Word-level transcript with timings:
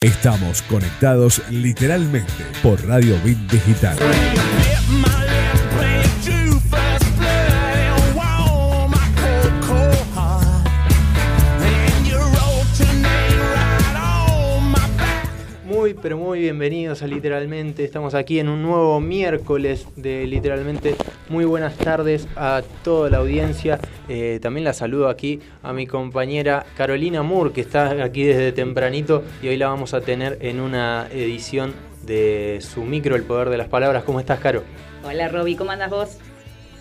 Estamos 0.00 0.62
conectados 0.62 1.42
literalmente 1.50 2.32
por 2.62 2.86
Radio 2.86 3.20
Bit 3.24 3.50
Digital. 3.50 3.98
Pero 16.00 16.16
muy 16.16 16.40
bienvenidos 16.40 17.02
a 17.02 17.06
Literalmente. 17.06 17.84
Estamos 17.84 18.14
aquí 18.14 18.38
en 18.38 18.48
un 18.48 18.62
nuevo 18.62 19.00
miércoles 19.00 19.86
de 19.96 20.26
Literalmente. 20.26 20.94
Muy 21.28 21.44
buenas 21.44 21.76
tardes 21.76 22.28
a 22.36 22.62
toda 22.84 23.10
la 23.10 23.18
audiencia. 23.18 23.80
Eh, 24.08 24.38
también 24.40 24.64
la 24.64 24.72
saludo 24.72 25.08
aquí 25.08 25.40
a 25.62 25.72
mi 25.72 25.86
compañera 25.86 26.66
Carolina 26.76 27.22
Moore, 27.22 27.52
que 27.52 27.62
está 27.62 28.02
aquí 28.04 28.24
desde 28.24 28.52
tempranito 28.52 29.24
y 29.42 29.48
hoy 29.48 29.56
la 29.56 29.68
vamos 29.68 29.94
a 29.94 30.00
tener 30.00 30.38
en 30.40 30.60
una 30.60 31.08
edición 31.10 31.74
de 32.04 32.58
su 32.60 32.84
micro, 32.84 33.16
El 33.16 33.22
Poder 33.22 33.48
de 33.50 33.58
las 33.58 33.68
Palabras. 33.68 34.04
¿Cómo 34.04 34.20
estás, 34.20 34.38
Caro? 34.38 34.62
Hola, 35.04 35.28
Roby, 35.28 35.56
¿cómo 35.56 35.72
andas 35.72 35.90
vos? 35.90 36.18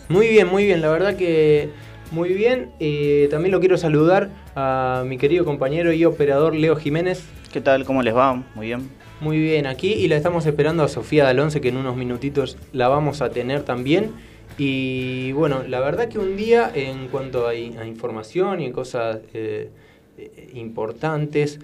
Muy 0.09 0.27
bien, 0.27 0.47
muy 0.47 0.65
bien. 0.65 0.81
La 0.81 0.89
verdad 0.89 1.15
que 1.15 1.69
muy 2.11 2.33
bien. 2.33 2.71
Eh, 2.79 3.27
también 3.31 3.51
lo 3.51 3.59
quiero 3.59 3.77
saludar 3.77 4.29
a 4.55 5.03
mi 5.05 5.17
querido 5.17 5.43
compañero 5.43 5.91
y 5.91 6.05
operador 6.05 6.55
Leo 6.55 6.75
Jiménez. 6.75 7.23
¿Qué 7.51 7.61
tal? 7.61 7.85
¿Cómo 7.85 8.03
les 8.03 8.15
va? 8.15 8.43
Muy 8.53 8.67
bien. 8.67 9.06
Muy 9.19 9.39
bien, 9.39 9.65
aquí 9.65 9.93
y 9.93 10.07
la 10.07 10.15
estamos 10.15 10.45
esperando 10.45 10.83
a 10.83 10.87
Sofía 10.87 11.23
Dalonce, 11.23 11.59
que 11.59 11.69
en 11.69 11.77
unos 11.77 11.97
minutitos 11.97 12.55
la 12.71 12.87
vamos 12.87 13.23
a 13.23 13.31
tener 13.31 13.63
también. 13.63 14.11
Y 14.59 15.31
bueno, 15.31 15.63
la 15.67 15.79
verdad 15.79 16.07
que 16.07 16.19
un 16.19 16.37
día 16.37 16.71
en 16.71 17.07
cuanto 17.07 17.47
a, 17.47 17.55
información 17.55 18.61
y 18.61 18.71
cosas 18.71 19.17
eh, 19.33 19.71
eh, 20.19 20.49
importantes, 20.53 21.59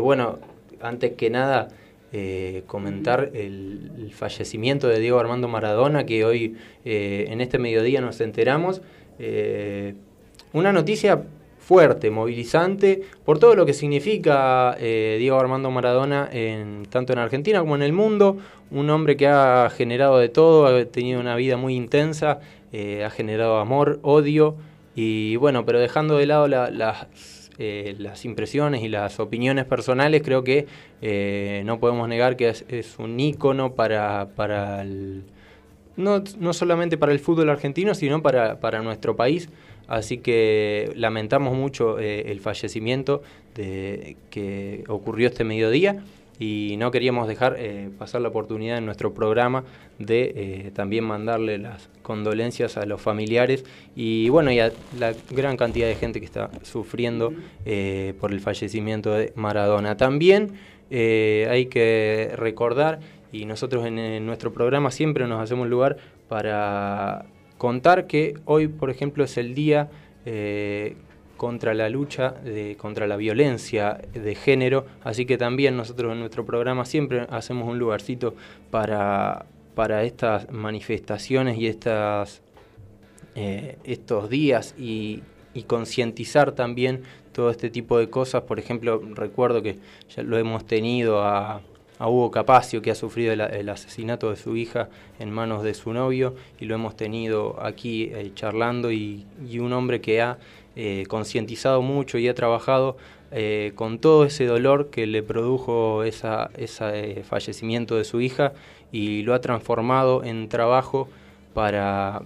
bueno, 0.00 0.38
antes 0.80 1.12
que 1.12 1.28
nada 1.28 1.68
comentar 2.66 3.32
el, 3.34 4.10
fallecimiento 4.14 4.88
de 4.88 4.98
Diego 4.98 5.20
Armando 5.20 5.46
Maradona, 5.46 6.06
que 6.06 6.24
hoy 6.24 6.56
en 6.86 7.42
este 7.42 7.58
mediodía 7.58 8.00
nos 8.00 8.18
enteramos. 8.22 8.80
una 10.54 10.72
noticia 10.72 11.22
fuerte, 11.68 12.10
movilizante, 12.10 13.02
por 13.26 13.38
todo 13.38 13.54
lo 13.54 13.66
que 13.66 13.74
significa 13.74 14.74
eh, 14.80 15.16
Diego 15.18 15.38
Armando 15.38 15.70
Maradona, 15.70 16.26
en, 16.32 16.86
tanto 16.88 17.12
en 17.12 17.18
Argentina 17.18 17.60
como 17.60 17.76
en 17.76 17.82
el 17.82 17.92
mundo, 17.92 18.38
un 18.70 18.88
hombre 18.88 19.18
que 19.18 19.26
ha 19.26 19.68
generado 19.68 20.16
de 20.16 20.30
todo, 20.30 20.64
ha 20.64 20.84
tenido 20.86 21.20
una 21.20 21.36
vida 21.36 21.58
muy 21.58 21.74
intensa, 21.74 22.40
eh, 22.72 23.04
ha 23.04 23.10
generado 23.10 23.58
amor, 23.58 24.00
odio, 24.00 24.56
y 24.94 25.36
bueno, 25.36 25.66
pero 25.66 25.78
dejando 25.78 26.16
de 26.16 26.24
lado 26.24 26.46
eh, 27.58 27.94
las 27.98 28.24
impresiones 28.24 28.82
y 28.82 28.88
las 28.88 29.20
opiniones 29.20 29.66
personales, 29.66 30.22
creo 30.24 30.42
que 30.44 30.66
no 31.66 31.78
podemos 31.80 32.08
negar 32.08 32.36
que 32.36 32.48
es, 32.48 32.98
un 32.98 33.20
ícono 33.20 33.74
para, 33.74 34.26
el, 34.80 35.22
no, 35.98 36.24
no 36.38 36.54
solamente 36.54 36.96
para 36.96 37.12
el 37.12 37.18
fútbol 37.18 37.50
argentino, 37.50 37.94
sino 37.94 38.22
para, 38.22 38.58
para 38.58 38.80
nuestro 38.80 39.16
país. 39.16 39.50
Así 39.88 40.18
que 40.18 40.92
lamentamos 40.94 41.56
mucho 41.56 41.98
eh, 41.98 42.30
el 42.30 42.40
fallecimiento 42.40 43.22
que 43.54 44.84
ocurrió 44.86 45.26
este 45.26 45.42
mediodía 45.42 46.04
y 46.38 46.76
no 46.78 46.92
queríamos 46.92 47.26
dejar 47.26 47.56
eh, 47.58 47.90
pasar 47.98 48.20
la 48.20 48.28
oportunidad 48.28 48.78
en 48.78 48.86
nuestro 48.86 49.12
programa 49.12 49.64
de 49.98 50.32
eh, 50.36 50.70
también 50.72 51.02
mandarle 51.02 51.58
las 51.58 51.88
condolencias 52.02 52.76
a 52.76 52.86
los 52.86 53.00
familiares 53.00 53.64
y 53.96 54.28
bueno 54.28 54.52
y 54.52 54.60
a 54.60 54.70
la 54.96 55.12
gran 55.30 55.56
cantidad 55.56 55.88
de 55.88 55.96
gente 55.96 56.20
que 56.20 56.26
está 56.26 56.50
sufriendo 56.62 57.32
por 58.20 58.32
el 58.32 58.40
fallecimiento 58.40 59.12
de 59.12 59.32
Maradona. 59.34 59.96
También 59.96 60.52
hay 60.90 61.66
que 61.66 62.30
recordar 62.36 63.00
y 63.32 63.44
nosotros 63.44 63.84
en 63.86 64.24
nuestro 64.24 64.52
programa 64.52 64.92
siempre 64.92 65.26
nos 65.26 65.42
hacemos 65.42 65.66
lugar 65.66 65.96
para 66.28 67.26
contar 67.58 68.06
que 68.06 68.34
hoy, 68.44 68.68
por 68.68 68.88
ejemplo, 68.90 69.24
es 69.24 69.36
el 69.36 69.54
día 69.54 69.90
eh, 70.24 70.96
contra 71.36 71.74
la 71.74 71.88
lucha 71.88 72.30
de, 72.30 72.76
contra 72.76 73.06
la 73.06 73.16
violencia 73.16 74.00
de 74.12 74.34
género, 74.34 74.86
así 75.04 75.26
que 75.26 75.36
también 75.36 75.76
nosotros 75.76 76.12
en 76.12 76.20
nuestro 76.20 76.46
programa 76.46 76.84
siempre 76.84 77.26
hacemos 77.30 77.68
un 77.68 77.78
lugarcito 77.78 78.34
para, 78.70 79.46
para 79.74 80.04
estas 80.04 80.50
manifestaciones 80.50 81.58
y 81.58 81.66
estas, 81.66 82.42
eh, 83.34 83.76
estos 83.84 84.30
días 84.30 84.74
y, 84.78 85.22
y 85.54 85.64
concientizar 85.64 86.52
también 86.52 87.02
todo 87.32 87.50
este 87.50 87.70
tipo 87.70 87.98
de 87.98 88.10
cosas. 88.10 88.42
Por 88.42 88.58
ejemplo, 88.58 89.00
recuerdo 89.14 89.62
que 89.62 89.78
ya 90.14 90.22
lo 90.22 90.38
hemos 90.38 90.66
tenido 90.66 91.22
a, 91.22 91.62
a 91.98 92.08
Hugo 92.08 92.30
Capacio, 92.30 92.80
que 92.82 92.90
ha 92.90 92.94
sufrido 92.94 93.32
el, 93.32 93.68
asesinato 93.68 94.30
de 94.30 94.36
su 94.36 94.56
hija 94.56 94.88
en 95.18 95.30
manos 95.30 95.62
de 95.62 95.74
su 95.74 95.92
novio, 95.92 96.34
y 96.60 96.66
lo 96.66 96.74
hemos 96.74 96.96
tenido 96.96 97.56
aquí 97.60 98.10
eh, 98.12 98.30
charlando, 98.34 98.92
y, 98.92 99.26
un 99.58 99.72
hombre 99.72 100.00
que 100.00 100.22
ha 100.22 100.38
eh, 100.76 101.04
concientizado 101.08 101.82
mucho 101.82 102.18
y 102.18 102.28
ha 102.28 102.34
trabajado 102.34 102.96
eh, 103.32 103.72
con 103.74 103.98
todo 103.98 104.24
ese 104.24 104.46
dolor 104.46 104.90
que 104.90 105.06
le 105.06 105.22
produjo 105.22 106.04
ese 106.04 107.24
fallecimiento 107.24 107.96
de 107.96 108.04
su 108.04 108.20
hija, 108.20 108.52
y 108.92 109.22
lo 109.22 109.34
ha 109.34 109.40
transformado 109.40 110.24
en 110.24 110.48
trabajo 110.48 111.08
para, 111.52 112.22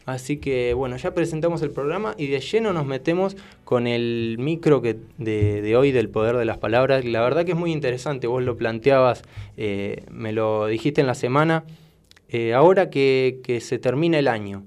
Así 0.06 0.38
que 0.38 0.74
bueno, 0.74 0.96
ya 0.96 1.14
presentamos 1.14 1.62
el 1.62 1.70
programa 1.70 2.16
y 2.18 2.26
de 2.26 2.40
lleno 2.40 2.72
nos 2.72 2.84
metemos 2.84 3.36
con 3.64 3.86
el 3.86 4.34
micro 4.40 4.82
que 4.82 4.96
de, 5.18 5.76
hoy 5.76 5.92
del 5.92 6.08
poder 6.08 6.36
de 6.36 6.46
las 6.46 6.58
palabras. 6.58 7.04
La 7.04 7.20
verdad 7.20 7.44
que 7.44 7.52
es 7.52 7.58
muy 7.58 7.70
interesante, 7.70 8.26
vos 8.26 8.42
lo 8.42 8.56
planteabas, 8.56 9.22
eh, 9.56 10.02
me 10.10 10.32
lo 10.32 10.66
dijiste 10.66 11.00
en 11.00 11.06
la 11.06 11.14
semana, 11.14 11.62
eh, 12.28 12.54
ahora 12.54 12.90
que, 12.90 13.38
que 13.44 13.60
se 13.60 13.78
termina 13.78 14.18
el 14.18 14.26
año, 14.26 14.64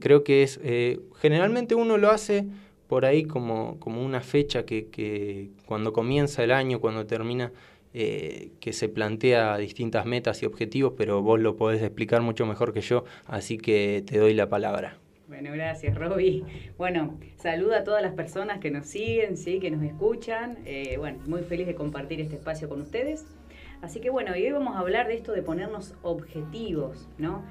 Creo 0.00 0.24
que 0.24 0.42
es, 0.42 0.60
eh, 0.62 1.00
generalmente 1.20 1.74
uno 1.74 1.96
lo 1.96 2.10
hace 2.10 2.46
por 2.88 3.04
ahí 3.04 3.24
como, 3.24 3.78
como 3.78 4.04
una 4.04 4.20
fecha 4.20 4.64
que, 4.64 4.88
que, 4.88 5.50
cuando 5.66 5.92
comienza 5.92 6.42
el 6.42 6.50
año, 6.50 6.80
cuando 6.80 7.06
termina, 7.06 7.52
eh, 7.94 8.50
que 8.60 8.72
se 8.72 8.88
plantea 8.88 9.56
distintas 9.58 10.06
metas 10.06 10.42
y 10.42 10.46
objetivos, 10.46 10.94
pero 10.96 11.22
vos 11.22 11.38
lo 11.38 11.56
podés 11.56 11.82
explicar 11.82 12.22
mucho 12.22 12.46
mejor 12.46 12.72
que 12.72 12.80
yo, 12.80 13.04
así 13.26 13.58
que 13.58 14.02
te 14.06 14.18
doy 14.18 14.34
la 14.34 14.48
palabra. 14.48 14.98
Bueno, 15.28 15.52
gracias, 15.52 15.94
Roby. 15.96 16.44
Bueno, 16.76 17.18
saluda 17.36 17.78
a 17.78 17.84
todas 17.84 18.02
las 18.02 18.12
personas 18.12 18.60
que 18.60 18.70
nos 18.70 18.86
siguen, 18.86 19.36
sí, 19.36 19.60
que 19.60 19.70
nos 19.70 19.82
escuchan. 19.82 20.58
Eh, 20.66 20.96
bueno, 20.98 21.20
muy 21.26 21.42
feliz 21.42 21.66
de 21.66 21.74
compartir 21.74 22.20
este 22.20 22.36
espacio 22.36 22.68
con 22.68 22.82
ustedes. 22.82 23.24
Así 23.80 24.00
que 24.00 24.10
bueno, 24.10 24.32
hoy 24.32 24.50
vamos 24.52 24.76
a 24.76 24.80
hablar 24.80 25.08
de 25.08 25.14
esto 25.14 25.32
de 25.32 25.42
ponernos 25.42 25.94
objetivos, 26.02 27.08
¿no? 27.18 27.42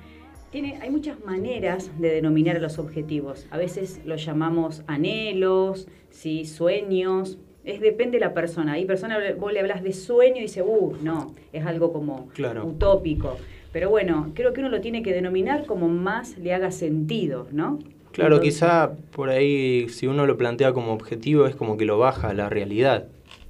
Hay 0.54 0.90
muchas 0.90 1.24
maneras 1.24 1.92
de 1.98 2.10
denominar 2.10 2.62
los 2.62 2.78
objetivos. 2.78 3.48
A 3.52 3.58
veces 3.58 4.02
los 4.06 4.26
llamamos 4.26 4.84
anhelos, 4.88 5.88
¿sí? 6.10 6.46
sueños. 6.46 7.38
Es 7.64 7.80
depende 7.80 8.18
de 8.18 8.26
la 8.26 8.34
persona. 8.34 8.74
Hay 8.74 8.86
personas, 8.86 9.20
vos 9.38 9.54
le 9.54 9.60
hablas 9.60 9.84
de 9.84 9.94
sueño 9.94 10.38
y 10.38 10.42
dice, 10.42 10.62
uh, 10.62 10.98
no, 11.02 11.34
es 11.54 11.66
algo 11.66 11.94
como 11.94 12.28
utópico. 12.64 13.38
Pero 13.72 13.90
bueno, 13.90 14.32
creo 14.34 14.52
que 14.52 14.60
uno 14.60 14.70
lo 14.70 14.82
tiene 14.82 15.04
que 15.04 15.14
denominar 15.14 15.66
como 15.66 15.88
más 15.88 16.38
le 16.38 16.54
haga 16.54 16.72
sentido, 16.72 17.48
¿no? 17.52 17.80
Claro, 18.12 18.42
quizá 18.42 18.92
por 19.12 19.30
ahí, 19.30 19.88
si 19.88 20.08
uno 20.08 20.26
lo 20.26 20.36
plantea 20.38 20.74
como 20.74 20.92
objetivo, 20.92 21.46
es 21.46 21.56
como 21.56 21.78
que 21.78 21.86
lo 21.86 21.98
baja 21.98 22.30
a 22.30 22.34
la 22.34 22.50
realidad, 22.50 23.08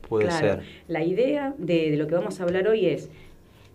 puede 0.07 0.30
ser. 0.30 0.62
La 0.88 1.04
idea 1.04 1.56
de, 1.57 1.89
de 1.89 1.97
lo 1.97 2.06
que 2.06 2.13
vamos 2.13 2.39
a 2.39 2.44
hablar 2.44 2.68
hoy 2.68 2.86
es, 2.86 3.09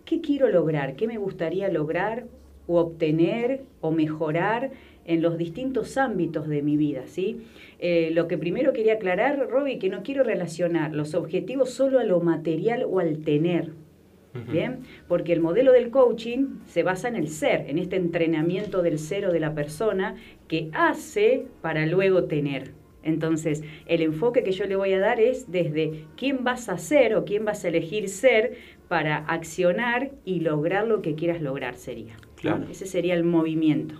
¿qué 0.05 0.21
quiero 0.21 0.47
lograr? 0.47 0.95
¿Qué 0.95 1.05
me 1.05 1.17
gustaría 1.17 1.67
lograr 1.67 2.23
o 2.67 2.79
obtener 2.79 3.63
o 3.81 3.91
mejorar 3.91 4.71
en 5.07 5.21
los 5.21 5.37
distintos 5.37 5.97
ámbitos 5.97 6.47
de 6.47 6.61
mi 6.61 6.77
vida, 6.77 7.03
¿sí? 7.07 7.41
Eh, 7.79 8.11
lo 8.13 8.27
que 8.27 8.37
primero 8.37 8.73
quería 8.73 8.93
aclarar, 8.93 9.49
Robbie, 9.49 9.79
que 9.79 9.89
no 9.89 10.03
quiero 10.03 10.23
relacionar 10.23 10.93
los 10.93 11.15
objetivos 11.15 11.69
solo 11.71 11.99
a 11.99 12.03
lo 12.03 12.19
material 12.19 12.85
o 12.87 12.99
al 12.99 13.19
tener, 13.19 13.71
¿bien? 14.51 14.81
Porque 15.07 15.33
el 15.33 15.39
modelo 15.39 15.71
del 15.71 15.89
coaching 15.89 16.59
se 16.67 16.83
basa 16.83 17.07
en 17.07 17.15
el 17.15 17.29
ser, 17.29 17.65
en 17.69 17.79
este 17.79 17.95
entrenamiento 17.95 18.83
del 18.83 18.99
ser 18.99 19.25
o 19.25 19.31
de 19.31 19.39
la 19.39 19.55
persona 19.55 20.15
que 20.47 20.69
hace 20.73 21.47
para 21.61 21.87
luego 21.87 22.25
tener. 22.25 22.73
Entonces, 23.01 23.63
el 23.87 24.01
enfoque 24.01 24.43
que 24.43 24.51
yo 24.51 24.65
le 24.65 24.75
voy 24.75 24.91
a 24.91 24.99
dar 24.99 25.21
es 25.21 25.49
desde 25.49 26.05
quién 26.17 26.43
vas 26.43 26.67
a 26.67 26.77
ser 26.77 27.15
o 27.15 27.23
quién 27.23 27.45
vas 27.45 27.63
a 27.63 27.69
elegir 27.69 28.09
ser 28.09 28.57
para 28.89 29.17
accionar 29.17 30.11
y 30.25 30.41
lograr 30.41 30.85
lo 30.85 31.01
que 31.01 31.15
quieras 31.15 31.41
lograr 31.41 31.75
sería. 31.75 32.17
Claro. 32.37 32.65
Ese 32.71 32.85
sería 32.85 33.13
el 33.15 33.23
movimiento. 33.23 33.95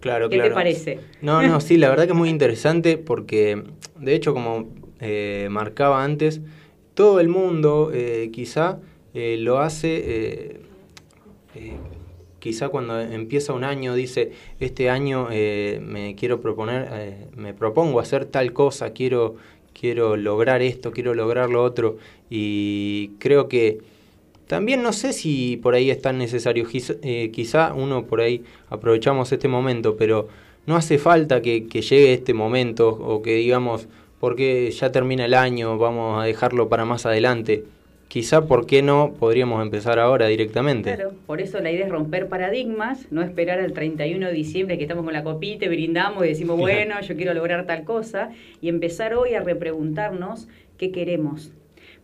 Claro, 0.00 0.28
¿Qué 0.28 0.40
te 0.40 0.50
parece? 0.50 0.98
No, 1.20 1.42
no, 1.42 1.60
sí, 1.60 1.76
la 1.76 1.88
verdad 1.88 2.04
que 2.04 2.10
es 2.10 2.18
muy 2.18 2.28
interesante 2.28 2.98
porque, 2.98 3.62
de 3.98 4.14
hecho, 4.14 4.34
como 4.34 4.68
eh, 5.00 5.46
marcaba 5.48 6.02
antes, 6.02 6.40
todo 6.94 7.20
el 7.20 7.28
mundo 7.28 7.90
eh, 7.94 8.30
quizá 8.32 8.80
eh, 9.14 9.36
lo 9.38 9.60
hace, 9.60 10.60
quizá 12.40 12.68
cuando 12.68 13.00
empieza 13.00 13.52
un 13.52 13.62
año 13.62 13.94
dice, 13.94 14.32
este 14.58 14.90
año 14.90 15.28
me 15.28 16.16
quiero 16.18 16.40
proponer, 16.40 17.28
me 17.36 17.54
propongo 17.54 18.00
hacer 18.00 18.24
tal 18.24 18.52
cosa, 18.52 18.92
quiero, 18.92 19.36
quiero 19.72 20.16
lograr 20.16 20.62
esto, 20.62 20.90
quiero 20.90 21.14
lograr 21.14 21.48
lo 21.48 21.62
otro, 21.62 21.98
y 22.28 23.12
creo 23.20 23.46
que 23.46 23.78
también 24.52 24.82
no 24.82 24.92
sé 24.92 25.14
si 25.14 25.56
por 25.56 25.74
ahí 25.74 25.90
es 25.90 26.02
tan 26.02 26.18
necesario, 26.18 26.66
eh, 27.02 27.30
quizá 27.32 27.72
uno 27.72 28.04
por 28.04 28.20
ahí 28.20 28.44
aprovechamos 28.68 29.32
este 29.32 29.48
momento, 29.48 29.96
pero 29.96 30.28
no 30.66 30.76
hace 30.76 30.98
falta 30.98 31.40
que, 31.40 31.62
llegue 31.62 32.12
este 32.12 32.34
momento 32.34 32.90
o 32.90 33.22
que 33.22 33.36
digamos, 33.36 33.88
porque 34.20 34.70
ya 34.70 34.92
termina 34.92 35.24
el 35.24 35.32
año, 35.32 35.78
vamos 35.78 36.22
a 36.22 36.26
dejarlo 36.26 36.68
para 36.68 36.84
más 36.84 37.06
adelante. 37.06 37.64
Quizá, 38.08 38.44
¿por 38.44 38.66
qué 38.66 38.82
no 38.82 39.14
podríamos 39.18 39.62
empezar 39.62 39.98
ahora 39.98 40.26
directamente? 40.26 40.96
Claro, 40.96 41.14
por 41.26 41.40
eso 41.40 41.58
la 41.60 41.72
idea 41.72 41.86
es 41.86 41.90
romper 41.90 42.28
paradigmas, 42.28 43.06
no 43.10 43.22
esperar 43.22 43.58
al 43.58 43.72
31 43.72 44.26
de 44.26 44.34
diciembre 44.34 44.76
que 44.76 44.84
estamos 44.84 45.02
con 45.02 45.14
la 45.14 45.24
copita, 45.24 45.66
brindamos 45.66 46.26
y 46.26 46.28
decimos, 46.28 46.58
bueno, 46.58 47.00
yo 47.00 47.16
quiero 47.16 47.32
lograr 47.32 47.64
tal 47.64 47.84
cosa, 47.84 48.28
y 48.60 48.68
empezar 48.68 49.14
hoy 49.14 49.32
a 49.32 49.40
repreguntarnos 49.40 50.46
qué 50.76 50.92
queremos, 50.92 51.52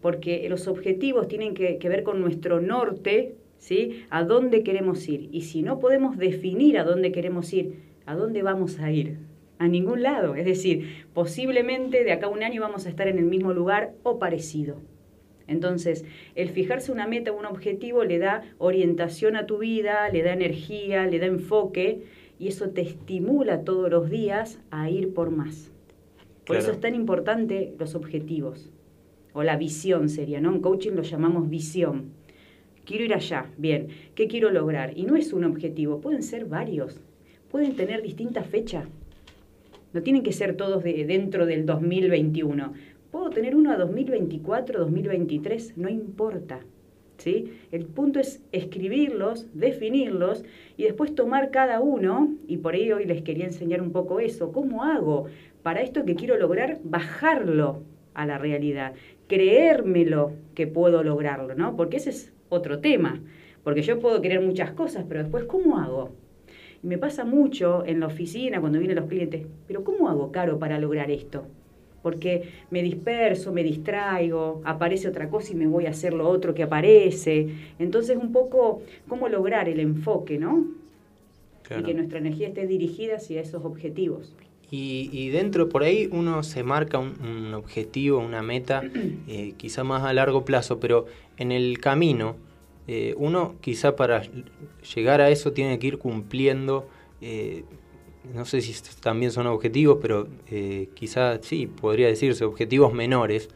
porque 0.01 0.49
los 0.49 0.69
objetivos 0.69 1.29
tienen 1.29 1.55
que, 1.55 1.79
ver 1.89 2.03
con 2.03 2.21
nuestro 2.21 2.61
norte, 2.61 3.35
¿sí? 3.59 4.05
A 4.11 4.25
dónde 4.25 4.63
queremos 4.63 5.09
ir. 5.09 5.29
Y 5.33 5.43
si 5.43 5.63
no 5.63 5.81
podemos 5.81 6.17
definir 6.17 6.79
a 6.79 6.85
dónde 6.85 7.13
queremos 7.13 7.53
ir, 7.53 7.81
¿a 8.07 8.15
dónde 8.15 8.43
vamos 8.43 8.79
a 8.79 8.93
ir? 8.93 9.19
A 9.59 9.67
ningún 9.67 10.03
lado. 10.03 10.37
Es 10.37 10.45
decir, 10.45 11.07
posiblemente 11.15 12.05
de 12.05 12.13
acá 12.13 12.27
a 12.27 12.31
un 12.31 12.43
año 12.43 12.61
vamos 12.61 12.87
a 12.87 12.91
estar 12.91 13.09
en 13.09 13.19
el 13.19 13.25
mismo 13.25 13.53
lugar 13.53 13.93
o 14.05 14.19
parecido. 14.19 14.77
Entonces, 15.49 16.05
el 16.35 16.51
fijarse 16.51 16.93
una 16.93 17.09
meta 17.09 17.33
o 17.33 17.39
un 17.39 17.47
objetivo 17.47 18.05
le 18.05 18.19
da 18.19 18.43
orientación 18.59 19.35
a 19.35 19.47
tu 19.47 19.59
vida, 19.59 20.11
le 20.11 20.23
da 20.23 20.33
energía, 20.33 21.07
le 21.07 21.19
da 21.19 21.27
enfoque 21.27 22.03
y 22.39 22.49
eso 22.49 22.71
te 22.71 22.83
estimula 22.83 23.63
todos 23.63 23.91
los 23.91 24.11
días 24.11 24.61
a 24.71 24.91
ir 24.91 25.13
por 25.15 25.31
más. 25.31 25.73
Por 26.45 26.57
eso 26.57 26.71
es 26.71 26.81
tan 26.81 26.95
importante 26.95 27.75
los 27.79 27.95
objetivos 27.95 28.71
o 29.39 29.45
la 29.45 29.57
visión 29.57 30.09
sería, 30.09 30.41
¿no? 30.41 30.53
En 30.53 30.61
coaching 30.61 30.95
lo 30.95 31.03
llamamos 31.03 31.49
visión. 31.49 32.11
Quiero 32.85 33.05
ir 33.05 33.15
allá, 33.15 33.47
bien, 33.57 33.87
¿qué 34.17 34.27
quiero 34.27 34.51
lograr? 34.51 34.99
Y 34.99 35.05
no 35.05 35.15
es 35.15 35.33
un 35.33 35.45
objetivo, 35.45 36.01
pueden 36.01 36.25
ser 36.25 36.47
varios, 36.47 37.01
pueden 37.49 37.77
tener 37.77 38.03
distintas 38.03 38.49
fechas. 38.49 38.89
No 39.93 40.03
tienen 40.03 40.25
que 40.25 40.33
ser 40.33 40.57
todos 40.57 40.83
de, 40.83 41.05
dentro 41.05 41.47
del 41.47 41.67
2021. 41.67 42.73
Puedo 43.13 43.31
tener 43.31 43.55
uno 43.55 43.71
a 43.71 43.77
2024, 43.77 44.81
2023, 44.81 45.75
no 45.77 45.89
importa. 45.89 46.59
¿Sí? 47.19 47.53
El 47.71 47.87
punto 47.87 48.19
es 48.19 48.43
escribirlos, 48.51 49.47
definirlos 49.55 50.45
y 50.77 50.83
después 50.83 51.15
tomar 51.15 51.53
cada 51.53 51.79
uno, 51.81 52.35
y 52.49 52.57
por 52.57 52.75
ahí 52.75 52.91
hoy 52.91 53.05
les 53.05 53.23
quería 53.23 53.45
enseñar 53.45 53.83
un 53.83 53.93
poco 53.93 54.19
eso, 54.19 54.51
¿cómo 54.51 54.83
hago 54.83 55.27
para 55.63 55.83
esto 55.83 56.05
que 56.05 56.17
quiero 56.17 56.37
lograr, 56.37 56.81
bajarlo 56.83 57.85
a 58.15 58.27
la 58.27 58.37
realidad? 58.39 58.95
Creérmelo 59.29 60.33
que 60.55 60.67
puedo 60.67 61.03
lograrlo, 61.03 61.55
¿no? 61.55 61.77
Porque 61.77 61.99
ese 61.99 62.11
es 62.11 62.33
otro 62.49 62.81
tema, 62.81 63.21
porque 63.63 63.83
yo 63.83 64.01
puedo 64.01 64.21
querer 64.21 64.41
muchas 64.41 64.73
cosas, 64.73 65.05
pero 65.09 65.23
después, 65.23 65.45
¿cómo 65.45 65.79
hago? 65.79 66.11
Y 66.83 66.87
me 66.87 66.99
pasa 66.99 67.25
mucho 67.25 67.85
en 67.87 68.01
la 68.01 68.07
oficina 68.07 68.61
cuando 68.61 68.79
vienen 68.79 68.97
los 68.97 69.07
clientes, 69.07 69.47
pero 69.67 69.85
¿cómo 69.85 70.09
hago, 70.09 70.33
Caro, 70.33 70.59
para 70.59 70.79
lograr 70.79 71.11
esto? 71.11 71.45
Porque 72.03 72.49
me 72.71 72.83
disperso, 72.83 73.53
me 73.53 73.63
distraigo, 73.63 74.63
aparece 74.65 75.09
otra 75.09 75.29
cosa 75.29 75.53
y 75.53 75.57
me 75.57 75.67
voy 75.67 75.87
a 75.87 75.91
hacer 75.91 76.15
lo 76.15 76.29
otro 76.29 76.55
que 76.55 76.63
aparece. 76.63 77.49
Entonces, 77.79 78.17
un 78.17 78.33
poco, 78.33 78.83
¿cómo 79.09 79.29
lograr 79.29 79.69
el 79.69 79.81
enfoque, 79.81 80.39
¿no? 80.39 80.69
Y 81.77 81.83
que 81.83 81.93
nuestra 81.93 82.19
energía 82.19 82.49
esté 82.49 82.67
dirigida 82.67 83.17
hacia 83.17 83.43
esos 83.43 83.65
objetivos. 83.65 84.35
Y, 84.71 85.31
dentro, 85.31 85.71
por 85.71 85.83
ahí 85.83 86.11
uno 86.13 86.43
se 86.43 86.63
marca 86.63 86.99
un, 86.99 87.55
objetivo, 87.55 88.19
una 88.19 88.43
meta, 88.43 88.83
eh, 89.29 89.55
quizá 89.57 89.83
más 89.83 90.05
a 90.05 90.13
largo 90.13 90.45
plazo, 90.45 90.79
pero 90.79 91.07
en 91.39 91.53
el 91.53 91.79
camino, 91.81 92.37
eh, 92.87 93.15
uno 93.17 93.55
quizá 93.61 93.97
para 93.97 94.23
llegar 94.95 95.21
a 95.23 95.31
eso 95.31 95.53
tiene 95.53 95.79
que 95.79 95.87
ir 95.87 95.99
cumpliendo, 95.99 96.87
eh, 97.23 97.65
no 98.35 98.45
sé 98.45 98.61
si 98.61 98.75
también 99.01 99.33
son 99.33 99.47
objetivos, 99.47 99.99
pero 100.03 100.29
quizá 100.93 101.43
sí, 101.43 101.67
podría 101.67 102.09
decirse, 102.09 102.45
objetivos 102.45 102.93
menores, 102.93 103.49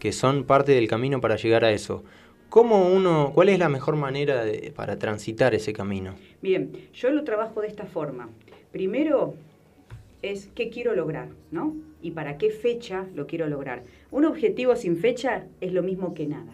que 0.00 0.10
son 0.10 0.44
parte 0.44 0.72
del 0.72 0.88
camino 0.88 1.20
para 1.20 1.36
llegar 1.36 1.64
a 1.64 1.70
eso. 1.70 2.02
¿Cómo 2.48 2.88
uno, 2.88 3.30
¿Cuál 3.34 3.50
es 3.50 3.58
la 3.60 3.68
mejor 3.68 3.94
manera 3.94 4.44
para 4.74 4.98
transitar 4.98 5.54
ese 5.54 5.72
camino? 5.72 6.16
Bien, 6.42 6.72
yo 6.92 7.10
lo 7.10 7.22
trabajo 7.22 7.60
de 7.60 7.68
esta 7.68 7.86
forma. 7.86 8.28
Primero, 8.72 9.34
es 10.30 10.48
qué 10.54 10.70
quiero 10.70 10.94
lograr, 10.94 11.28
¿no? 11.50 11.76
Y 12.02 12.12
para 12.12 12.38
qué 12.38 12.50
fecha 12.50 13.06
lo 13.14 13.26
quiero 13.26 13.48
lograr. 13.48 13.84
Un 14.10 14.24
objetivo 14.24 14.76
sin 14.76 14.96
fecha 14.96 15.46
es 15.60 15.72
lo 15.72 15.82
mismo 15.82 16.14
que 16.14 16.26
nada. 16.26 16.52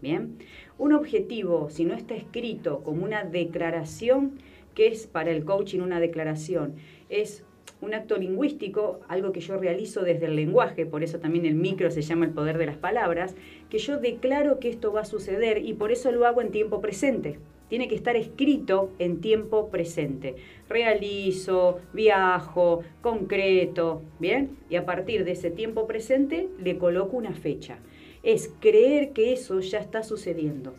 Bien, 0.00 0.36
un 0.78 0.92
objetivo, 0.92 1.70
si 1.70 1.84
no 1.84 1.94
está 1.94 2.14
escrito 2.14 2.82
como 2.84 3.04
una 3.04 3.24
declaración, 3.24 4.38
que 4.74 4.86
es 4.86 5.06
para 5.06 5.32
el 5.32 5.44
coaching 5.44 5.80
una 5.80 5.98
declaración? 5.98 6.74
Es 7.08 7.44
un 7.80 7.94
acto 7.94 8.16
lingüístico, 8.16 9.00
algo 9.08 9.32
que 9.32 9.40
yo 9.40 9.56
realizo 9.56 10.02
desde 10.02 10.26
el 10.26 10.36
lenguaje, 10.36 10.86
por 10.86 11.02
eso 11.02 11.18
también 11.18 11.46
el 11.46 11.54
micro 11.54 11.90
se 11.90 12.02
llama 12.02 12.26
el 12.26 12.32
poder 12.32 12.58
de 12.58 12.66
las 12.66 12.76
palabras, 12.76 13.34
que 13.70 13.78
yo 13.78 13.98
declaro 13.98 14.60
que 14.60 14.68
esto 14.68 14.92
va 14.92 15.00
a 15.00 15.04
suceder 15.04 15.64
y 15.64 15.74
por 15.74 15.90
eso 15.90 16.12
lo 16.12 16.26
hago 16.26 16.40
en 16.40 16.50
tiempo 16.50 16.80
presente 16.80 17.38
tiene 17.68 17.88
que 17.88 17.94
estar 17.94 18.16
escrito 18.16 18.90
en 18.98 19.20
tiempo 19.20 19.68
presente. 19.70 20.36
Realizo, 20.68 21.78
viajo, 21.92 22.82
concreto, 23.00 24.02
¿bien? 24.18 24.56
Y 24.68 24.76
a 24.76 24.86
partir 24.86 25.24
de 25.24 25.32
ese 25.32 25.50
tiempo 25.50 25.86
presente 25.86 26.48
le 26.58 26.78
coloco 26.78 27.16
una 27.16 27.34
fecha. 27.34 27.78
Es 28.22 28.52
creer 28.60 29.12
que 29.12 29.32
eso 29.32 29.60
ya 29.60 29.78
está 29.78 30.02
sucediendo, 30.02 30.74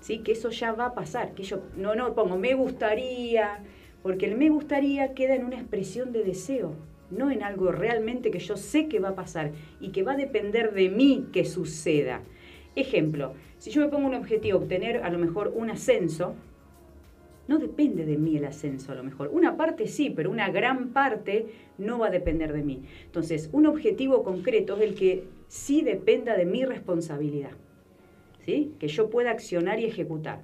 ¿sí? 0.00 0.18
Que 0.18 0.32
eso 0.32 0.50
ya 0.50 0.72
va 0.72 0.86
a 0.86 0.94
pasar, 0.94 1.34
que 1.34 1.42
yo 1.42 1.62
no, 1.76 1.94
no 1.94 2.14
pongo 2.14 2.38
me 2.38 2.54
gustaría, 2.54 3.62
porque 4.02 4.26
el 4.26 4.36
me 4.36 4.50
gustaría 4.50 5.14
queda 5.14 5.34
en 5.34 5.44
una 5.44 5.56
expresión 5.56 6.12
de 6.12 6.22
deseo, 6.22 6.76
no 7.10 7.30
en 7.30 7.42
algo 7.42 7.72
realmente 7.72 8.30
que 8.30 8.38
yo 8.38 8.56
sé 8.56 8.88
que 8.88 9.00
va 9.00 9.10
a 9.10 9.14
pasar 9.14 9.52
y 9.80 9.90
que 9.90 10.02
va 10.02 10.12
a 10.12 10.16
depender 10.16 10.72
de 10.72 10.88
mí 10.88 11.26
que 11.32 11.44
suceda. 11.44 12.22
Ejemplo, 12.76 13.34
si 13.60 13.70
yo 13.70 13.82
me 13.82 13.88
pongo 13.88 14.08
un 14.08 14.14
objetivo, 14.14 14.58
obtener 14.58 15.02
a 15.02 15.10
lo 15.10 15.18
mejor 15.18 15.52
un 15.54 15.68
ascenso, 15.68 16.34
no 17.46 17.58
depende 17.58 18.06
de 18.06 18.16
mí 18.16 18.38
el 18.38 18.46
ascenso 18.46 18.90
a 18.90 18.94
lo 18.94 19.04
mejor. 19.04 19.28
Una 19.34 19.58
parte 19.58 19.86
sí, 19.86 20.08
pero 20.08 20.30
una 20.30 20.50
gran 20.50 20.94
parte 20.94 21.46
no 21.76 21.98
va 21.98 22.06
a 22.06 22.10
depender 22.10 22.54
de 22.54 22.62
mí. 22.62 22.80
Entonces, 23.04 23.50
un 23.52 23.66
objetivo 23.66 24.22
concreto 24.22 24.76
es 24.76 24.82
el 24.82 24.94
que 24.94 25.24
sí 25.48 25.82
dependa 25.82 26.38
de 26.38 26.46
mi 26.46 26.64
responsabilidad, 26.64 27.50
¿sí? 28.46 28.72
que 28.78 28.88
yo 28.88 29.10
pueda 29.10 29.30
accionar 29.30 29.78
y 29.78 29.84
ejecutar. 29.84 30.40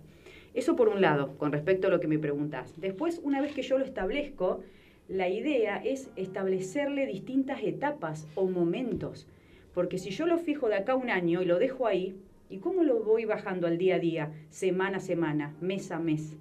Eso 0.53 0.77
por 0.77 0.91
un 0.91 1.01
lado, 1.01 1.39
con 1.39 1.53
respecto 1.53 1.87
a 1.87 1.91
lo 1.91 2.01
que 2.01 2.09
me 2.09 2.19
preguntas. 2.19 2.75
Después, 2.77 3.23
una 3.25 3.41
vez 3.41 3.55
que 3.55 3.63
yo 3.63 3.79
lo 3.79 3.85
establezco, 3.87 4.61
la 5.09 5.31
idea 5.31 5.79
es 5.83 6.11
establecerle 6.17 7.07
distintas 7.07 7.63
etapas 7.63 8.29
o 8.35 8.47
momentos. 8.47 9.27
Porque 9.73 9.97
si 9.97 10.11
yo 10.11 10.27
lo 10.27 10.37
fijo 10.37 10.69
de 10.69 10.75
acá 10.75 10.95
un 10.95 11.09
año 11.09 11.41
y 11.41 11.47
lo 11.47 11.59
dejo 11.59 11.87
ahí, 11.87 12.15
¿Y 12.49 12.59
cómo 12.59 12.85
lo 12.85 13.01
voy 13.01 13.25
bajando 13.25 13.67
al 13.67 13.79
día 13.79 13.97
a 13.97 13.99
día, 13.99 14.33
semana 14.51 14.99
a 14.99 15.01
semana, 15.01 15.55
mes 15.61 15.91
a 15.91 15.99
mes? 15.99 16.37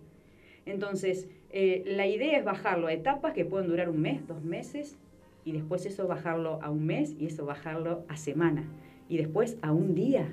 Entonces, 0.65 1.27
eh, 1.51 1.83
la 1.85 2.07
idea 2.07 2.37
es 2.37 2.45
bajarlo 2.45 2.87
a 2.87 2.93
etapas 2.93 3.33
que 3.33 3.45
pueden 3.45 3.67
durar 3.67 3.89
un 3.89 4.01
mes, 4.01 4.27
dos 4.27 4.43
meses, 4.43 4.97
y 5.45 5.51
después 5.51 5.85
eso 5.85 6.07
bajarlo 6.07 6.59
a 6.61 6.69
un 6.69 6.85
mes 6.85 7.15
y 7.19 7.27
eso 7.27 7.45
bajarlo 7.45 8.03
a 8.07 8.17
semana, 8.17 8.63
y 9.09 9.17
después 9.17 9.57
a 9.61 9.71
un 9.71 9.95
día. 9.95 10.27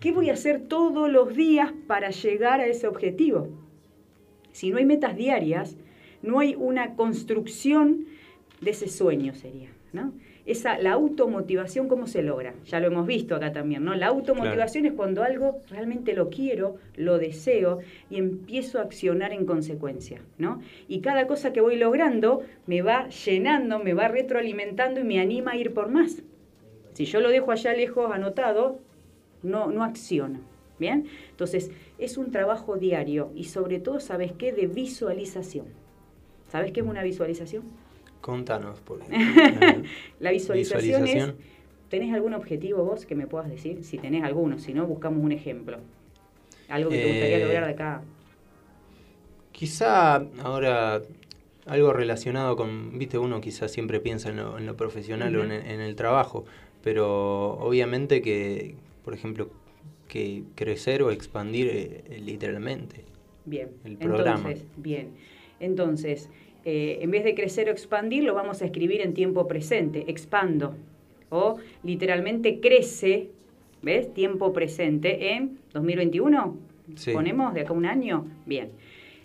¿Qué 0.00 0.12
voy 0.12 0.30
a 0.30 0.34
hacer 0.34 0.68
todos 0.68 1.10
los 1.10 1.34
días 1.34 1.72
para 1.86 2.10
llegar 2.10 2.60
a 2.60 2.66
ese 2.66 2.86
objetivo? 2.86 3.48
Si 4.52 4.70
no 4.70 4.78
hay 4.78 4.84
metas 4.84 5.16
diarias, 5.16 5.76
no 6.22 6.38
hay 6.38 6.54
una 6.54 6.94
construcción 6.94 8.06
de 8.60 8.70
ese 8.70 8.88
sueño, 8.88 9.34
sería. 9.34 9.70
¿no? 9.92 10.12
Esa, 10.48 10.78
la 10.78 10.92
automotivación, 10.92 11.88
¿cómo 11.88 12.06
se 12.06 12.22
logra? 12.22 12.54
Ya 12.64 12.80
lo 12.80 12.86
hemos 12.86 13.06
visto 13.06 13.36
acá 13.36 13.52
también, 13.52 13.84
¿no? 13.84 13.94
La 13.94 14.06
automotivación 14.06 14.86
es 14.86 14.94
cuando 14.94 15.22
algo 15.22 15.60
realmente 15.68 16.14
lo 16.14 16.30
quiero, 16.30 16.76
lo 16.96 17.18
deseo 17.18 17.80
y 18.08 18.16
empiezo 18.16 18.78
a 18.78 18.82
accionar 18.84 19.34
en 19.34 19.44
consecuencia, 19.44 20.22
¿no? 20.38 20.62
Y 20.88 21.02
cada 21.02 21.26
cosa 21.26 21.52
que 21.52 21.60
voy 21.60 21.76
logrando 21.76 22.40
me 22.66 22.80
va 22.80 23.10
llenando, 23.10 23.78
me 23.78 23.92
va 23.92 24.08
retroalimentando 24.08 25.00
y 25.00 25.04
me 25.04 25.20
anima 25.20 25.50
a 25.50 25.56
ir 25.58 25.74
por 25.74 25.90
más. 25.90 26.22
Si 26.94 27.04
yo 27.04 27.20
lo 27.20 27.28
dejo 27.28 27.52
allá 27.52 27.74
lejos 27.74 28.10
anotado, 28.10 28.78
no, 29.42 29.70
no 29.70 29.84
acciono. 29.84 30.40
¿Bien? 30.78 31.08
Entonces, 31.30 31.70
es 31.98 32.16
un 32.16 32.30
trabajo 32.30 32.78
diario 32.78 33.32
y 33.34 33.44
sobre 33.44 33.80
todo, 33.80 34.00
¿sabes 34.00 34.32
qué? 34.32 34.52
De 34.52 34.66
visualización. 34.66 35.66
¿Sabes 36.46 36.72
qué 36.72 36.80
es 36.80 36.86
una 36.86 37.02
visualización? 37.02 37.64
Contanos. 38.20 38.80
Por 38.80 39.00
la 40.20 40.30
visualización, 40.30 41.06
es, 41.06 41.34
¿tenés 41.88 42.14
algún 42.14 42.34
objetivo 42.34 42.84
vos 42.84 43.06
que 43.06 43.14
me 43.14 43.26
puedas 43.26 43.48
decir? 43.48 43.84
Si 43.84 43.98
tenés 43.98 44.24
alguno, 44.24 44.58
si 44.58 44.74
no, 44.74 44.86
buscamos 44.86 45.22
un 45.22 45.32
ejemplo. 45.32 45.78
Algo 46.68 46.90
que 46.90 46.98
te 46.98 47.06
gustaría 47.06 47.38
eh, 47.38 47.44
lograr 47.44 47.66
de 47.66 47.72
acá. 47.72 48.02
Quizá 49.52 50.16
ahora 50.42 51.02
algo 51.66 51.92
relacionado 51.92 52.56
con, 52.56 52.98
viste, 52.98 53.18
uno 53.18 53.40
quizás 53.40 53.70
siempre 53.70 54.00
piensa 54.00 54.30
en 54.30 54.66
lo, 54.66 54.76
profesional 54.76 55.36
o 55.36 55.44
en, 55.44 55.52
el 55.52 55.96
trabajo, 55.96 56.44
pero 56.82 57.52
obviamente 57.58 58.22
que, 58.22 58.74
por 59.04 59.14
ejemplo, 59.14 59.50
que 60.08 60.44
crecer 60.54 61.02
o 61.02 61.10
expandir 61.10 61.68
eh, 61.70 62.20
literalmente. 62.20 63.04
Bien. 63.44 63.70
El 63.84 63.96
programa. 63.98 64.50
Entonces, 64.50 64.66
bien. 64.76 65.10
Entonces, 65.60 66.30
eh, 66.70 67.02
en 67.02 67.10
vez 67.10 67.24
de 67.24 67.34
crecer 67.34 67.70
o 67.70 67.72
expandir, 67.72 68.24
lo 68.24 68.34
vamos 68.34 68.60
a 68.60 68.66
escribir 68.66 69.00
en 69.00 69.14
tiempo 69.14 69.48
presente, 69.48 70.04
expando. 70.06 70.74
O 71.30 71.56
literalmente 71.82 72.60
crece, 72.60 73.30
¿ves? 73.80 74.12
Tiempo 74.12 74.52
presente 74.52 75.32
en 75.32 75.60
2021. 75.72 76.58
¿Ponemos 77.14 77.54
de 77.54 77.62
acá 77.62 77.72
un 77.72 77.86
año? 77.86 78.26
Bien. 78.44 78.68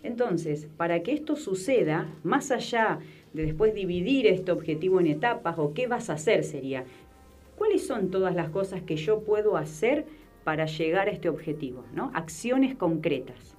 Entonces, 0.04 0.70
para 0.78 1.04
que 1.04 1.12
esto 1.12 1.36
suceda, 1.36 2.08
más 2.24 2.50
allá 2.50 3.00
de 3.34 3.44
después 3.44 3.76
dividir 3.76 4.26
este 4.26 4.54
objetivo 4.54 5.02
en 5.02 5.08
etapas 5.08 5.60
o 5.60 5.74
qué 5.74 5.88
vas 5.88 6.10
a 6.10 6.14
hacer 6.14 6.46
sería, 6.46 6.86
¿cuáles 7.58 7.86
son 7.86 8.10
todas 8.10 8.34
las 8.34 8.52
cosas 8.52 8.84
que 8.84 8.96
yo 8.96 9.20
puedo 9.20 9.58
hacer 9.58 10.06
para 10.46 10.66
llegar 10.66 11.10
a 11.10 11.12
este 11.12 11.28
objetivo? 11.28 11.84
¿no? 11.94 12.10
Acciones 12.14 12.74
concretas. 12.74 13.58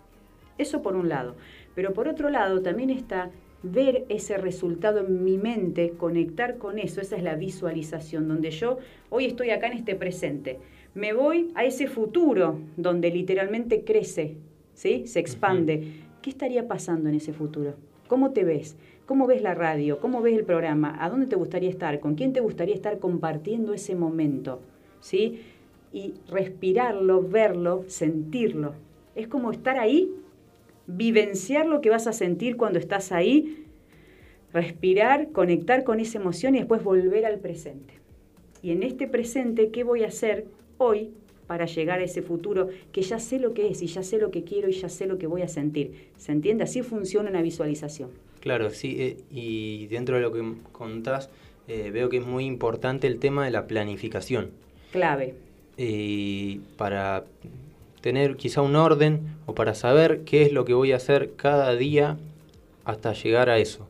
Eso 0.57 0.81
por 0.81 0.97
un 0.97 1.11
lado. 1.11 1.37
Pero 1.75 1.93
por 1.93 2.09
otro 2.09 2.31
lado 2.31 2.63
también 2.63 2.89
está 2.89 3.31
ver 3.65 4.05
ese 4.11 4.37
resultado 4.37 5.01
en 5.01 5.25
mi 5.25 5.39
mente, 5.39 5.95
conectar 5.97 6.59
con 6.59 6.79
eso, 6.79 7.01
esa 7.01 7.17
es 7.17 7.23
la 7.23 7.35
visualización, 7.35 8.29
donde 8.29 8.51
yo 8.51 8.79
hoy 9.11 9.25
estoy 9.25 9.51
acá 9.51 9.69
en 9.69 9.79
este 9.79 9.95
presente, 9.95 10.59
me 10.95 11.13
voy 11.13 11.51
a 11.55 11.65
ese 11.65 11.89
futuro 11.89 12.61
donde 12.77 13.11
literalmente 13.11 13.83
crece, 13.83 14.37
¿sí? 14.75 15.07
se 15.07 15.19
expande. 15.19 16.05
¿Qué 16.23 16.31
estaría 16.31 16.69
pasando 16.69 17.09
en 17.09 17.17
ese 17.17 17.33
futuro? 17.33 17.75
¿Cómo 18.07 18.31
te 18.31 18.45
ves? 18.45 18.77
¿Cómo 19.07 19.27
ves 19.27 19.43
la 19.43 19.55
radio? 19.55 19.99
¿Cómo 19.99 20.23
ves 20.23 20.39
el 20.39 20.45
programa? 20.45 20.97
¿A 21.01 21.11
dónde 21.11 21.27
te 21.27 21.37
gustaría 21.37 21.69
estar? 21.69 22.01
¿Con 22.01 22.15
quién 22.15 22.33
te 22.33 22.41
gustaría 22.41 22.75
estar 22.75 22.99
compartiendo 22.99 23.75
ese 23.75 23.95
momento? 23.95 24.61
¿Sí? 25.01 25.41
Y 25.93 26.15
respirarlo, 26.29 27.23
verlo, 27.23 27.85
sentirlo. 27.89 28.75
Es 29.15 29.27
como 29.27 29.51
estar 29.51 29.79
ahí 29.79 30.11
vivenciar 30.87 31.67
lo 31.67 31.81
que 31.81 31.91
vas 31.91 32.07
a 32.07 32.13
sentir 32.13 32.57
cuando 32.57 32.79
estás 32.79 33.13
ahí, 33.13 33.65
respirar, 34.53 35.31
conectar 35.33 35.85
con 35.85 36.01
esa 36.01 36.19
emoción 36.19 36.55
y 36.55 36.59
después 36.59 36.83
volver 36.83 37.27
al 37.27 37.39
presente. 37.39 37.95
Y 38.63 38.71
en 38.71 38.83
este 38.83 39.07
presente, 39.09 39.71
¿qué 39.71 39.85
voy 39.85 40.05
a 40.05 40.09
hacer 40.09 40.47
hoy 40.79 41.11
para 41.47 41.67
llegar 41.67 42.01
a 42.01 42.05
ese 42.05 42.23
futuro 42.23 42.69
que 42.93 43.03
ya 43.03 43.19
sé 43.19 43.39
lo 43.39 43.53
que 43.53 43.69
es 43.69 43.83
y 43.83 43.87
ya 43.87 44.03
sé 44.03 44.19
lo 44.19 44.31
que 44.31 44.45
quiero 44.45 44.69
y 44.69 44.73
ya 44.73 44.89
sé 44.89 45.07
lo 45.07 45.19
que 45.19 45.27
voy 45.27 45.43
a 45.43 45.49
sentir? 45.49 46.09
¿Se 46.17 46.33
entiende? 46.33 46.65
Así 46.65 46.83
funciona 46.83 47.29
una 47.29 47.43
visualización. 47.43 48.11
Claro, 48.41 48.71
sí, 48.71 48.97
eh, 48.99 49.17
y 49.31 49.87
dentro 49.87 50.17
de 50.17 50.23
lo 50.23 50.33
que 50.33 50.43
contás, 50.73 51.31
eh, 51.67 51.91
veo 51.91 52.09
que 52.09 52.19
es 52.19 52.27
muy 52.27 52.45
importante 52.45 53.07
el 53.07 53.19
tema 53.19 53.45
de 53.45 53.51
la 53.51 53.67
planificación. 53.67 54.51
Clave. 54.93 55.35
Y 55.77 56.59
para 56.77 57.25
tener 58.05 58.37
quizá 58.37 58.61
un 58.61 58.77
orden 58.77 59.35
o 59.47 59.55
para 59.55 59.75
saber 59.75 60.25
qué 60.27 60.43
es 60.43 60.53
lo 60.53 60.67
que 60.67 60.75
voy 60.75 60.93
a 60.93 60.97
hacer 60.97 61.33
cada 61.37 61.75
día 61.75 62.19
hasta 62.85 63.15
llegar 63.15 63.49
a 63.49 63.57
eso. 63.57 63.89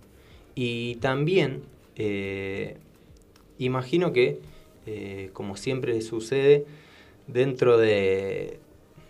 Y 0.54 0.94
también 1.00 1.62
eh, 1.96 2.76
imagino 3.58 4.12
que, 4.12 4.38
eh, 4.86 5.30
como 5.32 5.56
siempre 5.56 6.00
sucede, 6.00 6.64
dentro 7.26 7.76
de, 7.76 8.60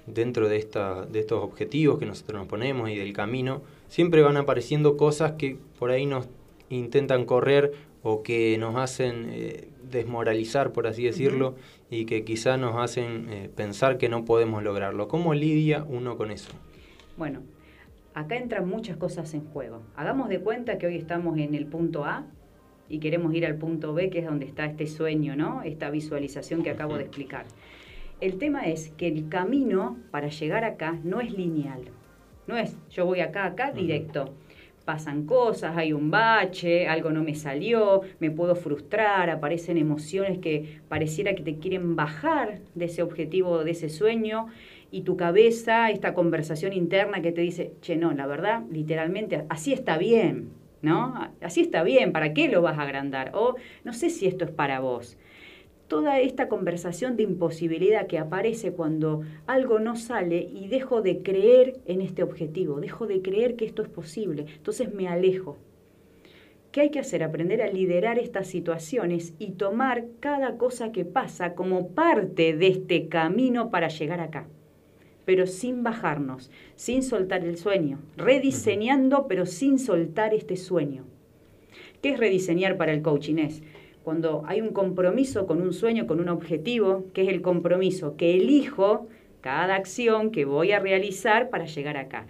dentro 0.06 0.48
de, 0.48 0.66
de 1.12 1.20
estos 1.20 1.44
objetivos 1.44 1.98
que 1.98 2.06
nosotros 2.06 2.38
nos 2.38 2.48
ponemos 2.48 2.88
y 2.88 2.96
del 2.96 3.12
camino, 3.12 3.60
siempre 3.88 4.22
van 4.22 4.38
apareciendo 4.38 4.96
cosas 4.96 5.32
que 5.32 5.58
por 5.78 5.90
ahí 5.90 6.06
nos 6.06 6.28
intentan 6.70 7.26
correr 7.26 7.74
o 8.02 8.22
que 8.22 8.56
nos 8.56 8.76
hacen 8.76 9.28
eh, 9.32 9.68
desmoralizar, 9.82 10.72
por 10.72 10.86
así 10.86 11.04
decirlo, 11.04 11.56
y 11.94 12.06
que 12.06 12.24
quizá 12.24 12.56
nos 12.56 12.76
hacen 12.76 13.28
eh, 13.30 13.50
pensar 13.54 13.98
que 13.98 14.08
no 14.08 14.24
podemos 14.24 14.62
lograrlo. 14.62 15.06
¿Cómo 15.06 15.32
lidia 15.32 15.84
uno 15.88 16.16
con 16.16 16.32
eso? 16.32 16.50
Bueno, 17.16 17.42
acá 18.14 18.36
entran 18.36 18.68
muchas 18.68 18.96
cosas 18.96 19.32
en 19.34 19.44
juego. 19.46 19.82
Hagamos 19.94 20.28
de 20.28 20.40
cuenta 20.40 20.76
que 20.76 20.86
hoy 20.86 20.96
estamos 20.96 21.38
en 21.38 21.54
el 21.54 21.66
punto 21.66 22.04
A 22.04 22.26
y 22.88 22.98
queremos 22.98 23.32
ir 23.34 23.46
al 23.46 23.56
punto 23.56 23.94
B, 23.94 24.10
que 24.10 24.18
es 24.18 24.24
donde 24.24 24.44
está 24.44 24.64
este 24.66 24.86
sueño, 24.88 25.36
¿no? 25.36 25.62
Esta 25.62 25.88
visualización 25.90 26.64
que 26.64 26.70
acabo 26.70 26.96
de 26.96 27.04
explicar. 27.04 27.46
El 28.20 28.38
tema 28.38 28.62
es 28.62 28.90
que 28.90 29.06
el 29.06 29.28
camino 29.28 29.96
para 30.10 30.28
llegar 30.28 30.64
acá 30.64 30.98
no 31.04 31.20
es 31.20 31.32
lineal. 31.32 31.82
No 32.46 32.56
es 32.56 32.76
yo 32.90 33.06
voy 33.06 33.20
acá, 33.20 33.46
acá, 33.46 33.70
directo 33.70 34.34
pasan 34.84 35.26
cosas, 35.26 35.76
hay 35.76 35.92
un 35.92 36.10
bache, 36.10 36.86
algo 36.86 37.10
no 37.10 37.22
me 37.22 37.34
salió, 37.34 38.02
me 38.20 38.30
puedo 38.30 38.54
frustrar, 38.54 39.30
aparecen 39.30 39.78
emociones 39.78 40.38
que 40.38 40.80
pareciera 40.88 41.34
que 41.34 41.42
te 41.42 41.58
quieren 41.58 41.96
bajar 41.96 42.60
de 42.74 42.84
ese 42.86 43.02
objetivo, 43.02 43.64
de 43.64 43.70
ese 43.70 43.88
sueño, 43.88 44.48
y 44.90 45.02
tu 45.02 45.16
cabeza, 45.16 45.90
esta 45.90 46.14
conversación 46.14 46.72
interna 46.72 47.20
que 47.20 47.32
te 47.32 47.40
dice, 47.40 47.72
che, 47.80 47.96
no, 47.96 48.12
la 48.12 48.26
verdad, 48.26 48.62
literalmente, 48.70 49.44
así 49.48 49.72
está 49.72 49.98
bien, 49.98 50.50
¿no? 50.82 51.32
Así 51.40 51.62
está 51.62 51.82
bien, 51.82 52.12
¿para 52.12 52.32
qué 52.32 52.48
lo 52.48 52.62
vas 52.62 52.78
a 52.78 52.82
agrandar? 52.82 53.32
O 53.34 53.56
no 53.84 53.92
sé 53.92 54.10
si 54.10 54.26
esto 54.26 54.44
es 54.44 54.50
para 54.50 54.80
vos 54.80 55.16
toda 55.88 56.20
esta 56.20 56.48
conversación 56.48 57.16
de 57.16 57.24
imposibilidad 57.24 58.06
que 58.06 58.18
aparece 58.18 58.72
cuando 58.72 59.22
algo 59.46 59.78
no 59.78 59.96
sale 59.96 60.48
y 60.52 60.68
dejo 60.68 61.02
de 61.02 61.22
creer 61.22 61.80
en 61.86 62.00
este 62.00 62.22
objetivo, 62.22 62.80
dejo 62.80 63.06
de 63.06 63.22
creer 63.22 63.56
que 63.56 63.66
esto 63.66 63.82
es 63.82 63.88
posible, 63.88 64.46
entonces 64.56 64.92
me 64.92 65.08
alejo. 65.08 65.58
¿Qué 66.72 66.80
hay 66.80 66.90
que 66.90 66.98
hacer? 66.98 67.22
Aprender 67.22 67.62
a 67.62 67.68
liderar 67.68 68.18
estas 68.18 68.48
situaciones 68.48 69.34
y 69.38 69.52
tomar 69.52 70.06
cada 70.18 70.56
cosa 70.58 70.90
que 70.90 71.04
pasa 71.04 71.54
como 71.54 71.90
parte 71.90 72.56
de 72.56 72.66
este 72.66 73.08
camino 73.08 73.70
para 73.70 73.86
llegar 73.86 74.18
acá, 74.18 74.48
pero 75.24 75.46
sin 75.46 75.84
bajarnos, 75.84 76.50
sin 76.74 77.04
soltar 77.04 77.44
el 77.44 77.58
sueño, 77.58 78.00
rediseñando 78.16 79.28
pero 79.28 79.46
sin 79.46 79.78
soltar 79.78 80.34
este 80.34 80.56
sueño. 80.56 81.04
¿Qué 82.02 82.10
es 82.10 82.18
rediseñar 82.18 82.76
para 82.76 82.92
el 82.92 83.02
coaching? 83.02 83.36
Es 83.36 83.62
cuando 84.04 84.42
hay 84.46 84.60
un 84.60 84.72
compromiso 84.72 85.46
con 85.46 85.62
un 85.62 85.72
sueño, 85.72 86.06
con 86.06 86.20
un 86.20 86.28
objetivo, 86.28 87.06
que 87.14 87.22
es 87.22 87.28
el 87.28 87.40
compromiso 87.40 88.16
que 88.16 88.34
elijo 88.34 89.08
cada 89.40 89.74
acción 89.74 90.30
que 90.30 90.44
voy 90.44 90.72
a 90.72 90.78
realizar 90.78 91.48
para 91.48 91.64
llegar 91.64 91.96
acá. 91.96 92.26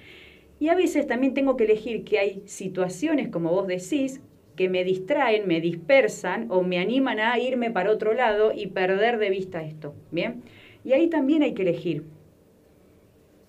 Y 0.60 0.68
a 0.68 0.76
veces 0.76 1.06
también 1.08 1.34
tengo 1.34 1.56
que 1.56 1.64
elegir 1.64 2.04
que 2.04 2.20
hay 2.20 2.42
situaciones, 2.46 3.28
como 3.28 3.50
vos 3.50 3.66
decís, 3.66 4.20
que 4.54 4.68
me 4.68 4.84
distraen, 4.84 5.48
me 5.48 5.60
dispersan 5.60 6.46
o 6.48 6.62
me 6.62 6.78
animan 6.78 7.18
a 7.18 7.38
irme 7.40 7.72
para 7.72 7.90
otro 7.90 8.14
lado 8.14 8.52
y 8.54 8.68
perder 8.68 9.18
de 9.18 9.30
vista 9.30 9.64
esto. 9.64 9.94
¿Bien? 10.12 10.42
Y 10.84 10.92
ahí 10.92 11.08
también 11.08 11.42
hay 11.42 11.54
que 11.54 11.62
elegir. 11.62 12.04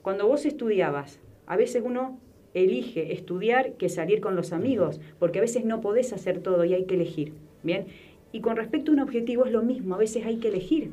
Cuando 0.01 0.27
vos 0.27 0.45
estudiabas, 0.45 1.19
a 1.45 1.57
veces 1.57 1.83
uno 1.85 2.19
elige 2.55 3.13
estudiar 3.13 3.73
que 3.73 3.89
salir 3.89 4.19
con 4.19 4.35
los 4.35 4.51
amigos, 4.51 4.99
porque 5.19 5.39
a 5.39 5.41
veces 5.41 5.63
no 5.63 5.81
podés 5.81 6.11
hacer 6.11 6.39
todo 6.39 6.65
y 6.65 6.73
hay 6.73 6.85
que 6.85 6.95
elegir. 6.95 7.33
Bien, 7.63 7.87
y 8.35 8.41
con 8.41 8.57
respecto 8.57 8.91
a 8.91 8.95
un 8.95 8.99
objetivo 8.99 9.45
es 9.45 9.53
lo 9.53 9.63
mismo, 9.63 9.95
a 9.95 9.97
veces 9.97 10.25
hay 10.25 10.39
que 10.39 10.49
elegir. 10.49 10.91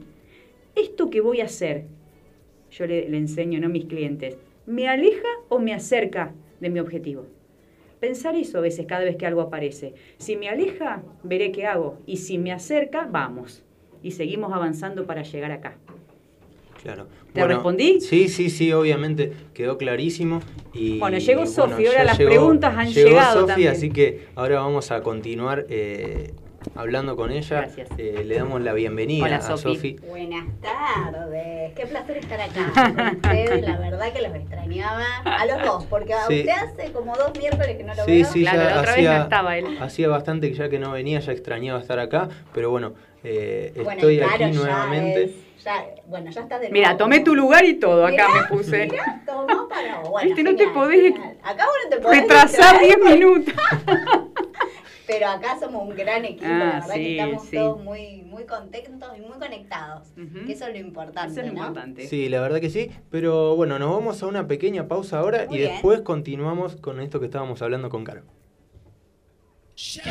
Esto 0.76 1.11
que 1.11 1.20
voy 1.20 1.40
a 1.40 1.46
hacer, 1.46 1.87
yo 2.70 2.87
le, 2.87 3.08
le 3.08 3.16
enseño 3.16 3.58
¿no? 3.58 3.66
a 3.66 3.68
mis 3.68 3.87
clientes, 3.87 4.37
¿me 4.64 4.87
aleja 4.87 5.26
o 5.49 5.58
me 5.58 5.75
acerca 5.75 6.32
de 6.61 6.70
mi 6.70 6.78
objetivo? 6.78 7.26
Pensar 7.99 8.37
eso 8.37 8.58
a 8.58 8.61
veces 8.61 8.87
cada 8.87 9.02
vez 9.02 9.16
que 9.16 9.26
algo 9.26 9.40
aparece. 9.40 9.94
Si 10.18 10.37
me 10.37 10.49
aleja, 10.49 11.02
veré 11.25 11.50
qué 11.50 11.66
hago. 11.66 11.99
Y 12.06 12.18
si 12.18 12.38
me 12.38 12.52
acerca, 12.52 13.08
vamos. 13.11 13.64
Y 14.04 14.12
seguimos 14.12 14.52
avanzando 14.52 15.04
para 15.04 15.25
llegar 15.25 15.50
acá. 15.50 15.76
Claro. 16.80 17.08
¿Te 17.32 17.44
respondí? 17.44 18.00
Sí, 18.00 18.28
sí, 18.28 18.50
sí, 18.50 18.72
obviamente 18.72 19.32
quedó 19.52 19.78
clarísimo. 19.78 20.40
Y, 20.72 20.99
Bueno, 20.99 21.18
llegó 21.18 21.46
Sofi, 21.46 21.87
ahora 21.87 22.04
las 22.04 22.18
preguntas 22.18 22.72
han 22.76 22.88
llegado 22.92 23.40
Sofi, 23.40 23.46
también. 23.49 23.72
así 23.72 23.90
que 23.90 24.26
ahora 24.37 24.61
vamos 24.61 24.90
a 24.90 25.02
continuar 25.02 25.66
eh, 25.68 26.32
hablando 26.75 27.16
con 27.16 27.31
ella. 27.31 27.61
Gracias. 27.62 27.88
Eh, 27.99 28.23
le 28.25 28.37
damos 28.37 28.61
la 28.61 28.73
bienvenida 28.73 29.25
Hola, 29.25 29.37
a 29.37 29.57
Sofi. 29.57 29.97
Buenas 30.09 30.45
tardes, 30.61 31.73
qué 31.75 31.87
placer 31.87 32.16
estar 32.19 32.40
acá 32.40 32.73
con 32.95 33.07
ustedes, 33.16 33.62
la 33.62 33.78
verdad 33.78 34.12
que 34.12 34.23
los 34.23 34.35
extrañaba 34.35 35.04
a 35.25 35.47
los 35.47 35.62
dos, 35.62 35.85
porque 35.87 36.14
a 36.14 36.26
Sí. 36.26 36.40
usted 36.40 36.52
hace 36.52 36.92
como 36.92 37.14
dos 37.16 37.33
miércoles 37.38 37.76
que 37.76 37.85
no 37.85 37.95
lo 37.95 38.04
Sí, 38.04 38.23
veo. 38.23 38.33
sí, 38.33 38.40
Claro, 38.42 38.59
ya 38.59 38.64
la 38.64 38.71
otra 38.81 38.81
vez 38.83 38.90
hacía, 38.90 39.16
no 39.19 39.23
estaba 39.25 39.59
él. 39.59 39.78
hacía 39.81 40.09
bastante 40.09 40.49
que 40.50 40.54
ya 40.54 40.69
que 40.69 40.78
no 40.78 40.92
venía, 40.92 41.21
ya 41.21 41.33
extrañaba 41.33 41.81
estar 41.81 41.99
acá, 41.99 42.28
pero 42.54 42.71
bueno, 42.71 42.95
eh, 43.25 43.73
Bueno, 43.76 43.90
estoy 43.92 44.19
claro, 44.19 44.33
aquí 44.35 44.45
ya 44.45 44.50
nuevamente. 44.50 45.25
es- 45.25 45.33
ya- 45.64 45.85
bueno, 46.07 46.31
ya 46.31 46.40
está 46.40 46.59
de 46.59 46.71
Mira, 46.71 46.88
nuevo. 46.88 46.99
tomé 46.99 47.21
tu 47.21 47.35
lugar 47.37 47.64
y 47.64 47.75
todo, 47.75 48.04
acá 48.04 48.26
Mirá, 48.28 48.42
me 48.42 48.57
puse. 48.57 48.87
Mirá, 48.88 49.23
tomó 49.25 49.69
para 49.69 50.00
vos. 50.00 50.11
Bueno, 50.11 50.26
Viste, 50.35 50.42
no 50.42 50.57
te 50.57 50.66
podés 50.69 51.00
genial. 51.14 51.37
Acá 51.42 51.64
vos 51.66 51.75
no 51.85 51.90
te 51.97 52.02
podés 52.02 52.21
Retrasar 52.23 52.81
distraer, 52.81 53.00
10 53.00 53.16
minutos. 53.16 53.54
Pero 55.06 55.26
acá 55.28 55.59
somos 55.59 55.82
un 55.88 55.97
gran 55.97 56.25
equipo, 56.25 56.47
Ah, 56.47 56.59
la 56.59 56.64
verdad 56.80 56.94
sí, 56.94 57.00
que 57.02 57.18
estamos 57.18 57.44
sí. 57.47 57.56
todos 57.56 57.82
muy, 57.82 58.23
muy 58.23 58.44
contentos 58.44 59.11
y 59.16 59.21
muy 59.21 59.38
conectados. 59.38 60.09
Que 60.47 60.52
eso 60.52 60.66
es 60.66 60.73
lo 60.73 60.78
importante, 60.78 61.32
Eso 61.32 61.40
es 61.40 61.47
lo 61.49 61.52
¿no? 61.54 61.59
importante. 61.61 62.06
Sí, 62.06 62.28
la 62.28 62.40
verdad 62.40 62.61
que 62.61 62.71
sí, 62.71 62.90
pero 63.11 63.56
bueno, 63.56 63.78
nos 63.78 63.90
vamos 63.90 64.23
a 64.23 64.26
una 64.26 64.47
pequeña 64.47 64.87
pausa 64.88 65.18
ahora 65.18 65.47
Muy 65.47 65.56
y 65.56 65.59
bien. 65.61 65.73
después 65.73 66.00
continuamos 66.02 66.76
con 66.76 67.00
esto 67.00 67.18
que 67.21 67.26
estábamos 67.26 67.61
hablando 67.62 67.88
con 67.90 68.04
Caro. 68.04 68.23
Quisiera 69.75 70.11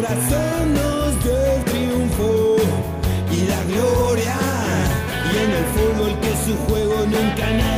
Corazón 0.00 0.72
nos 0.72 1.22
dio 1.22 1.44
el 1.44 1.64
triunfo 1.66 2.56
y 3.30 3.46
la 3.46 3.62
gloria. 3.64 4.34
Y 5.30 5.36
en 5.36 5.50
el 5.50 5.64
fútbol 5.74 6.18
que 6.20 6.32
su 6.42 6.56
juego 6.56 7.04
nunca 7.04 7.50
nada 7.50 7.69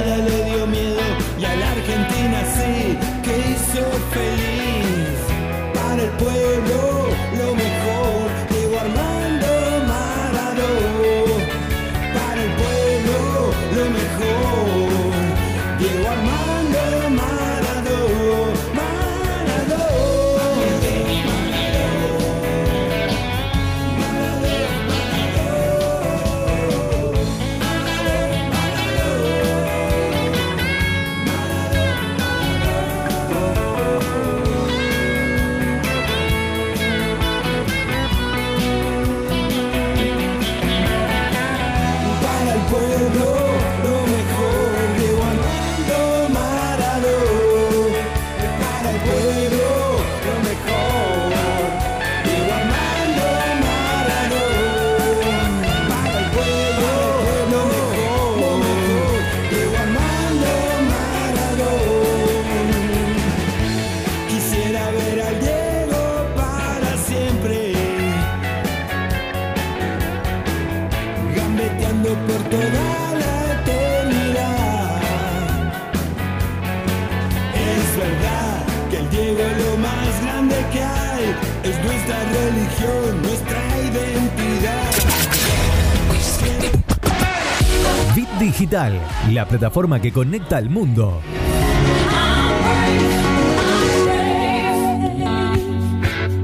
La 89.31 89.47
plataforma 89.47 90.01
que 90.01 90.11
conecta 90.11 90.57
al 90.57 90.68
mundo. 90.68 91.21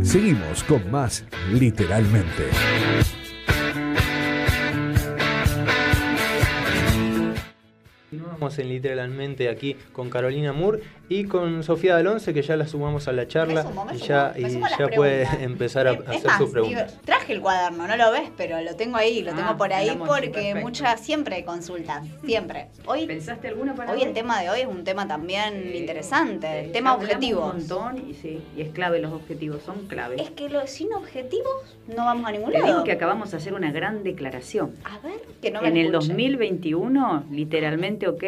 Seguimos 0.03 0.63
con 0.63 0.89
más 0.91 1.25
literalmente. 1.53 2.51
En 8.59 8.69
literalmente 8.69 9.49
aquí 9.49 9.77
con 9.93 10.11
Carolina 10.11 10.53
Moore 10.53 10.81
y 11.09 11.25
con 11.25 11.63
Sofía 11.63 11.95
Dalonce, 11.95 12.35
que 12.35 12.43
ya 12.43 12.57
la 12.57 12.67
sumamos 12.67 13.09
a 13.09 13.13
la 13.13 13.27
charla 13.27 13.63
Me 13.63 13.69
sumo, 13.69 13.85
me 13.87 13.95
y 13.95 13.99
sumo, 13.99 14.09
ya, 14.09 14.35
y 14.37 14.43
ya 14.79 14.89
puede 14.89 15.27
empezar 15.43 15.87
a 15.87 15.93
Es- 15.93 16.01
es 16.01 16.09
hacer 16.09 16.27
más, 16.27 16.39
sus 16.39 16.51
preguntas. 16.51 16.91
digo, 16.93 17.01
traje 17.05 17.33
el 17.33 17.41
cuaderno, 17.41 17.87
no 17.89 17.97
lo 17.97 18.11
ves, 18.13 18.31
pero 18.37 18.61
lo 18.61 18.77
tengo 18.77 18.97
ahí, 18.99 19.23
lo 19.23 19.33
Ah, 19.33 19.37
tengo 19.37 19.57
por 19.57 19.73
ahí 19.73 19.97
porque 19.97 20.29
perfecto. 20.31 20.61
muchas 20.61 21.01
siempre 21.01 21.37
hay 21.37 21.43
consultas, 21.45 22.07
siempre. 22.25 22.67
Hoy, 22.87 23.07
¿Pensaste 23.07 23.49
alguna 23.49 23.75
para 23.75 23.93
hoy 23.93 24.03
el 24.03 24.13
tema 24.13 24.41
de 24.43 24.51
hoy 24.51 24.61
es 24.61 24.67
un 24.67 24.85
tema 24.85 25.09
también 25.09 25.75
interesante, 25.75 26.61
el 26.61 26.73
tema 26.73 26.91
Hablamos 26.93 27.15
objetivos. 27.15 27.55
Un 27.55 27.59
montón 27.61 28.11
y 28.11 28.15
sí, 28.15 28.41
y 28.57 28.61
es 28.61 28.69
clave 28.71 28.99
los 29.01 29.13
objetivos, 29.13 29.63
son 29.63 29.87
claves. 29.87 30.21
Es 30.21 30.31
que 30.31 30.49
lo- 30.51 30.67
sin 30.67 30.93
objetivos 30.93 31.77
no 31.87 32.05
vamos 32.05 32.27
a 32.29 32.33
ningún 32.33 32.53
Te 32.53 32.59
lado. 32.59 32.67
digo 32.73 32.85
que 32.85 32.93
acabamos 32.93 33.31
de 33.31 33.39
hacer 33.39 33.55
una 33.55 33.73
gran 33.73 34.03
declaración. 34.03 34.75
A 34.85 34.99
ver, 34.99 35.21
que 35.41 35.51
no 35.51 35.63
me 35.63 35.69
en 35.69 35.77
el 35.79 35.87
escuche. 35.87 36.09
2021, 36.09 37.25
literalmente 37.31 38.09
OK, 38.09 38.25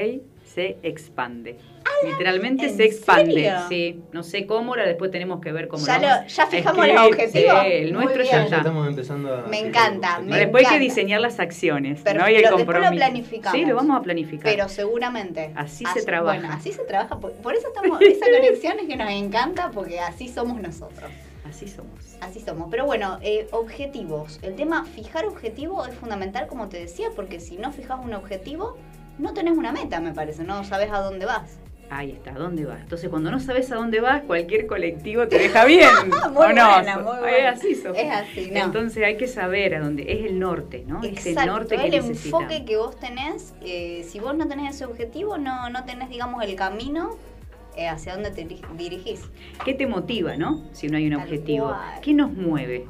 se 0.54 0.78
expande. 0.82 1.58
Literalmente 2.04 2.66
¿en 2.66 2.76
se 2.76 2.84
expande. 2.84 3.32
serio? 3.34 3.52
Sí, 3.68 4.00
no 4.12 4.22
sé 4.22 4.46
cómo, 4.46 4.72
ahora 4.72 4.86
después 4.86 5.10
tenemos 5.10 5.40
que 5.40 5.52
ver 5.52 5.68
cómo 5.68 5.84
Ya 5.86 5.98
lo 5.98 6.08
lo- 6.08 6.26
ya 6.26 6.46
fijamos 6.46 6.86
los 6.88 7.06
objetivos. 7.06 7.60
Sí, 7.62 7.72
el 7.72 7.82
Muy 7.84 7.92
nuestro 8.04 8.22
bien. 8.22 8.34
ya 8.34 8.44
está. 8.44 8.56
estamos 8.58 8.88
empezando 8.88 9.34
a... 9.34 9.42
Me 9.48 9.58
encanta, 9.60 10.18
me 10.20 10.36
después 10.38 10.62
hay 10.64 10.70
que 10.70 10.74
encanta. 10.76 10.78
diseñar 10.94 11.20
las 11.20 11.38
acciones, 11.40 12.00
Pero 12.02 12.20
¿no? 12.20 12.28
Y 12.30 12.34
el 12.36 12.42
lo- 12.42 12.56
después 12.56 12.66
lo 12.66 12.72
compromiso. 12.82 12.94
planificamos. 12.96 13.58
Sí, 13.60 13.64
lo 13.66 13.74
vamos 13.76 13.96
a 13.98 14.02
planificar. 14.02 14.52
Pero 14.52 14.68
seguramente. 14.68 15.52
Así 15.54 15.84
se 15.94 16.02
trabaja. 16.02 16.38
Bueno, 16.40 16.54
así 16.54 16.72
se 16.72 16.82
trabaja. 16.84 17.18
Por, 17.20 17.32
por 17.34 17.54
eso 17.54 17.68
estamos. 17.68 18.00
Esa 18.00 18.26
conexión 18.26 18.78
es 18.80 18.86
que 18.88 18.96
nos 18.96 19.10
encanta 19.10 19.70
porque 19.72 20.00
así 20.00 20.28
somos 20.28 20.60
nosotros. 20.60 21.10
Así 21.48 21.68
somos. 21.68 22.16
Así 22.20 22.40
somos. 22.40 22.68
Pero 22.70 22.84
bueno, 22.86 23.18
eh, 23.22 23.46
objetivos. 23.52 24.38
El 24.42 24.54
tema 24.54 24.84
fijar 24.84 25.24
objetivo 25.24 25.84
es 25.86 25.94
fundamental, 25.94 26.46
como 26.46 26.68
te 26.68 26.78
decía, 26.78 27.08
porque 27.16 27.40
si 27.40 27.56
no 27.56 27.72
fijas 27.72 27.98
un 28.04 28.14
objetivo, 28.14 28.76
no 29.20 29.32
tenés 29.34 29.56
una 29.56 29.72
meta, 29.72 30.00
me 30.00 30.12
parece. 30.12 30.44
No 30.44 30.64
sabes 30.64 30.90
a 30.90 30.98
dónde 31.00 31.26
vas. 31.26 31.58
Ahí 31.92 32.12
está, 32.12 32.30
¿a 32.30 32.38
dónde 32.38 32.64
vas? 32.66 32.80
Entonces, 32.82 33.10
cuando 33.10 33.32
no 33.32 33.40
sabes 33.40 33.70
a 33.72 33.74
dónde 33.74 34.00
vas, 34.00 34.22
cualquier 34.22 34.68
colectivo 34.68 35.26
te 35.26 35.38
deja 35.38 35.64
bien. 35.64 35.88
Muy 36.08 36.18
¿o 36.46 36.52
no? 36.52 36.66
buena, 36.68 36.98
muy 36.98 37.18
buena. 37.18 37.36
Es 37.50 37.58
así, 37.58 37.74
Sofi. 37.74 38.00
Es 38.00 38.12
así, 38.12 38.50
no. 38.52 38.60
Entonces 38.60 39.02
hay 39.04 39.16
que 39.16 39.26
saber 39.26 39.74
a 39.74 39.80
dónde. 39.80 40.04
Es 40.12 40.24
el 40.30 40.38
norte, 40.38 40.84
¿no? 40.86 41.02
es 41.02 41.26
el 41.26 41.32
Exacto, 41.32 41.50
norte 41.52 41.76
que 41.76 41.86
el 41.86 41.90
necesitamos. 41.90 42.42
enfoque 42.44 42.64
que 42.64 42.76
vos 42.76 42.96
tenés, 43.00 43.54
eh, 43.62 44.06
si 44.08 44.20
vos 44.20 44.36
no 44.36 44.46
tenés 44.46 44.76
ese 44.76 44.84
objetivo, 44.84 45.36
no, 45.36 45.68
no 45.70 45.84
tenés, 45.84 46.10
digamos, 46.10 46.44
el 46.44 46.54
camino 46.54 47.10
eh, 47.76 47.88
hacia 47.88 48.14
dónde 48.14 48.30
te 48.30 48.46
diri- 48.46 48.64
dirigís. 48.76 49.22
¿Qué 49.64 49.74
te 49.74 49.88
motiva, 49.88 50.36
no? 50.36 50.62
Si 50.72 50.86
no 50.88 50.96
hay 50.96 51.06
un 51.08 51.14
Tal 51.14 51.22
objetivo. 51.22 51.66
cual. 51.70 52.00
¿Qué 52.02 52.14
nos 52.14 52.32
mueve? 52.32 52.86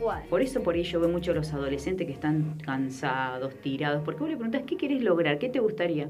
Cual. 0.00 0.24
Por 0.28 0.42
eso 0.42 0.62
por 0.62 0.74
ahí 0.74 0.82
yo 0.82 1.00
veo 1.00 1.08
mucho 1.08 1.30
a 1.32 1.34
los 1.34 1.52
adolescentes 1.52 2.06
que 2.06 2.12
están 2.12 2.58
cansados, 2.64 3.54
tirados, 3.60 4.02
porque 4.04 4.20
vos 4.20 4.28
le 4.30 4.36
preguntás, 4.36 4.62
¿qué 4.66 4.76
querés 4.76 5.02
lograr? 5.02 5.38
¿Qué 5.38 5.48
te 5.48 5.60
gustaría? 5.60 6.08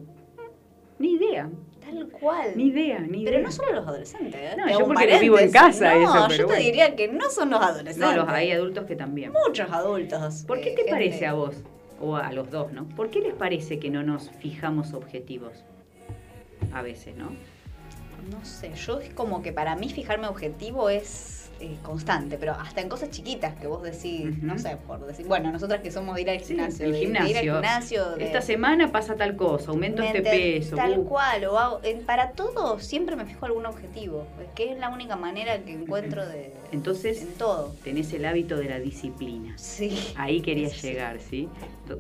Ni 0.99 1.15
idea, 1.15 1.51
Tal 1.81 2.09
cual. 2.09 2.53
ni 2.57 2.67
idea, 2.69 3.01
ni 3.01 3.25
Pero 3.25 3.37
idea. 3.39 3.41
no 3.47 3.51
solo 3.53 3.73
los 3.73 3.87
adolescentes, 3.87 4.35
¿eh? 4.41 4.55
No, 4.57 4.65
Te 4.67 4.73
yo 4.73 4.87
porque 4.87 5.11
lo 5.11 5.19
vivo 5.21 5.39
en 5.39 5.51
casa 5.51 5.93
No, 5.95 6.01
eso, 6.03 6.15
yo 6.15 6.25
pero 6.29 6.39
te 6.39 6.45
bueno. 6.45 6.63
diría 6.63 6.95
que 6.97 7.09
no 7.09 7.29
son 7.31 7.51
los 7.51 7.61
adolescentes. 7.61 7.99
No, 7.99 8.17
los, 8.17 8.29
hay 8.29 8.53
adultos 8.53 8.85
que 8.87 8.95
también. 8.97 9.33
Muchos 9.47 9.71
adultos. 9.71 10.45
¿Por 10.47 10.61
qué 10.61 10.69
eh, 10.71 10.75
te 10.75 10.77
gente- 10.83 10.91
parece 10.93 11.27
a 11.27 11.33
vos, 11.35 11.57
o 12.01 12.17
a 12.17 12.33
los 12.33 12.49
dos, 12.51 12.73
¿no? 12.73 12.89
¿Por 12.91 13.11
qué 13.11 13.21
les 13.21 13.35
parece 13.35 13.79
que 13.81 13.91
no 13.91 14.03
nos 14.05 14.31
fijamos 14.31 14.95
objetivos? 14.95 15.65
A 16.73 16.81
veces, 16.83 17.17
¿no? 17.17 17.31
No 18.31 18.45
sé, 18.45 18.73
yo 18.75 19.01
es 19.01 19.13
como 19.13 19.43
que 19.43 19.53
para 19.53 19.75
mí 19.77 19.91
fijarme 19.91 20.29
objetivo 20.29 20.89
es 20.91 21.44
eh, 21.65 21.79
constante, 21.83 22.37
pero 22.39 22.53
hasta 22.53 22.81
en 22.81 22.89
cosas 22.89 23.11
chiquitas 23.11 23.55
que 23.57 23.67
vos 23.67 23.83
decís, 23.83 24.43
no 24.43 24.59
sé, 24.59 24.77
por 24.87 25.05
decir, 25.07 25.27
bueno, 25.27 25.51
nosotras 25.51 25.81
que 25.81 25.91
somos 25.91 26.15
de 26.17 26.23
ir 26.23 26.31
al 26.31 26.41
Sí, 26.41 26.49
gimnasio, 26.55 26.87
el 26.87 26.93
de- 26.93 26.99
de 26.99 27.05
ir 27.05 27.17
al 27.17 27.27
gimnasio. 27.27 27.53
gimnasio, 27.55 28.11
de- 28.17 28.25
Esta 28.25 28.41
semana 28.43 28.93
pasa 28.93 29.17
tal 29.17 29.37
cosa, 29.37 29.71
aumento 29.71 30.03
¿me 30.03 30.09
este 30.09 30.23
peso. 30.23 30.77
Tal 30.77 30.99
uh. 30.99 31.05
cual, 31.05 31.45
o 31.47 31.59
hago- 31.59 31.81
eh, 31.83 32.01
para 32.05 32.33
todo 32.33 32.79
siempre 32.79 33.17
me 33.17 33.25
fijo 33.25 33.47
algún 33.47 33.67
objetivo, 33.67 34.27
que 34.55 34.73
es 34.73 34.79
la 34.79 34.91
única 34.91 35.17
manera 35.17 35.59
que 35.63 35.73
encuentro 35.73 36.27
de... 36.27 36.53
Entonces- 36.73 37.23
En 37.23 37.29
todo. 37.35 37.73
Tenés 37.85 38.13
el 38.13 38.25
hábito 38.25 38.57
de 38.57 38.65
la 38.69 38.79
disciplina. 38.81 39.57
Sí. 39.57 39.99
Ahí 40.17 40.41
quería 40.41 40.67
Eso 40.67 40.81
sí. 40.81 40.89
llegar, 40.89 41.19
¿sí? 41.21 41.49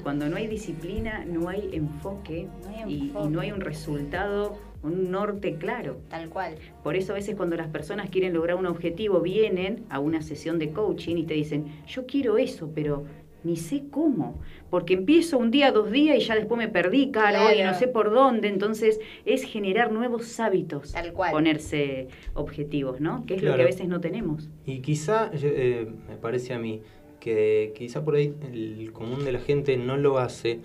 Cuando 0.03 0.29
no 0.29 0.37
hay 0.37 0.47
disciplina, 0.47 1.25
no 1.27 1.49
hay 1.49 1.71
enfoque, 1.73 2.49
No 2.65 2.69
hay 2.87 2.93
y- 2.93 3.13
no 3.31 3.41
hay 3.41 3.53
un 3.53 3.61
resultado, 3.61 4.59
un 4.85 5.11
norte 5.11 5.57
claro. 5.57 5.97
Tal 6.09 6.29
cual. 6.29 6.55
Por 6.83 6.95
eso 6.97 7.13
a 7.13 7.17
veces 7.17 7.35
cuando 7.37 7.57
las 7.57 7.69
personas 7.69 8.11
quieren 8.11 8.33
lograr 8.35 8.57
un 8.57 8.67
objetivo, 8.67 9.21
vienen 9.21 9.85
a 9.89 9.99
una 9.99 10.23
sesión 10.23 10.59
de 10.59 10.71
coaching 10.71 11.17
y 11.17 11.25
te 11.25 11.35
dicen, 11.35 11.65
yo 11.89 12.07
quiero 12.07 12.37
eso, 12.39 12.71
pero 12.75 13.05
ni 13.43 13.57
sé 13.57 13.85
cómo. 13.91 14.41
Porque 14.71 14.95
empiezo 14.95 15.37
un 15.39 15.51
día, 15.51 15.71
dos 15.73 15.91
días 15.91 16.17
y 16.17 16.21
ya 16.21 16.35
después 16.35 16.59
me 16.59 16.69
perdí, 16.69 17.11
caro, 17.11 17.51
y 17.53 17.57
Claro. 17.57 17.73
no 17.73 17.79
sé 17.79 17.89
por 17.89 18.11
dónde. 18.11 18.49
Entonces 18.49 19.01
es 19.25 19.43
generar 19.45 19.93
nuevos 19.93 20.39
hábitos, 20.41 20.93
Tal 20.93 21.13
cual. 21.13 21.31
ponerse 21.33 22.09
objetivos, 22.35 23.01
¿no? 23.01 23.25
Que 23.27 23.35
es 23.35 23.43
lo 23.43 23.55
que 23.57 23.63
a 23.63 23.67
veces 23.67 23.87
no 23.89 24.01
tenemos. 24.01 24.49
Y 24.67 24.81
quizá, 24.81 25.31
eh, 25.35 25.87
me 26.09 26.17
parece 26.17 26.55
a 26.55 26.59
mí, 26.59 26.81
que 27.21 27.73
quizá 27.77 28.05
por 28.05 28.17
ahí 28.17 28.35
el 28.53 28.93
común 28.93 29.25
de 29.25 29.33
la 29.33 29.41
gente 29.41 29.77
no 29.79 29.97
lo 29.97 30.19
hace 30.19 30.61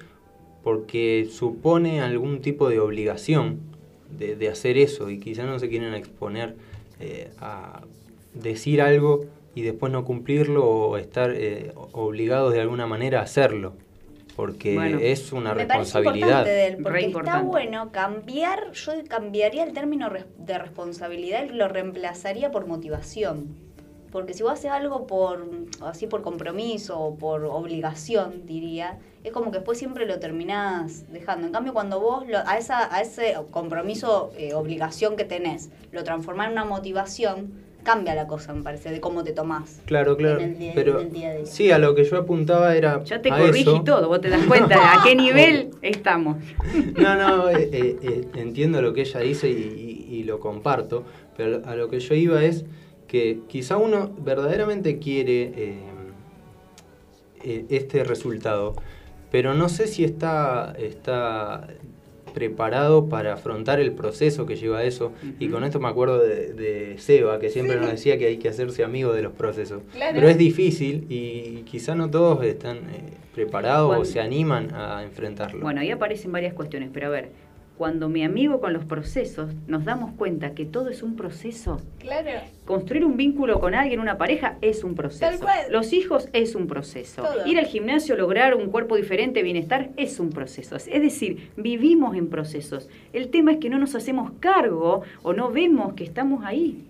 porque 0.64 1.28
supone 1.30 2.02
algún 2.02 2.42
tipo 2.42 2.68
de 2.70 2.80
obligación 2.80 3.60
de, 4.18 4.36
de 4.36 4.50
hacer 4.50 4.78
eso 4.78 5.10
y 5.10 5.20
quizá 5.20 5.44
no 5.44 5.60
se 5.60 5.70
quieren 5.70 5.94
exponer 5.94 6.56
eh, 7.00 7.30
a 7.40 7.82
decir 8.34 8.82
algo 8.82 9.26
y 9.56 9.62
después 9.64 9.92
no 9.92 10.06
cumplirlo 10.06 10.66
o 10.66 10.98
estar 10.98 11.32
eh, 11.36 11.74
obligados 11.92 12.54
de 12.54 12.62
alguna 12.62 12.88
manera 12.88 13.20
a 13.20 13.24
hacerlo, 13.24 13.74
porque 14.36 14.76
Bueno. 14.76 15.00
es 15.00 15.32
una 15.34 15.54
Me 15.54 15.66
parece 15.66 15.80
responsabilidad. 15.80 16.28
importante 16.28 16.50
de 16.52 16.68
él, 16.68 16.78
porque 16.84 17.06
está 17.08 17.42
bueno 17.42 17.92
cambiar, 17.92 18.72
yo 18.72 18.92
cambiaría 19.08 19.64
el 19.64 19.74
término 19.74 20.10
de 20.38 20.58
responsabilidad 20.58 21.46
y 21.46 21.50
lo 21.56 21.68
reemplazaría 21.68 22.52
por 22.52 22.68
motivación. 22.68 23.48
Porque 24.12 24.34
si 24.34 24.42
vos 24.44 24.54
haces 24.54 24.72
algo 24.72 25.06
por 25.06 25.46
así 25.82 26.08
por 26.08 26.22
compromiso 26.22 27.00
o 27.00 27.16
por 27.16 27.46
obligación, 27.46 28.46
diría, 28.46 28.98
es 29.24 29.32
como 29.32 29.52
que 29.52 29.58
después 29.60 29.78
siempre 29.78 30.06
lo 30.08 30.20
terminás 30.20 31.12
dejando. 31.12 31.46
En 31.48 31.54
cambio, 31.54 31.74
cuando 31.74 32.00
vos 32.00 32.28
lo- 32.28 32.40
a, 32.40 32.58
esa, 32.58 32.94
a 32.94 33.02
ese 33.02 33.36
compromiso, 33.52 34.32
eh, 34.38 34.54
obligación 34.54 35.16
que 35.16 35.26
tenés, 35.26 35.70
lo 35.92 36.04
transformás 36.04 36.48
en 36.48 36.54
una 36.54 36.66
motivación, 36.66 37.52
cambia 37.84 38.14
la 38.16 38.28
cosa, 38.28 38.54
me 38.54 38.62
parece, 38.64 38.92
de 38.92 39.00
cómo 39.00 39.24
te 39.24 39.32
tomás. 39.32 39.80
Claro, 39.86 40.18
claro. 40.18 40.40
en 40.40 40.52
el 40.52 40.58
día- 40.60 40.72
pero 40.76 41.00
en 41.00 41.08
el 41.08 41.14
día 41.14 41.30
a 41.30 41.34
día. 41.36 41.46
sí, 41.46 41.72
a 41.72 41.78
lo 41.78 41.96
que 41.96 42.04
yo 42.04 42.18
apuntaba 42.18 42.76
era 42.76 43.04
Ya 43.04 43.22
te 43.22 43.32
a 43.32 43.38
corrigí 43.38 43.62
eso. 43.62 43.84
todo, 43.84 44.08
vos 44.08 44.20
te 44.22 44.30
das 44.30 44.44
cuenta 44.48 44.76
a 45.00 45.04
qué 45.04 45.16
nivel 45.16 45.70
estamos. 45.82 46.38
No, 46.98 47.16
no, 47.16 47.50
eh, 47.50 47.70
eh, 47.72 47.96
eh, 48.02 48.28
entiendo 48.36 48.82
lo 48.82 48.94
que 48.94 49.02
ella 49.02 49.20
dice 49.22 49.50
y, 49.50 49.54
y- 50.10 50.16
y 50.18 50.24
lo 50.24 50.40
comparto, 50.40 51.04
pero 51.38 51.62
a 51.66 51.76
lo 51.76 51.90
que 51.90 52.00
yo 52.00 52.16
iba 52.16 52.44
es 52.44 52.66
que 53.10 53.42
quizá 53.48 53.76
uno 53.78 54.12
verdaderamente 54.20 55.00
quiere 55.00 55.42
eh, 55.42 55.80
eh, 57.44 57.66
este 57.70 58.04
resultado, 58.04 58.76
pero 59.32 59.56
no 59.56 59.68
sé 59.68 59.88
si 59.88 60.04
está, 60.04 60.76
está 60.78 61.68
preparado 62.30 63.10
para 63.10 63.34
afrontar 63.34 63.80
el 63.80 63.94
proceso 63.94 64.46
que 64.46 64.56
lleva 64.56 64.80
a 64.80 64.84
eso. 64.84 65.12
Y 65.40 65.50
con 65.50 65.64
esto 65.64 65.80
me 65.80 65.88
acuerdo 65.88 66.20
de, 66.20 66.54
de 66.54 66.98
Seba, 67.00 67.40
que 67.40 67.50
siempre 67.50 67.78
nos 67.78 67.90
decía 67.90 68.20
que 68.20 68.28
hay 68.28 68.38
que 68.38 68.48
hacerse 68.48 68.84
amigo 68.84 69.12
de 69.14 69.24
los 69.24 69.34
procesos. 69.34 69.82
Claro. 69.92 70.14
Pero 70.14 70.30
es 70.30 70.38
difícil 70.38 71.08
y 71.10 71.64
quizá 71.64 71.96
no 71.96 72.12
todos 72.12 72.44
están 72.46 72.78
eh, 72.78 73.14
preparados 73.34 73.98
o 73.98 74.06
se 74.06 74.20
animan 74.20 74.74
a 74.74 75.04
enfrentarlo. 75.04 75.62
Bueno, 75.62 75.82
ahí 75.82 75.90
aparecen 75.90 76.32
varias 76.32 76.54
cuestiones, 76.54 76.92
pero 76.94 77.08
a 77.08 77.10
ver, 77.10 77.30
cuando 77.80 78.10
me 78.10 78.26
amigo 78.26 78.60
con 78.60 78.74
los 78.74 78.84
procesos, 78.84 79.52
nos 79.66 79.86
damos 79.86 80.12
cuenta 80.16 80.54
que 80.54 80.66
todo 80.66 80.90
es 80.90 81.02
un 81.02 81.16
proceso. 81.16 81.80
Claro. 82.00 82.42
Construir 82.66 83.06
un 83.06 83.16
vínculo 83.16 83.62
con 83.62 83.74
alguien, 83.74 84.02
una 84.02 84.18
pareja, 84.18 84.58
es 84.62 84.84
un 84.84 84.96
proceso. 84.96 85.22
Tal 85.22 85.40
cual. 85.40 85.72
Los 85.72 85.94
hijos 85.94 86.28
es 86.34 86.56
un 86.56 86.68
proceso. 86.68 87.24
Todo. 87.24 87.48
Ir 87.48 87.58
al 87.58 87.68
gimnasio, 87.68 88.18
lograr 88.18 88.54
un 88.54 88.70
cuerpo 88.70 88.98
diferente, 88.98 89.44
bienestar, 89.44 89.92
es 89.96 90.20
un 90.20 90.32
proceso. 90.32 90.76
Es 90.76 90.88
decir, 90.88 91.52
vivimos 91.56 92.18
en 92.18 92.28
procesos. 92.28 92.90
El 93.14 93.30
tema 93.30 93.54
es 93.54 93.60
que 93.60 93.70
no 93.70 93.80
nos 93.80 93.96
hacemos 93.96 94.32
cargo 94.42 95.04
o 95.24 95.32
no 95.32 95.50
vemos 95.50 95.94
que 95.94 96.04
estamos 96.04 96.44
ahí. 96.44 96.84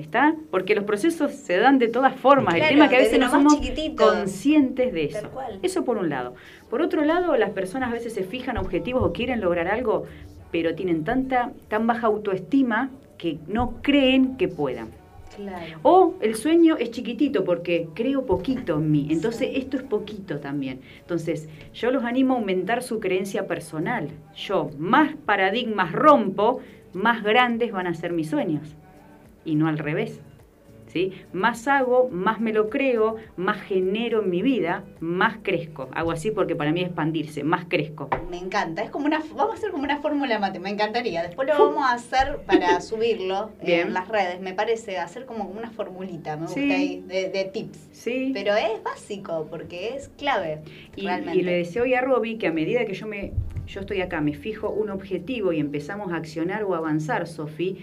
¿Está? 0.00 0.34
Porque 0.50 0.74
los 0.74 0.84
procesos 0.84 1.32
se 1.32 1.58
dan 1.58 1.78
de 1.78 1.88
todas 1.88 2.16
formas. 2.16 2.54
Claro, 2.54 2.70
el 2.70 2.74
tema 2.74 2.84
es 2.86 2.90
que 2.90 2.96
a 2.96 3.00
veces 3.00 3.18
no 3.20 3.30
somos 3.30 3.60
chiquitito. 3.60 4.06
conscientes 4.06 4.94
de 4.94 5.04
eso. 5.04 5.30
Eso 5.62 5.84
por 5.84 5.98
un 5.98 6.08
lado. 6.08 6.34
Por 6.70 6.80
otro 6.80 7.04
lado, 7.04 7.36
las 7.36 7.50
personas 7.50 7.90
a 7.90 7.92
veces 7.92 8.14
se 8.14 8.24
fijan 8.24 8.56
objetivos 8.56 9.02
o 9.02 9.12
quieren 9.12 9.42
lograr 9.42 9.68
algo, 9.68 10.04
pero 10.50 10.74
tienen 10.74 11.04
tanta, 11.04 11.52
tan 11.68 11.86
baja 11.86 12.06
autoestima 12.06 12.90
que 13.18 13.38
no 13.46 13.74
creen 13.82 14.38
que 14.38 14.48
puedan. 14.48 14.88
Claro. 15.36 15.78
O 15.82 16.14
el 16.22 16.34
sueño 16.34 16.78
es 16.78 16.90
chiquitito 16.92 17.44
porque 17.44 17.88
creo 17.94 18.24
poquito 18.24 18.78
en 18.78 18.90
mí. 18.90 19.06
Entonces 19.10 19.50
esto 19.52 19.76
es 19.76 19.82
poquito 19.82 20.40
también. 20.40 20.80
Entonces 21.00 21.48
yo 21.74 21.90
los 21.90 22.04
animo 22.04 22.34
a 22.34 22.38
aumentar 22.38 22.82
su 22.82 23.00
creencia 23.00 23.46
personal. 23.46 24.08
Yo 24.34 24.70
más 24.78 25.14
paradigmas 25.26 25.92
rompo, 25.92 26.60
más 26.94 27.22
grandes 27.22 27.70
van 27.70 27.86
a 27.86 27.94
ser 27.94 28.12
mis 28.12 28.30
sueños. 28.30 28.76
Y 29.44 29.54
no 29.54 29.68
al 29.68 29.78
revés. 29.78 30.20
¿Sí? 30.86 31.12
Más 31.32 31.68
hago, 31.68 32.08
más 32.10 32.40
me 32.40 32.52
lo 32.52 32.68
creo, 32.68 33.14
más 33.36 33.62
genero 33.62 34.22
en 34.24 34.28
mi 34.28 34.42
vida, 34.42 34.82
más 34.98 35.36
crezco. 35.40 35.88
Hago 35.92 36.10
así 36.10 36.32
porque 36.32 36.56
para 36.56 36.72
mí 36.72 36.80
es 36.80 36.86
expandirse, 36.86 37.44
más 37.44 37.66
crezco. 37.66 38.08
Me 38.28 38.38
encanta, 38.38 38.82
es 38.82 38.90
como 38.90 39.06
una, 39.06 39.20
vamos 39.36 39.54
a 39.54 39.58
hacer 39.58 39.70
como 39.70 39.84
una 39.84 39.98
fórmula 40.00 40.40
mate, 40.40 40.58
me 40.58 40.68
encantaría. 40.70 41.22
Después 41.22 41.46
lo 41.46 41.56
vamos 41.56 41.84
a 41.88 41.92
hacer 41.92 42.38
para 42.44 42.80
subirlo 42.80 43.52
Bien. 43.64 43.86
en 43.86 43.94
las 43.94 44.08
redes, 44.08 44.40
me 44.40 44.52
parece, 44.52 44.98
hacer 44.98 45.26
como 45.26 45.44
una 45.44 45.70
formulita, 45.70 46.34
me 46.34 46.46
gusta 46.46 46.58
Sí. 46.60 46.72
ahí, 46.72 47.04
de, 47.06 47.28
de 47.28 47.44
tips. 47.44 47.88
¿Sí? 47.92 48.32
Pero 48.34 48.54
es 48.56 48.82
básico, 48.82 49.46
porque 49.48 49.94
es 49.94 50.08
clave, 50.18 50.58
Y, 50.96 51.02
realmente. 51.06 51.38
y 51.38 51.42
le 51.42 51.52
deseo 51.58 51.84
hoy 51.84 51.94
a 51.94 52.00
Robbie 52.00 52.36
que 52.36 52.48
a 52.48 52.52
medida 52.52 52.84
que 52.84 52.94
yo 52.94 53.06
me 53.06 53.32
yo 53.68 53.78
estoy 53.78 54.00
acá, 54.00 54.20
me 54.20 54.34
fijo 54.34 54.68
un 54.70 54.90
objetivo 54.90 55.52
y 55.52 55.60
empezamos 55.60 56.12
a 56.12 56.16
accionar 56.16 56.64
o 56.64 56.74
avanzar, 56.74 57.28
Sofi, 57.28 57.78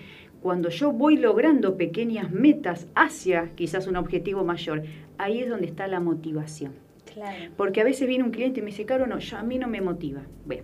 cuando 0.47 0.69
yo 0.69 0.93
voy 0.93 1.17
logrando 1.17 1.75
pequeñas 1.75 2.31
metas 2.31 2.87
hacia 2.95 3.49
quizás 3.55 3.85
un 3.85 3.97
objetivo 3.97 4.45
mayor, 4.45 4.83
ahí 5.17 5.41
es 5.41 5.49
donde 5.49 5.65
está 5.67 5.87
la 5.87 5.99
motivación. 5.99 6.71
Claro. 7.13 7.51
Porque 7.57 7.81
a 7.81 7.83
veces 7.83 8.07
viene 8.07 8.23
un 8.23 8.31
cliente 8.31 8.61
y 8.61 8.63
me 8.63 8.69
dice, 8.69 8.85
Caro, 8.85 9.07
no, 9.07 9.19
yo, 9.19 9.35
a 9.35 9.43
mí 9.43 9.57
no 9.59 9.67
me 9.67 9.81
motiva. 9.81 10.21
Bueno, 10.45 10.63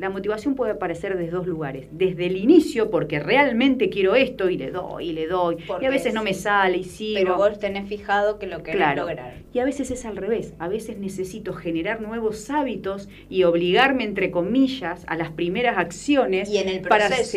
la 0.00 0.08
motivación 0.08 0.54
puede 0.54 0.72
aparecer 0.72 1.16
desde 1.18 1.30
dos 1.30 1.46
lugares. 1.46 1.86
Desde 1.92 2.24
el 2.26 2.36
inicio, 2.38 2.90
porque 2.90 3.20
realmente 3.20 3.90
quiero 3.90 4.14
esto 4.14 4.48
y 4.48 4.56
le 4.56 4.70
doy 4.70 5.10
y 5.10 5.12
le 5.12 5.26
doy. 5.26 5.56
Porque 5.66 5.84
y 5.84 5.88
a 5.88 5.90
veces 5.90 6.06
es- 6.08 6.14
no 6.14 6.22
me 6.24 6.32
sale 6.32 6.78
y 6.78 6.84
sigo. 6.84 7.20
Pero 7.20 7.36
vos 7.36 7.58
tenés 7.58 7.86
fijado 7.86 8.38
que 8.38 8.46
lo 8.46 8.62
querés 8.62 8.76
Claro. 8.78 9.02
lograr. 9.02 9.34
Y 9.52 9.58
a 9.58 9.64
veces 9.66 9.90
es 9.90 10.06
al 10.06 10.16
revés. 10.16 10.54
A 10.58 10.68
veces 10.68 10.96
necesito 10.96 11.52
generar 11.52 12.00
nuevos 12.00 12.48
hábitos 12.48 13.08
y 13.28 13.42
obligarme, 13.44 14.04
entre 14.04 14.30
comillas, 14.30 15.04
a 15.06 15.16
las 15.16 15.30
primeras 15.32 15.76
acciones. 15.76 16.48
Y 16.48 16.56
en 16.56 16.68
el 16.70 16.80
proceso. 16.80 17.36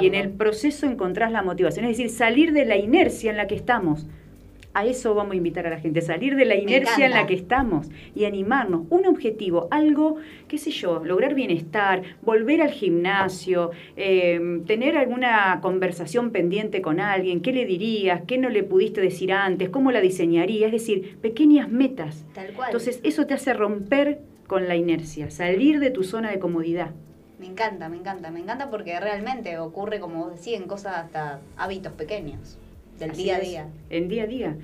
Y 0.00 0.06
en 0.06 0.14
el 0.14 0.30
proceso 0.30 0.86
encontrás 0.86 1.32
la 1.32 1.42
motivación. 1.42 1.86
Es 1.86 1.98
decir, 1.98 2.10
salir 2.10 2.52
de 2.52 2.64
la 2.66 2.76
inercia 2.76 3.32
en 3.32 3.36
la 3.36 3.48
que 3.48 3.56
estamos. 3.56 4.06
A 4.76 4.84
eso 4.84 5.14
vamos 5.14 5.32
a 5.32 5.36
invitar 5.36 5.66
a 5.66 5.70
la 5.70 5.80
gente, 5.80 6.02
salir 6.02 6.36
de 6.36 6.44
la 6.44 6.54
inercia 6.54 7.06
en 7.06 7.12
la 7.12 7.26
que 7.26 7.32
estamos 7.32 7.88
y 8.14 8.26
animarnos. 8.26 8.82
Un 8.90 9.06
objetivo, 9.06 9.68
algo, 9.70 10.16
qué 10.48 10.58
sé 10.58 10.70
yo, 10.70 11.02
lograr 11.02 11.32
bienestar, 11.32 12.02
volver 12.20 12.60
al 12.60 12.72
gimnasio, 12.72 13.70
eh, 13.96 14.38
tener 14.66 14.98
alguna 14.98 15.60
conversación 15.62 16.30
pendiente 16.30 16.82
con 16.82 17.00
alguien, 17.00 17.40
qué 17.40 17.54
le 17.54 17.64
dirías, 17.64 18.20
qué 18.26 18.36
no 18.36 18.50
le 18.50 18.64
pudiste 18.64 19.00
decir 19.00 19.32
antes, 19.32 19.70
cómo 19.70 19.92
la 19.92 20.02
diseñarías, 20.02 20.66
es 20.66 20.72
decir, 20.72 21.16
pequeñas 21.22 21.70
metas. 21.70 22.26
Tal 22.34 22.52
cual. 22.52 22.68
Entonces 22.68 23.00
eso 23.02 23.26
te 23.26 23.32
hace 23.32 23.54
romper 23.54 24.18
con 24.46 24.68
la 24.68 24.76
inercia, 24.76 25.30
salir 25.30 25.80
de 25.80 25.88
tu 25.88 26.04
zona 26.04 26.30
de 26.30 26.38
comodidad. 26.38 26.90
Me 27.38 27.46
encanta, 27.46 27.88
me 27.88 27.96
encanta, 27.96 28.30
me 28.30 28.40
encanta 28.40 28.68
porque 28.68 29.00
realmente 29.00 29.56
ocurre, 29.58 30.00
como 30.00 30.24
vos 30.26 30.34
decís, 30.34 30.52
en 30.60 30.68
cosas 30.68 30.98
hasta 30.98 31.40
hábitos 31.56 31.94
pequeños, 31.94 32.58
del 32.98 33.10
Así 33.10 33.24
día 33.24 33.36
a 33.36 33.38
es, 33.38 33.48
día. 33.48 33.68
En 33.90 34.08
día 34.08 34.24
a 34.24 34.26
día. 34.26 34.56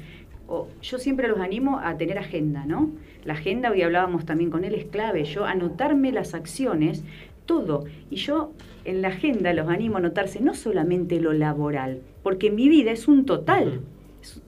O, 0.49 0.69
yo 0.83 0.99
siempre 0.99 1.29
los 1.29 1.39
animo 1.39 1.79
a 1.79 1.97
tener 1.97 2.19
agenda, 2.19 2.65
¿no? 2.67 2.91
La 3.25 3.35
agenda, 3.35 3.71
hoy 3.71 3.83
hablábamos 3.83 4.25
también 4.25 4.51
con 4.51 4.65
él, 4.65 4.75
es 4.75 4.85
clave. 4.87 5.25
Yo 5.25 5.45
anotarme 5.45 6.13
las 6.13 6.35
acciones, 6.35 7.05
todo. 7.47 7.85
Y 8.11 8.17
yo 8.17 8.53
en 8.85 9.03
la 9.03 9.09
agenda 9.09 9.53
los 9.53 9.69
animo 9.69 9.97
a 9.97 9.99
anotarse 9.99 10.41
no 10.41 10.55
solamente 10.55 11.21
lo 11.21 11.33
laboral, 11.33 12.01
porque 12.23 12.51
mi 12.51 12.69
vida 12.69 12.91
es 12.91 13.09
un 13.09 13.25
total. 13.25 13.81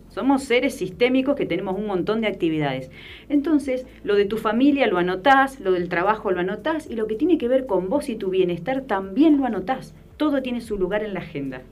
Somos 0.08 0.44
seres 0.44 0.76
sistémicos 0.76 1.34
que 1.34 1.44
tenemos 1.44 1.76
un 1.76 1.86
montón 1.86 2.20
de 2.20 2.28
actividades. 2.28 2.88
Entonces, 3.28 3.84
lo 4.04 4.14
de 4.14 4.26
tu 4.26 4.36
familia 4.36 4.86
lo 4.86 4.98
anotás, 4.98 5.58
lo 5.58 5.72
del 5.72 5.88
trabajo 5.88 6.30
lo 6.30 6.38
anotás 6.38 6.88
y 6.88 6.94
lo 6.94 7.08
que 7.08 7.16
tiene 7.16 7.36
que 7.36 7.48
ver 7.48 7.66
con 7.66 7.88
vos 7.88 8.08
y 8.08 8.14
tu 8.14 8.30
bienestar 8.30 8.82
también 8.82 9.38
lo 9.38 9.44
anotás. 9.44 9.92
Todo 10.16 10.40
tiene 10.40 10.60
su 10.60 10.78
lugar 10.78 11.02
en 11.02 11.14
la 11.14 11.20
agenda. 11.20 11.62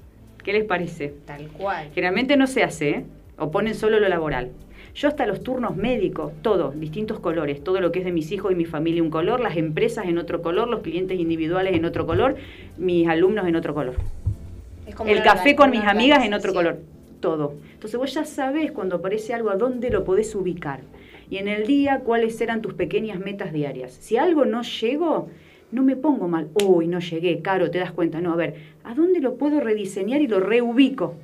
¿Qué 0.43 0.53
les 0.53 0.65
parece? 0.65 1.15
Tal 1.27 1.49
cual. 1.49 1.91
Generalmente 1.95 2.37
no 2.37 2.47
se 2.47 2.63
hace, 2.63 2.91
¿eh? 2.91 3.05
o 3.39 3.51
ponen 3.51 3.75
solo 3.75 4.01
lo 4.01 4.09
laboral. 4.09 4.51
Yo 4.95 5.09
hasta 5.09 5.27
los 5.27 5.43
turnos 5.43 5.77
médicos, 5.77 6.33
todo, 6.43 6.73
distintos 6.73 7.19
colores, 7.19 7.65
todo 7.65 7.81
lo 7.81 7.93
que 7.93 8.01
es 8.01 8.05
de 8.05 8.13
mis 8.13 8.31
hijos 8.31 8.53
y 8.53 8.55
mi 8.55 8.67
familia 8.67 9.03
un 9.03 9.11
color, 9.11 9.41
las 9.41 9.57
empresas 9.57 10.05
en 10.07 10.19
otro 10.19 10.43
color, 10.43 10.69
los 10.69 10.81
clientes 10.81 11.19
individuales 11.19 11.75
en 11.75 11.85
otro 11.87 12.07
color, 12.07 12.37
mis 12.77 13.09
alumnos 13.09 13.47
en 13.47 13.57
otro 13.57 13.73
color. 13.73 13.95
Es 14.87 14.95
como 14.95 15.11
El 15.11 15.23
café 15.23 15.57
con 15.57 15.71
mis 15.71 15.85
amigas 15.85 16.25
en 16.27 16.35
otro 16.35 16.53
color, 16.53 16.81
todo. 17.21 17.55
Entonces 17.73 17.99
vos 17.99 18.13
ya 18.13 18.25
sabés 18.27 18.71
cuando 18.71 18.97
aparece 18.97 19.33
algo 19.33 19.49
a 19.49 19.57
dónde 19.57 19.89
lo 19.89 20.05
podés 20.05 20.35
ubicar. 20.35 20.81
Y 21.31 21.39
en 21.39 21.49
el 21.49 21.67
día 21.67 22.01
cuáles 22.01 22.39
eran 22.43 22.61
tus 22.61 22.75
pequeñas 22.75 23.19
metas 23.19 23.55
diarias. 23.55 23.93
Si 23.93 24.19
algo 24.19 24.45
no 24.45 24.61
llego, 24.61 25.31
no 25.73 25.83
me 25.83 25.97
pongo 25.97 26.29
mal. 26.29 26.49
Uy, 26.65 26.87
no 26.87 27.01
llegué, 27.01 27.43
caro, 27.43 27.71
te 27.71 27.79
das 27.79 27.91
cuenta. 27.93 28.21
No, 28.21 28.33
a 28.33 28.37
ver, 28.37 28.55
¿a 28.85 28.95
dónde 28.95 29.21
lo 29.21 29.37
puedo 29.37 29.59
rediseñar 29.61 30.21
y 30.21 30.29
lo 30.29 30.39
reubico? 30.41 31.17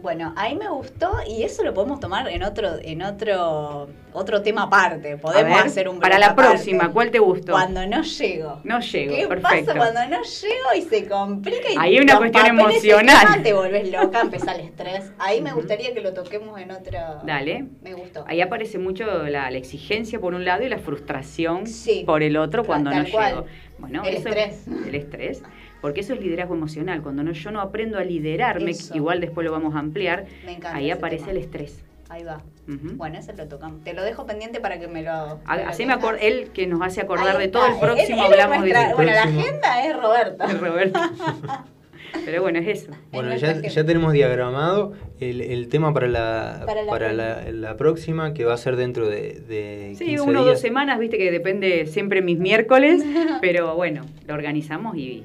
Bueno, 0.00 0.32
ahí 0.36 0.54
me 0.54 0.68
gustó 0.68 1.10
y 1.26 1.42
eso 1.42 1.64
lo 1.64 1.74
podemos 1.74 1.98
tomar 1.98 2.28
en 2.28 2.44
otro, 2.44 2.68
en 2.82 3.02
otro, 3.02 3.88
otro 4.12 4.42
tema 4.42 4.64
aparte. 4.64 5.16
Podemos 5.16 5.56
ver, 5.56 5.66
hacer 5.66 5.88
un 5.88 5.98
Para 5.98 6.20
la 6.20 6.26
aparte. 6.28 6.50
próxima, 6.52 6.92
¿cuál 6.92 7.10
te 7.10 7.18
gustó? 7.18 7.50
Cuando 7.52 7.84
no 7.84 8.02
llego. 8.02 8.60
No 8.62 8.78
llego, 8.78 9.16
¿Qué 9.16 9.26
perfecto. 9.26 9.66
pasa 9.66 9.76
cuando 9.76 10.16
no 10.16 10.22
llego 10.22 10.68
y 10.76 10.82
se 10.82 11.08
complica? 11.08 11.72
Y 11.72 11.76
Ahí 11.78 11.96
hay 11.96 12.02
una 12.02 12.16
cuestión 12.18 12.46
emocional. 12.46 13.42
te 13.42 13.52
volvés 13.52 13.90
loca, 13.90 14.20
empieza 14.20 14.54
el 14.54 14.60
estrés. 14.60 15.10
Ahí 15.18 15.40
me 15.40 15.52
gustaría 15.52 15.92
que 15.92 16.00
lo 16.00 16.12
toquemos 16.14 16.60
en 16.60 16.70
otro. 16.70 16.98
Dale. 17.24 17.64
Me 17.82 17.94
gustó. 17.94 18.24
Ahí 18.28 18.40
aparece 18.40 18.78
mucho 18.78 19.04
la, 19.24 19.50
la 19.50 19.58
exigencia 19.58 20.20
por 20.20 20.32
un 20.34 20.44
lado 20.44 20.62
y 20.62 20.68
la 20.68 20.78
frustración 20.78 21.66
Sí. 21.66 22.04
por 22.06 22.22
el 22.22 22.36
otro 22.36 22.62
cuando 22.64 22.90
Tal 22.90 23.02
no 23.04 23.10
cual. 23.10 23.34
llego. 23.34 23.46
Bueno, 23.78 24.02
El 24.04 24.16
eso 24.16 24.28
estrés. 24.28 24.66
Es, 24.68 24.86
el 24.86 24.94
estrés. 24.94 25.42
Porque 25.80 26.00
eso 26.00 26.12
es 26.14 26.20
liderazgo 26.20 26.54
emocional. 26.54 27.02
Cuando 27.02 27.22
no, 27.22 27.32
yo 27.32 27.50
no 27.50 27.60
aprendo 27.60 27.98
a 27.98 28.04
liderarme, 28.04 28.72
Eso. 28.72 28.94
igual 28.96 29.20
después 29.20 29.44
lo 29.44 29.52
vamos 29.52 29.74
a 29.74 29.78
ampliar, 29.78 30.26
Me 30.44 30.58
ahí 30.66 30.90
aparece 30.90 31.26
tema. 31.26 31.38
el 31.38 31.44
estrés. 31.44 31.84
Ahí 32.08 32.24
va. 32.24 32.40
Bueno, 32.66 33.18
ese 33.18 33.32
lo 33.34 33.46
tocamos. 33.48 33.82
Te 33.84 33.92
lo 33.94 34.02
dejo 34.02 34.26
pendiente 34.26 34.60
para 34.60 34.78
que 34.80 34.88
me 34.88 35.02
lo. 35.02 35.38
Me 35.46 35.62
Haceme 35.64 35.94
acor- 35.94 36.16
tengas. 36.18 36.22
él 36.22 36.50
que 36.52 36.66
nos 36.66 36.80
hace 36.82 37.00
acordar 37.00 37.36
Ahí 37.36 37.46
de 37.46 37.48
todo 37.48 37.66
el 37.66 37.78
próximo, 37.78 38.26
Él- 38.26 38.32
él 38.32 38.38
es 38.38 38.44
hablamos 38.44 38.64
de 38.64 38.72
nuestra-. 38.72 38.94
Bueno, 38.96 39.12
la 39.12 39.22
agenda 39.22 39.84
es 39.86 39.96
Roberto. 39.96 40.46
Roberto. 40.58 41.00
Pero 42.24 42.42
bueno, 42.42 42.58
es 42.58 42.82
eso. 42.82 42.92
Bueno, 43.12 43.32
En 43.32 43.38
ya, 43.38 43.60
ya 43.60 43.84
tenemos 43.84 44.12
diagramado 44.12 44.92
el, 45.20 45.40
el 45.40 45.68
tema 45.68 45.92
para 45.94 46.08
la, 46.08 46.62
Para 46.66 46.86
para 46.86 47.12
la 47.12 47.50
la, 47.50 47.76
próxima, 47.76 48.34
que 48.34 48.44
va 48.44 48.54
a 48.54 48.58
ser 48.58 48.76
dentro 48.76 49.08
de, 49.08 49.40
de 49.40 49.94
Sí, 49.96 50.04
15 50.06 50.22
uno 50.22 50.42
o 50.42 50.44
dos 50.44 50.60
semanas, 50.60 50.98
viste 50.98 51.18
que 51.18 51.30
depende 51.30 51.86
siempre 51.86 52.22
mis 52.22 52.38
miércoles, 52.38 53.02
pero 53.40 53.74
bueno, 53.76 54.02
lo 54.26 54.34
organizamos 54.34 54.96
y 54.96 55.22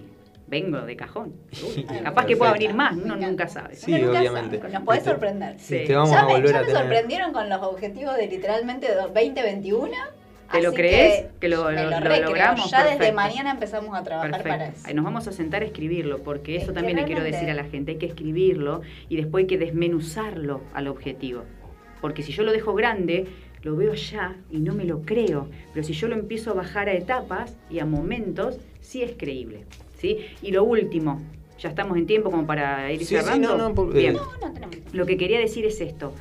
vengo 0.48 0.82
de 0.82 0.96
cajón. 0.96 1.34
Uy, 1.64 1.86
Ah, 1.90 2.00
capaz 2.04 2.26
que 2.28 2.38
pueda 2.38 2.54
venir 2.54 2.74
más, 2.76 2.96
uno 2.96 3.16
nunca 3.16 3.48
sabe. 3.48 3.76
Sí, 3.76 3.92
nunca 3.94 4.20
obviamente. 4.20 4.60
sabe, 4.60 4.74
Nos 4.74 4.84
podés 4.84 5.00
Este, 5.00 5.10
sorprender. 5.12 5.56
Sí. 5.60 5.84
Te 5.88 5.96
vamos 5.96 6.12
ya 6.12 6.22
a 6.22 6.26
me, 6.28 6.34
volver 6.34 6.52
ya 6.52 6.58
a 6.58 6.62
me 6.62 6.68
tener. 6.68 6.82
sorprendieron 6.82 7.34
con 7.34 7.50
los 7.50 7.62
objetivos 7.64 8.16
de 8.18 8.28
literalmente 8.28 8.94
do- 8.94 9.08
2021. 9.08 9.92
¿Te 10.54 10.62
lo 10.62 10.74
crees? 10.74 11.26
¿Que 11.40 11.50
lo- 11.50 11.66
me 11.66 11.84
lo- 11.84 12.22
logramos? 12.26 12.70
Ya 12.72 12.84
desde 12.86 13.12
mañana 13.12 13.52
empezamos 13.52 13.96
a 13.98 14.04
trabajar 14.04 14.32
para 14.32 14.44
Perfecto. 14.44 14.78
eso. 14.80 14.88
Ahí 14.88 14.94
Nos 14.94 15.04
vamos 15.04 15.28
a 15.28 15.32
sentar 15.32 15.62
a 15.64 15.66
escribirlo, 15.66 16.20
porque 16.20 16.56
Es 16.58 16.64
eso 16.64 16.74
también 16.74 16.98
le 16.98 17.06
quiero 17.06 17.24
decir 17.24 17.50
a 17.50 17.54
la 17.54 17.64
gente, 17.66 17.94
hay 17.94 17.98
que 17.98 18.06
escribirlo 18.06 18.82
y 19.10 19.18
después 19.18 19.44
hay 19.44 19.48
que 19.48 19.58
desmenuzarlo 19.58 20.62
al 20.74 20.88
objetivo. 20.88 21.44
Porque 22.02 22.22
si 22.24 22.32
yo 22.32 22.44
lo 22.44 22.52
dejo 22.52 22.74
grande, 22.74 23.26
lo 23.64 23.76
veo 23.76 23.94
allá 23.94 24.36
y 24.52 24.60
no 24.60 24.74
me 24.74 24.84
lo 24.86 25.02
creo. 25.02 25.48
Pero 25.74 25.86
si 25.86 25.94
yo 25.94 26.08
lo 26.08 26.16
empiezo 26.16 26.52
a 26.52 26.54
bajar 26.54 26.88
a 26.90 26.94
etapas 26.94 27.56
y 27.70 27.80
a 27.80 27.86
momentos, 27.86 28.58
sí 28.82 29.02
es 29.02 29.12
creíble. 29.18 29.66
¿sí? 29.98 30.18
Y 30.42 30.52
lo 30.52 30.66
último, 30.66 31.22
ya 31.60 31.70
estamos 31.70 31.98
en 31.98 32.06
tiempo 32.06 32.30
como 32.30 32.46
para 32.46 32.92
ir 32.92 33.00
Sí, 33.00 33.06
sí, 33.06 33.16
cerrando. 33.16 33.58
no, 33.58 33.70
no, 33.70 33.74
por- 33.76 33.94
Bien. 33.94 34.14
No, 34.16 34.22
no 34.42 34.52
tenemos. 34.54 34.76
Lo 34.94 35.06
que 35.06 35.16
quería 35.18 35.40
decir 35.40 35.66
es 35.66 35.80
esto. 35.80 36.14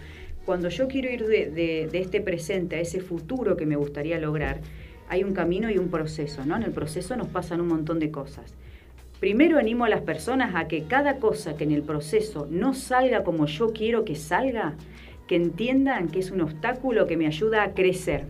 Cuando 0.45 0.69
yo 0.69 0.89
quiero 0.89 1.11
ir 1.11 1.27
de, 1.27 1.89
este 1.93 2.21
presente 2.21 2.77
a 2.77 2.81
ese 2.81 3.01
futuro 3.01 3.57
que 3.57 3.67
me 3.67 3.77
gustaría 3.77 4.19
lograr, 4.19 4.61
hay 5.09 5.23
un 5.23 5.35
camino 5.35 5.71
y 5.71 5.79
un 5.79 5.89
proceso, 5.89 6.45
¿no? 6.45 6.57
En 6.57 6.65
el 6.65 6.73
proceso 6.73 7.17
nos 7.17 7.29
pasan 7.29 7.61
un 7.61 7.69
montón 7.69 8.01
de 8.01 8.11
cosas. 8.11 8.55
Primero 9.21 9.59
animo 9.59 9.85
a 9.85 9.89
las 9.89 10.01
personas 10.01 10.55
a 10.57 10.67
que 10.67 10.85
cada 10.85 11.19
cosa 11.19 11.57
que 11.57 11.63
en 11.65 11.71
el 11.71 11.83
proceso 11.83 12.49
no 12.51 12.75
salga 12.75 13.23
como 13.23 13.47
yo 13.47 13.73
quiero 13.73 14.05
que 14.05 14.17
salga, 14.17 14.75
que 15.29 15.37
entiendan 15.37 16.09
que 16.09 16.19
es 16.19 16.33
un 16.33 16.41
obstáculo 16.41 17.07
que 17.07 17.17
me 17.17 17.27
ayuda 17.27 17.63
a 17.63 17.73
crecer. 17.73 18.25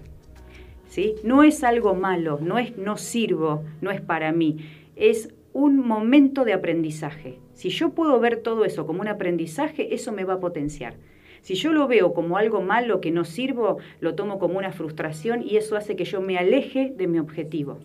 ¿sí? 0.88 1.14
No 1.24 1.42
es 1.44 1.64
algo 1.64 1.94
malo, 1.94 2.38
no 2.42 2.58
es 2.58 2.76
no 2.76 2.98
sirvo, 2.98 3.64
no 3.80 3.90
es 3.90 4.02
para 4.02 4.32
mí, 4.32 4.58
es 4.96 5.32
un 5.54 5.78
momento 5.78 6.44
de 6.44 6.52
aprendizaje. 6.52 7.38
Si 7.54 7.70
yo 7.70 7.90
puedo 7.90 8.20
ver 8.20 8.38
todo 8.38 8.66
eso 8.66 8.86
como 8.86 9.00
un 9.00 9.08
aprendizaje, 9.08 9.94
eso 9.94 10.12
me 10.12 10.24
va 10.24 10.34
a 10.34 10.40
potenciar. 10.40 10.94
Si 11.42 11.56
yo 11.56 11.72
lo 11.72 11.88
veo 11.88 12.14
como 12.14 12.36
algo 12.36 12.62
malo 12.62 13.00
que 13.00 13.10
no 13.10 13.24
sirvo, 13.24 13.78
lo 13.98 14.14
tomo 14.14 14.38
como 14.38 14.58
una 14.58 14.70
frustración 14.70 15.42
y 15.42 15.56
eso 15.56 15.76
hace 15.76 15.96
que 15.96 16.04
yo 16.04 16.20
me 16.20 16.38
aleje 16.38 16.94
de 16.96 17.08
mi 17.08 17.18
objetivo. 17.18 17.78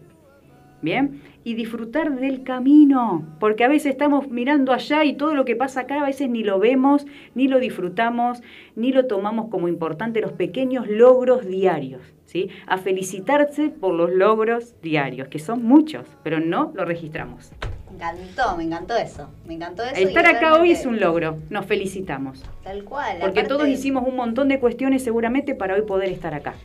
¿Bien? 0.80 1.22
Y 1.44 1.56
disfrutar 1.56 2.20
del 2.20 2.44
camino, 2.44 3.26
porque 3.40 3.64
a 3.64 3.68
veces 3.68 3.94
estamos 3.94 4.30
mirando 4.30 4.74
allá 4.74 5.04
y 5.06 5.14
todo 5.14 5.34
lo 5.34 5.44
que 5.44 5.56
pasa 5.56 5.82
acá 5.82 6.00
a 6.00 6.06
veces 6.06 6.30
ni 6.30 6.44
lo 6.44 6.60
vemos, 6.60 7.08
ni 7.34 7.48
lo 7.48 7.60
disfrutamos, 7.60 8.44
ni 8.76 8.92
lo 8.92 9.08
tomamos 9.08 9.50
como 9.50 9.68
importante 9.68 10.22
los 10.22 10.34
pequeños 10.34 10.88
logros 10.88 11.48
diarios, 11.48 12.04
¿sí? 12.26 12.50
A 12.68 12.78
felicitarse 12.78 13.72
por 13.72 13.96
los 13.96 14.12
logros 14.12 14.80
diarios, 14.84 15.30
que 15.30 15.40
son 15.40 15.64
muchos, 15.64 16.06
pero 16.24 16.40
no 16.40 16.74
lo 16.76 16.86
registramos. 16.86 17.52
Me 17.90 17.96
encantó, 17.96 18.58
me 18.58 18.64
encantó 18.64 18.96
eso. 18.98 19.30
Me 19.46 19.54
encantó 19.56 19.84
eso. 19.84 20.00
y 20.00 20.04
Estar 20.04 20.26
acá 20.26 20.56
hoy 20.60 20.72
es 20.72 20.86
un 20.86 21.00
logro, 21.00 21.38
nos 21.50 21.66
felicitamos, 21.66 22.44
Tal 22.64 22.84
cual. 22.84 23.18
porque 23.22 23.40
aparte- 23.42 23.48
todos 23.50 23.68
hicimos 23.68 24.08
un 24.08 24.16
montón 24.16 24.50
de 24.50 24.60
cuestiones 24.60 25.04
seguramente 25.04 25.56
para 25.56 25.74
hoy 25.76 25.82
poder 25.84 26.10
estar 26.10 26.34
acá, 26.34 26.56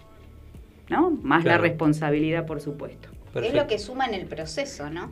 ¿no? 0.89 1.11
Más 1.23 1.45
la 1.45 1.59
responsabilidad, 1.59 2.45
por 2.47 2.61
supuesto. 2.61 3.09
Es 3.35 3.55
lo 3.55 3.67
que 3.67 3.79
suma 3.79 4.07
en 4.07 4.15
el 4.15 4.27
proceso, 4.27 4.91
¿no? 4.91 5.11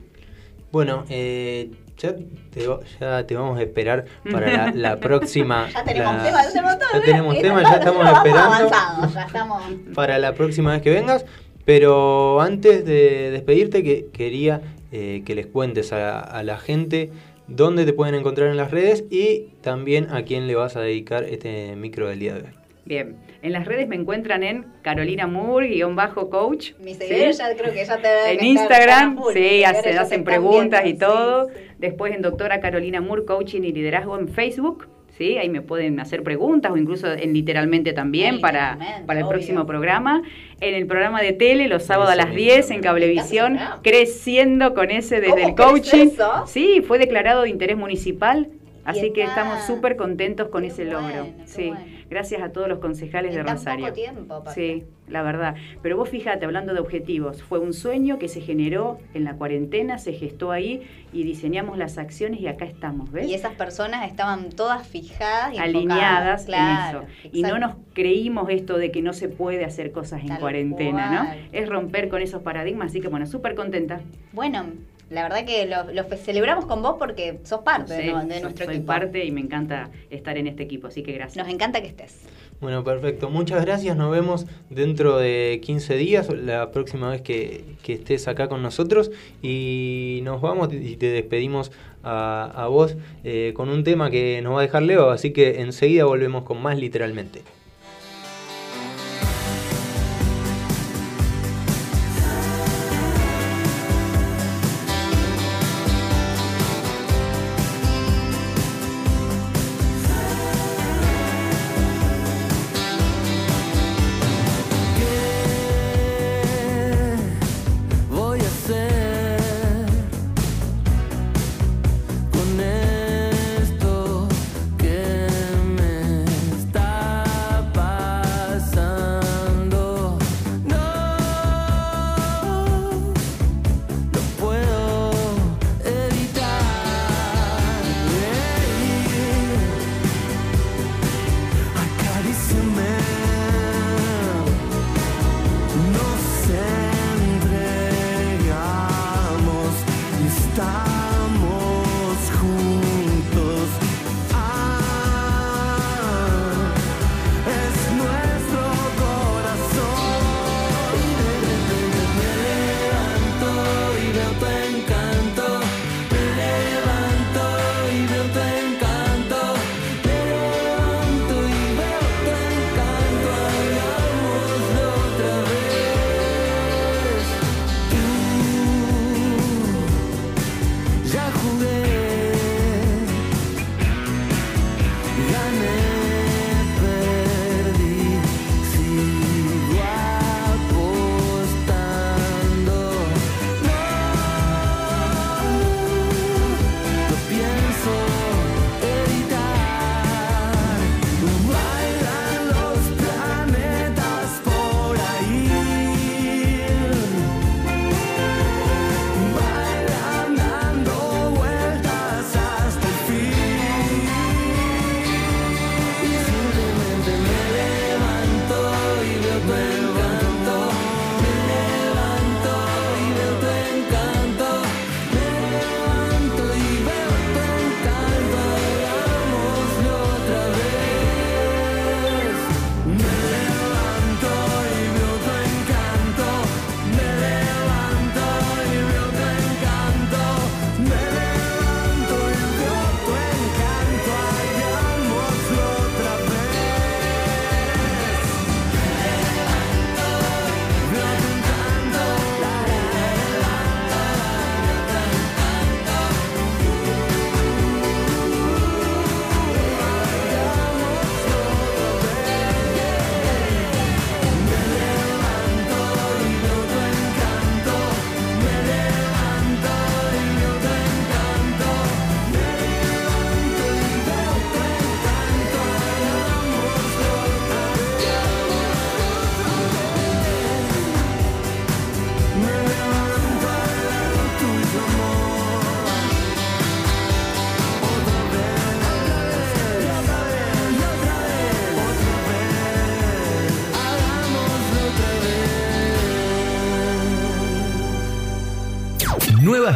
Bueno, 0.73 1.05
eh, 1.09 1.71
ya, 1.97 2.15
te, 2.51 2.67
va- 2.67 2.81
ya 3.01 3.27
te 3.27 3.35
vamos 3.35 3.59
a 3.59 3.63
esperar 3.63 4.05
para 4.31 4.51
la, 4.53 4.73
la 4.75 4.97
próxima. 5.01 5.69
Ya 5.75 5.85
tenemos 5.85 6.15
la- 6.17 6.23
tema, 6.25 6.43
ya 6.43 6.49
tenemos 6.53 6.79
todo. 6.79 6.89
ya 6.93 7.01
tenemos 7.03 7.35
¿eh? 7.37 7.39
tema, 7.43 7.63
ya 7.63 7.69
estamos 7.77 8.05
vamos 8.05 8.19
esperando 8.19 8.55
avanzados, 8.55 9.15
ya 9.15 9.23
estamos. 9.23 9.63
para 9.95 10.19
la 10.19 10.35
próxima 10.35 10.73
vez 10.73 10.83
que 10.83 10.91
vengas. 10.91 11.25
Pero 11.65 12.41
antes 12.41 12.85
de 12.85 13.31
despedirte, 13.31 13.83
que 13.83 14.07
quería 14.13 14.61
eh, 14.93 15.23
que 15.25 15.35
les 15.35 15.47
cuentes 15.47 15.93
a, 15.93 16.21
a 16.21 16.43
la 16.43 16.59
gente 16.59 17.11
dónde 17.47 17.85
te 17.85 17.93
pueden 17.93 18.15
encontrar 18.15 18.49
en 18.49 18.57
las 18.57 18.71
redes 18.71 19.05
y 19.11 19.49
también 19.61 20.09
a 20.11 20.23
quién 20.23 20.47
le 20.47 20.55
vas 20.55 20.77
a 20.77 20.81
dedicar 20.81 21.25
este 21.25 21.75
micro 21.77 22.09
del 22.09 22.19
día 22.21 22.35
de 22.35 22.41
hoy. 22.43 22.61
Bien, 22.85 23.17
en 23.43 23.53
las 23.53 23.67
redes 23.67 23.87
me 23.87 23.95
encuentran 23.95 24.43
en 24.43 24.67
Carolina 24.83 25.27
Moore, 25.27 25.69
guion 25.69 25.95
bajo 25.95 26.31
coach. 26.31 26.73
Mis 26.81 26.97
¿sí? 26.97 27.05
seguidores 27.05 27.39
ya 27.39 27.55
creo 27.55 27.73
que 27.73 27.85
ya 27.85 27.97
te 27.99 28.33
En 28.33 28.45
Instagram, 28.45 29.17
full. 29.17 29.33
Sí, 29.33 29.63
hacen, 29.65 30.25
preguntas 30.25 30.85
y 30.87 30.95
todo. 30.95 31.47
sí, 31.47 31.53
sí. 31.55 31.61
Después 31.79 32.15
en 32.15 32.23
doctora 32.23 32.61
Carolina 32.61 33.01
Moore, 33.01 33.25
coaching 33.25 33.63
y 33.63 33.73
liderazgo 33.73 34.19
en 34.19 34.29
Facebook. 34.29 34.89
¿Sí? 35.21 35.37
Ahí 35.37 35.51
me 35.51 35.61
pueden 35.61 36.01
hacer 36.01 36.23
preguntas 36.23 36.73
o 36.73 36.79
incluso 36.79 37.13
en 37.13 37.35
literalmente 37.35 37.93
también 37.93 38.41
para, 38.41 38.79
para 39.07 39.21
el 39.21 39.27
obvio. 39.27 39.35
próximo 39.37 39.67
programa. 39.67 40.23
En 40.63 40.75
el 40.75 40.87
programa 40.87 41.21
de 41.21 41.35
tele, 41.35 41.69
los 41.69 41.83
sábados 41.83 42.11
a 42.13 42.17
las 42.17 42.29
mismo 42.29 42.39
10 42.39 42.71
en. 42.71 42.81
Cablevisión, 42.81 43.59
creciendo 43.83 44.73
con 44.73 44.91
ese 44.91 45.21
desde 45.21 45.31
¿Cómo 45.35 45.49
el 45.49 45.55
coaching. 45.55 46.07
eso? 46.15 46.47
Sí, 46.47 46.81
fue 46.81 46.99
declarado 46.99 47.43
de 47.43 47.51
interés 47.51 47.77
municipal 47.77 48.49
Así 48.85 49.13
que 49.13 49.23
estamos 49.23 49.63
súper 49.67 49.97
contentos 49.97 50.49
con 50.49 50.63
Qué 50.63 50.69
ese 50.69 50.85
bueno, 50.87 51.01
logro. 51.01 51.27
sí, 51.45 51.69
bueno. 51.69 51.85
Gracias 52.11 52.43
a 52.43 52.51
todos 52.53 52.69
los 52.69 52.81
concejales 52.81 53.31
En 53.33 53.39
de 53.39 53.45
tan 53.45 53.57
Rosario. 53.57 53.87
poco 53.87 53.95
tiempo, 53.95 54.35
aparte. 54.35 54.61
Sí, 54.61 54.85
la 55.09 55.23
verdad. 55.23 55.55
Pero 55.83 55.97
vos 55.97 56.09
fíjate, 56.09 56.45
hablando 56.45 56.75
de 56.75 56.81
objetivos, 56.81 57.43
fue 57.43 57.59
un 57.61 57.73
sueño 57.73 58.19
que 58.19 58.29
se 58.29 58.41
generó 58.41 58.99
en 59.15 59.25
la 59.25 59.35
cuarentena, 59.37 59.99
se 59.99 60.13
gestó 60.13 60.51
ahí 60.53 60.83
y 61.13 61.23
diseñamos 61.23 61.79
las 61.79 61.97
acciones 61.99 62.41
y 62.41 62.49
acá 62.49 62.65
estamos, 62.65 63.11
¿ves? 63.11 63.27
Y 63.29 63.35
esas 63.35 63.55
personas 63.55 64.07
estaban 64.09 64.51
todas 64.51 64.87
fijadas 64.87 65.55
y 65.55 65.59
alineadas. 65.59 66.45
Claro, 66.47 67.03
en 67.03 67.07
eso. 67.07 67.31
Y 67.33 67.43
no 67.43 67.59
nos 67.59 67.77
creímos 67.95 68.49
esto 68.51 68.77
de 68.77 68.91
que 68.91 69.03
no 69.03 69.13
se 69.13 69.29
puede 69.29 69.65
hacer 69.65 69.93
cosas 69.93 70.21
en 70.23 70.29
Tal 70.29 70.41
cuarentena, 70.41 71.09
cual. 71.27 71.39
¿no? 71.53 71.59
Es 71.59 71.69
romper 71.69 72.09
con 72.09 72.21
esos 72.23 72.43
paradigmas, 72.43 72.91
así 72.91 73.01
que 73.01 73.09
bueno, 73.09 73.27
súper 73.27 73.55
contenta. 73.55 74.01
Bueno, 74.33 74.67
la 75.11 75.23
verdad 75.25 75.45
que 75.45 75.67
lo, 75.67 76.05
celebramos 76.17 76.67
con 76.67 76.83
vos 76.83 76.97
porque 76.99 77.39
sos 77.45 77.61
parte 77.61 77.97
Sí, 77.97 78.03
de, 78.07 78.13
no- 78.13 78.25
de 78.25 78.33
soy- 78.35 78.43
nuestro 78.43 78.65
soy 78.67 78.75
equipo. 78.77 78.87
parte 78.87 79.25
y 79.25 79.31
me 79.31 79.41
encanta 79.41 79.91
estar 80.09 80.39
en 80.39 80.47
este 80.47 80.63
equipo, 80.63 80.87
así 80.87 81.03
que 81.03 81.13
gracias. 81.13 81.45
Nos 81.45 81.53
encanta 81.53 81.81
que 81.83 81.89
estés. 81.89 82.21
Bueno, 82.61 82.85
perfecto. 82.85 83.31
Muchas 83.31 83.65
gracias. 83.65 83.97
Nos 83.97 84.11
vemos 84.13 84.47
dentro 84.69 85.17
de 85.19 85.61
15 85.63 85.97
días, 85.97 86.29
la 86.29 86.71
próxima 86.73 87.11
vez 87.11 87.23
que, 87.23 87.65
que 87.83 87.95
estés 87.95 88.29
acá 88.29 88.49
con 88.49 88.63
nosotros. 88.63 89.11
Y 89.43 90.21
nos 90.25 90.41
vamos 90.43 90.69
y 90.73 90.97
te 90.97 91.07
despedimos 91.11 91.73
a, 92.03 92.45
a 92.55 92.67
vos 92.69 92.97
eh, 93.25 93.53
con 93.57 93.71
un 93.71 93.83
tema 93.83 94.11
que 94.11 94.41
nos 94.43 94.55
va 94.55 94.59
a 94.61 94.63
dejar 94.63 94.83
Leo. 94.83 95.11
Así 95.11 95.33
que 95.33 95.63
enseguida 95.63 96.05
volvemos 96.05 96.45
con 96.45 96.61
más 96.63 96.79
literalmente. 96.79 97.41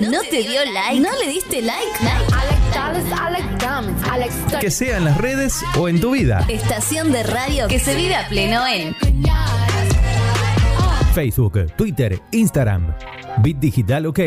¿No 0.00 0.20
te 0.30 0.42
dio 0.42 0.64
like? 0.72 1.00
¿No 1.00 1.10
le 1.18 1.28
diste 1.28 1.60
like? 1.62 1.90
Que 4.60 4.70
sea 4.70 4.96
en 4.98 5.04
las 5.04 5.18
redes 5.18 5.64
o 5.76 5.88
en 5.88 6.00
tu 6.00 6.12
vida. 6.12 6.44
Estación 6.48 7.10
de 7.12 7.22
radio 7.24 7.68
que 7.68 7.78
se 7.78 7.94
vive 7.94 8.14
a 8.14 8.28
pleno 8.28 8.66
en 8.66 8.94
Facebook, 11.14 11.72
Twitter, 11.76 12.20
Instagram. 12.30 12.94
Bit 13.42 13.58
Digital 13.58 14.06
OK. 14.06 14.20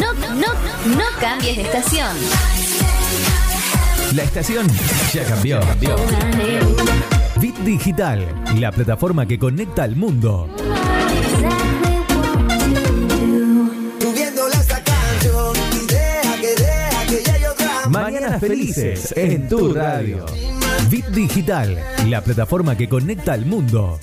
No, 0.00 0.12
no, 0.12 0.52
no 0.96 1.04
cambies 1.20 1.56
de 1.56 1.62
estación. 1.62 2.16
La 4.14 4.22
estación 4.22 4.66
ya 5.12 5.24
cambió. 5.24 5.60
Bit 7.44 7.58
Digital, 7.58 8.26
la 8.58 8.72
plataforma 8.72 9.26
que 9.26 9.38
conecta 9.38 9.82
al 9.82 9.96
mundo. 9.96 10.48
Mañanas 17.90 18.40
felices 18.40 19.12
en 19.14 19.46
tu 19.46 19.74
radio. 19.74 20.24
Bit 20.88 21.04
Digital, 21.08 21.78
la 22.08 22.22
plataforma 22.24 22.78
que 22.78 22.88
conecta 22.88 23.34
al 23.34 23.44
mundo. 23.44 23.98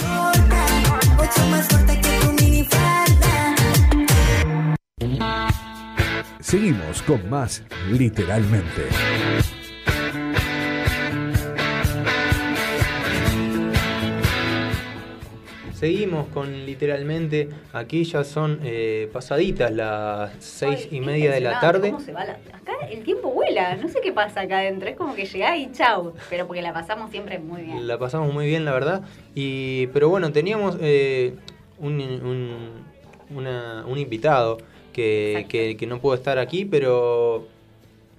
Seguimos 6.41 7.01
con 7.01 7.27
más 7.27 7.63
literalmente. 7.89 8.83
Seguimos 15.85 16.27
con 16.27 16.67
literalmente, 16.67 17.49
aquí 17.73 18.03
ya 18.03 18.23
son 18.23 18.59
eh, 18.63 19.09
pasaditas 19.11 19.71
las 19.71 20.31
seis 20.37 20.87
Ay, 20.91 20.97
y 20.97 21.01
media 21.01 21.31
de 21.31 21.41
la 21.41 21.59
tarde. 21.59 21.89
cómo 21.89 21.99
se 21.99 22.11
va 22.13 22.23
la- 22.23 22.37
Acá 22.53 22.73
el 22.91 23.01
tiempo 23.03 23.31
vuela, 23.31 23.75
no 23.77 23.87
sé 23.89 23.99
qué 23.99 24.11
pasa 24.11 24.41
acá 24.41 24.59
adentro, 24.59 24.87
es 24.89 24.95
como 24.95 25.15
que 25.15 25.25
llegás 25.25 25.57
y 25.57 25.71
chau, 25.71 26.13
pero 26.29 26.45
porque 26.45 26.61
la 26.61 26.71
pasamos 26.71 27.09
siempre 27.09 27.39
muy 27.39 27.63
bien. 27.63 27.87
La 27.87 27.97
pasamos 27.97 28.31
muy 28.31 28.45
bien, 28.45 28.63
la 28.63 28.73
verdad. 28.73 29.01
Y, 29.33 29.87
pero 29.87 30.07
bueno, 30.07 30.31
teníamos 30.31 30.77
eh, 30.79 31.33
un, 31.79 31.99
un- 31.99 32.85
una- 33.35 33.83
un 33.87 33.97
invitado 33.97 34.59
que, 34.93 35.47
que 35.79 35.87
no 35.87 35.99
pudo 35.99 36.13
estar 36.13 36.37
aquí, 36.37 36.63
pero, 36.63 37.47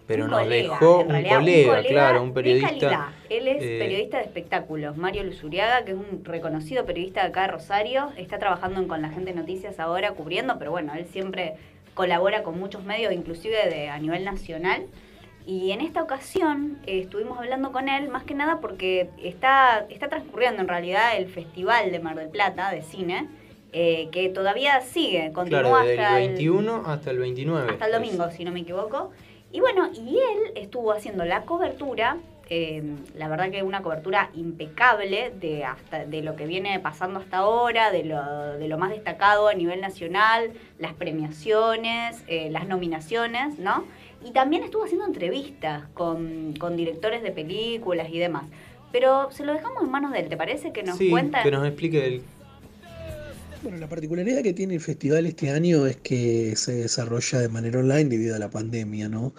pero 0.07 0.25
Un 0.25 0.31
nos 0.31 0.43
colega, 0.43 0.73
dejó 0.73 1.01
un 1.01 1.09
realidad, 1.09 1.39
colega, 1.39 1.83
claro, 1.89 2.23
un 2.23 2.29
de 2.29 2.35
periodista. 2.35 3.13
Él 3.29 3.49
es 3.49 3.63
eh, 3.63 3.79
periodista 3.79 4.19
de 4.19 4.25
espectáculos, 4.25 4.97
Mario 4.97 5.23
Luzuriaga, 5.25 5.85
que 5.85 5.93
es 5.93 5.97
un 5.97 6.25
reconocido 6.25 6.85
periodista 6.85 7.23
de 7.23 7.29
acá 7.29 7.43
de 7.43 7.49
Rosario, 7.49 8.13
está 8.17 8.39
trabajando 8.39 8.81
en 8.81 8.89
Con 8.89 9.03
la 9.03 9.11
Gente 9.11 9.33
Noticias 9.33 9.79
ahora, 9.81 10.13
cubriendo, 10.13 10.59
pero 10.59 10.71
bueno, 10.71 10.93
él 10.95 11.07
siempre 11.07 11.55
colabora 11.95 12.43
con 12.43 12.59
muchos 12.59 12.85
medios, 12.85 13.13
inclusive 13.13 13.69
de, 13.69 13.89
a 13.89 13.99
nivel 13.99 14.25
nacional. 14.25 14.87
Y 15.45 15.73
en 15.73 15.81
esta 15.81 16.03
ocasión 16.03 16.79
eh, 16.87 17.01
estuvimos 17.01 17.39
hablando 17.39 17.73
con 17.73 17.89
él, 17.89 18.09
más 18.09 18.23
que 18.25 18.35
nada 18.35 18.61
porque 18.61 19.11
está, 19.23 19.87
está 19.89 20.09
transcurriendo 20.09 20.63
en 20.63 20.69
realidad 20.69 21.17
el 21.17 21.27
Festival 21.27 21.91
de 21.91 21.99
Mar 21.99 22.17
del 22.17 22.29
Plata 22.29 22.71
de 22.71 22.83
cine, 22.83 23.29
eh, 23.73 24.09
que 24.13 24.29
todavía 24.29 24.81
sigue, 24.83 25.33
continúa 25.33 25.63
Claro, 25.63 25.79
desde 25.79 26.03
hasta 26.03 26.21
el 26.21 26.29
21 26.29 26.83
hasta 26.87 27.11
el 27.11 27.19
29. 27.19 27.71
hasta 27.73 27.87
el 27.87 27.93
domingo, 27.93 28.31
si 28.31 28.45
no 28.45 28.53
me 28.53 28.61
equivoco. 28.61 29.11
Y 29.53 29.61
bueno, 29.61 29.91
y 29.93 30.17
él 30.17 30.53
estuvo 30.57 30.93
haciendo 30.93 31.25
la 31.27 31.43
cobertura, 31.43 32.17
eh, 32.49 32.83
la 33.15 33.29
verdad 33.29 33.51
que 33.51 33.63
una 33.63 33.83
cobertura 33.83 34.31
impecable 34.35 35.31
de 35.39 35.65
hasta 35.65 36.07
de 36.07 36.23
lo 36.23 36.37
que 36.37 36.47
viene 36.47 36.81
pasando 36.81 37.21
hasta 37.21 37.39
ahora, 37.39 37.91
de 37.91 38.05
lo, 38.05 38.55
de 38.55 38.67
lo 38.67 38.79
más 38.79 38.91
destacado 38.91 39.49
a 39.49 39.55
nivel 39.55 39.83
nacional, 39.83 40.53
las 40.79 40.95
premiaciones, 40.95 42.25
eh, 42.29 42.51
las 42.51 42.67
nominaciones, 42.67 43.59
¿no? 43.59 43.85
Y 44.25 44.31
también 44.31 44.63
estuvo 44.63 44.85
haciendo 44.85 45.05
entrevistas 45.05 45.85
con, 45.93 46.55
con 46.59 46.77
directores 46.77 47.23
de 47.23 47.31
películas 47.31 48.09
y 48.11 48.19
demás. 48.19 48.45
Pero 48.91 49.31
se 49.33 49.45
lo 49.45 49.53
dejamos 49.53 49.83
en 49.83 49.91
manos 49.91 50.13
de 50.13 50.21
él, 50.21 50.29
¿te 50.29 50.37
parece? 50.37 50.73
Que 50.73 50.83
nos 50.83 50.97
sí, 50.97 51.11
cuenta. 51.11 51.43
que 51.43 51.51
nos 51.51 51.67
explique 51.67 52.07
el, 52.07 52.23
Bueno, 53.63 53.79
la 53.79 53.89
particularidad 53.89 54.43
que 54.43 54.55
tiene 54.55 54.75
el 54.75 54.81
festival 54.81 55.25
este 55.25 55.51
año 55.51 55.87
es 55.87 55.97
que 55.99 56.57
se 56.57 56.73
desarrolla 56.75 57.39
de 57.39 57.49
manera 57.49 57.79
online 57.79 58.07
debido 58.07 58.35
a 58.35 58.41
la 58.41 58.51
pandemia, 58.51 59.09
¿no? 59.09 59.35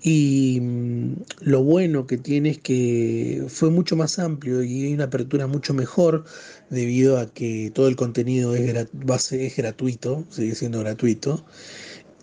Y 0.00 0.60
mm, 0.62 1.14
lo 1.40 1.62
bueno 1.64 2.06
que 2.06 2.18
tiene 2.18 2.50
es 2.50 2.58
que 2.60 3.44
fue 3.48 3.70
mucho 3.70 3.96
más 3.96 4.18
amplio 4.18 4.64
y 4.64 4.86
hay 4.86 4.94
una 4.94 5.04
apertura 5.04 5.46
mucho 5.46 5.74
mejor 5.74 6.24
debido 6.70 7.18
a 7.18 7.32
que 7.32 7.70
todo 7.74 7.88
el 7.88 7.96
contenido 7.96 8.54
es, 8.56 8.62
gra- 8.74 8.90
va 9.10 9.16
a 9.16 9.18
ser- 9.20 9.40
es 9.42 9.56
gratuito, 9.56 10.26
sigue 10.30 10.54
siendo 10.56 10.80
gratuito. 10.80 11.44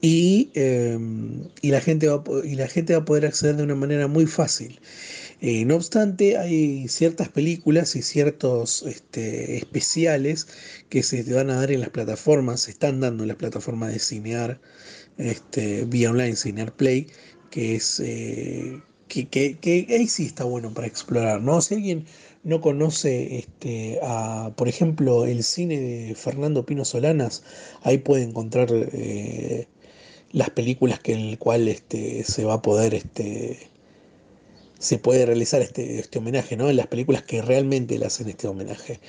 Y, 0.01 0.51
eh, 0.55 0.97
y, 1.61 1.71
la 1.71 1.81
gente 1.81 2.07
va, 2.07 2.23
y 2.43 2.55
la 2.55 2.67
gente 2.67 2.93
va 2.93 2.99
a 3.01 3.05
poder 3.05 3.25
acceder 3.25 3.57
de 3.57 3.63
una 3.63 3.75
manera 3.75 4.07
muy 4.07 4.25
fácil. 4.27 4.79
Eh, 5.41 5.63
no 5.65 5.75
obstante, 5.75 6.37
hay 6.37 6.87
ciertas 6.89 7.29
películas 7.29 7.95
y 7.95 8.01
ciertos 8.01 8.83
este, 8.83 9.57
especiales 9.57 10.47
que 10.89 11.01
se 11.01 11.23
van 11.33 11.49
a 11.49 11.55
dar 11.55 11.71
en 11.71 11.79
las 11.79 11.89
plataformas, 11.91 12.61
se 12.61 12.71
están 12.71 12.99
dando 12.99 13.23
en 13.23 13.29
las 13.29 13.37
plataformas 13.37 13.93
de 13.93 13.99
Cinear, 13.99 14.59
este, 15.17 15.85
vía 15.85 16.11
online, 16.11 16.35
Cinear 16.35 16.75
Play, 16.75 17.07
que 17.51 17.75
es 17.75 18.01
eh, 18.01 18.81
que, 19.07 19.27
que, 19.29 19.57
que 19.59 19.87
ahí 19.89 20.07
sí 20.07 20.25
está 20.25 20.43
bueno 20.43 20.73
para 20.73 20.87
explorar, 20.87 21.41
¿no? 21.41 21.61
Si 21.61 21.75
alguien 21.75 22.05
no 22.43 22.61
conoce, 22.61 23.37
este, 23.37 23.99
a, 24.03 24.53
por 24.57 24.67
ejemplo, 24.67 25.25
el 25.25 25.43
cine 25.43 25.79
de 25.79 26.15
Fernando 26.15 26.65
Pino 26.65 26.85
Solanas, 26.85 27.43
ahí 27.83 27.97
puede 27.99 28.23
encontrar 28.23 28.69
eh, 28.71 29.67
las 30.31 30.49
películas 30.51 30.99
que 30.99 31.13
en 31.13 31.19
el 31.21 31.37
cual 31.37 31.67
este, 31.67 32.23
se 32.23 32.45
va 32.45 32.55
a 32.55 32.61
poder 32.61 32.93
este, 32.93 33.69
se 34.79 34.97
puede 34.97 35.25
realizar 35.25 35.61
este, 35.61 35.99
este 35.99 36.19
homenaje, 36.19 36.55
¿no? 36.55 36.69
En 36.69 36.77
las 36.77 36.87
películas 36.87 37.21
que 37.23 37.41
realmente 37.41 37.99
le 37.99 38.05
hacen 38.05 38.29
este 38.29 38.47
homenaje, 38.47 38.99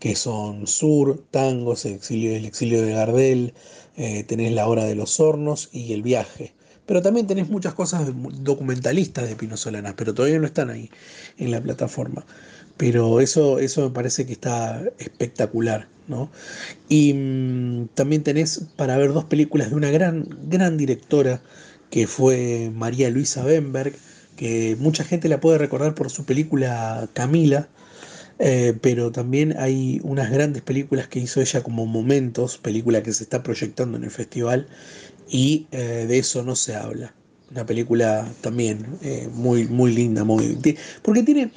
que 0.00 0.16
son 0.16 0.66
Sur, 0.66 1.24
Tangos, 1.30 1.84
el 1.84 1.94
exilio, 1.94 2.34
el 2.34 2.44
exilio 2.44 2.82
de 2.82 2.92
Gardel, 2.92 3.54
eh, 3.96 4.24
tenés 4.24 4.52
La 4.52 4.66
Hora 4.66 4.84
de 4.84 4.96
los 4.96 5.20
Hornos 5.20 5.68
y 5.72 5.92
El 5.92 6.02
Viaje. 6.02 6.52
Pero 6.84 7.02
también 7.02 7.28
tenés 7.28 7.48
muchas 7.48 7.74
cosas 7.74 8.10
documentalistas 8.40 9.28
de 9.28 9.36
Pino 9.36 9.56
Solanas, 9.56 9.94
pero 9.96 10.12
todavía 10.12 10.40
no 10.40 10.46
están 10.46 10.70
ahí 10.70 10.90
en 11.38 11.52
la 11.52 11.60
plataforma. 11.60 12.26
Pero 12.76 13.20
eso, 13.20 13.60
eso 13.60 13.82
me 13.82 13.90
parece 13.90 14.26
que 14.26 14.32
está 14.32 14.82
espectacular, 14.98 15.86
¿no? 16.08 16.32
Y 16.88 17.14
mm, 17.14 17.88
también 17.94 18.24
tenés 18.24 18.64
para 18.74 18.96
ver 18.96 19.12
dos 19.12 19.26
películas 19.26 19.70
de 19.70 19.76
una 19.76 19.90
gran, 19.90 20.26
gran 20.48 20.76
directora 20.76 21.40
que 21.90 22.06
fue 22.08 22.72
María 22.74 23.10
Luisa 23.10 23.44
Bemberg, 23.44 23.94
que 24.40 24.74
mucha 24.80 25.04
gente 25.04 25.28
la 25.28 25.38
puede 25.38 25.58
recordar 25.58 25.94
por 25.94 26.08
su 26.08 26.24
película 26.24 27.10
Camila, 27.12 27.68
eh, 28.38 28.72
pero 28.80 29.12
también 29.12 29.54
hay 29.58 30.00
unas 30.02 30.30
grandes 30.30 30.62
películas 30.62 31.08
que 31.08 31.18
hizo 31.18 31.42
ella 31.42 31.62
como 31.62 31.84
Momentos, 31.84 32.56
película 32.56 33.02
que 33.02 33.12
se 33.12 33.24
está 33.24 33.42
proyectando 33.42 33.98
en 33.98 34.04
el 34.04 34.10
festival, 34.10 34.66
y 35.28 35.66
eh, 35.72 36.06
de 36.08 36.18
eso 36.18 36.42
no 36.42 36.56
se 36.56 36.74
habla. 36.74 37.14
Una 37.50 37.66
película 37.66 38.32
también 38.40 38.86
eh, 39.02 39.28
muy, 39.30 39.68
muy 39.68 39.92
linda, 39.92 40.24
muy, 40.24 40.56
porque 41.02 41.22
tiene, 41.22 41.52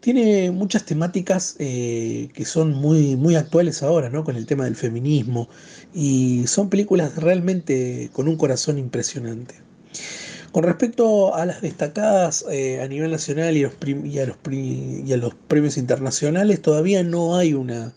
tiene 0.00 0.50
muchas 0.50 0.84
temáticas 0.84 1.54
que 1.56 2.44
son 2.44 2.74
muy, 2.74 3.16
muy 3.16 3.36
actuales 3.36 3.82
ahora, 3.82 4.10
¿no? 4.10 4.24
Con 4.24 4.36
el 4.36 4.44
tema 4.44 4.64
del 4.64 4.76
feminismo, 4.76 5.48
y 5.94 6.46
son 6.46 6.68
películas 6.68 7.16
realmente 7.16 8.10
con 8.12 8.28
un 8.28 8.36
corazón 8.36 8.76
impresionante. 8.76 9.65
Con 10.56 10.62
respecto 10.62 11.34
a 11.34 11.44
las 11.44 11.60
destacadas 11.60 12.42
eh, 12.50 12.80
a 12.80 12.88
nivel 12.88 13.10
nacional 13.10 13.58
y, 13.58 13.64
a 13.64 15.16
los 15.18 15.34
premios 15.48 15.76
internacionales, 15.76 16.62
todavía 16.62 17.02
no 17.02 17.36
hay 17.36 17.52
una, 17.52 17.92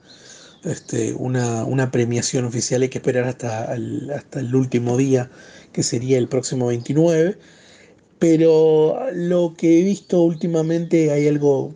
este, 0.66 1.14
una, 1.14 1.90
premiación 1.90 2.44
oficial, 2.44 2.82
hay 2.82 2.90
que 2.90 2.98
esperar 2.98 3.24
hasta 3.24 3.74
el, 3.74 4.12
hasta 4.12 4.42
el 4.42 4.54
último 4.54 4.98
día, 4.98 5.32
que 5.72 5.84
sería 5.84 6.18
el 6.18 6.28
próximo 6.28 6.68
29. 6.68 7.38
Pero 8.20 9.06
lo 9.14 9.54
que 9.58 9.80
he 9.80 9.84
visto 9.84 10.22
últimamente 10.22 11.14
hay 11.14 11.30
algo 11.30 11.74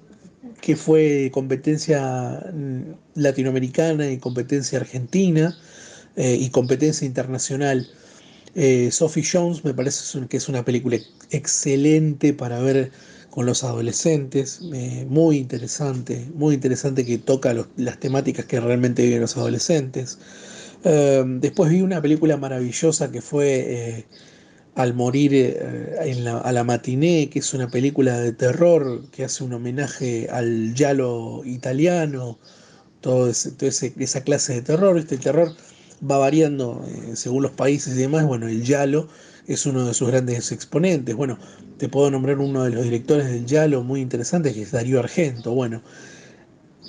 que 0.60 0.76
fue 0.76 1.32
competencia 1.34 2.46
mm, 2.54 3.22
latinoamericana 3.22 4.12
y 4.12 4.18
competencia 4.18 4.80
argentina 4.80 5.58
eh, 6.18 6.36
y 6.38 6.50
competencia 6.50 7.08
internacional. 7.08 7.88
Eh, 8.56 8.92
Sophie 8.92 9.24
Jones 9.30 9.64
me 9.66 9.74
parece 9.74 10.28
que 10.28 10.38
es 10.38 10.48
una 10.50 10.64
película 10.66 10.96
ex- 10.98 11.10
excelente 11.32 12.34
para 12.34 12.60
ver 12.60 12.92
con 13.30 13.46
los 13.48 13.64
adolescentes, 13.64 14.62
eh, 14.74 15.06
muy 15.10 15.38
interesante, 15.38 16.30
muy 16.36 16.54
interesante 16.56 17.04
que 17.06 17.18
toca 17.18 17.54
las 17.78 18.00
temáticas 18.00 18.46
que 18.46 18.60
realmente 18.60 19.04
viven 19.04 19.22
los 19.22 19.36
adolescentes. 19.38 20.20
Eh, 20.84 21.24
después 21.28 21.72
vi 21.72 21.82
una 21.82 22.02
película 22.02 22.38
maravillosa 22.38 23.12
que 23.12 23.22
fue 23.22 24.00
eh, 24.00 24.08
Al 24.76 24.94
morir 24.96 25.34
en 26.02 26.24
la- 26.24 26.40
a 26.40 26.52
la 26.52 26.64
matiné, 26.64 27.30
que 27.30 27.40
es 27.40 27.54
una 27.54 27.70
película 27.70 28.20
de 28.20 28.34
terror 28.34 29.10
que 29.12 29.24
hace 29.24 29.44
un 29.44 29.54
homenaje 29.54 30.28
al 30.32 30.74
giallo 30.76 31.44
italiano, 31.46 32.40
toda 33.02 33.32
esa 33.32 34.24
clase 34.24 34.54
de 34.56 34.62
terror. 34.64 34.98
Este 34.98 35.18
terror 35.18 35.56
va 36.10 36.18
variando 36.18 36.86
eh, 36.88 37.16
según 37.16 37.44
los 37.44 37.52
países 37.52 37.96
y 37.96 38.00
demás. 38.00 38.26
Bueno, 38.26 38.48
el 38.48 38.64
giallo 38.64 39.08
es 39.48 39.66
uno 39.66 39.86
de 39.86 39.94
sus 39.94 40.10
grandes 40.10 40.52
exponentes. 40.52 41.16
Bueno, 41.16 41.38
te 41.78 41.90
puedo 41.90 42.10
nombrar 42.12 42.40
uno 42.40 42.64
de 42.64 42.72
los 42.72 42.84
directores 42.84 43.28
del 43.28 43.46
giallo 43.46 43.84
muy 43.84 44.02
interesante, 44.02 44.54
que 44.54 44.62
es 44.64 44.72
Darío 44.72 45.00
Argento. 45.00 45.54
Bueno, 45.54 45.82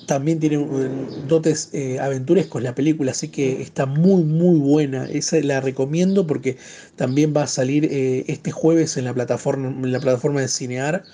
también 0.07 0.39
tiene 0.39 0.57
eh, 0.57 0.91
dotes 1.29 1.71
eh, 1.73 1.99
aventurescos 1.99 2.63
la 2.63 2.75
película, 2.75 3.13
así 3.13 3.29
que 3.29 3.63
está 3.63 3.87
muy 3.87 4.23
muy 4.25 4.59
buena. 4.59 5.09
Esa 5.11 5.41
la 5.41 5.61
recomiendo 5.61 6.27
porque 6.27 6.57
también 6.97 7.33
va 7.37 7.45
a 7.45 7.47
salir 7.47 7.87
eh, 7.91 8.25
este 8.29 8.51
jueves 8.51 8.97
en 8.97 9.05
la 9.07 9.15
plataforma, 9.15 9.69
en 9.69 9.93
la 9.93 10.01
plataforma 10.01 10.41
de 10.41 10.49
Cinear. 10.49 11.05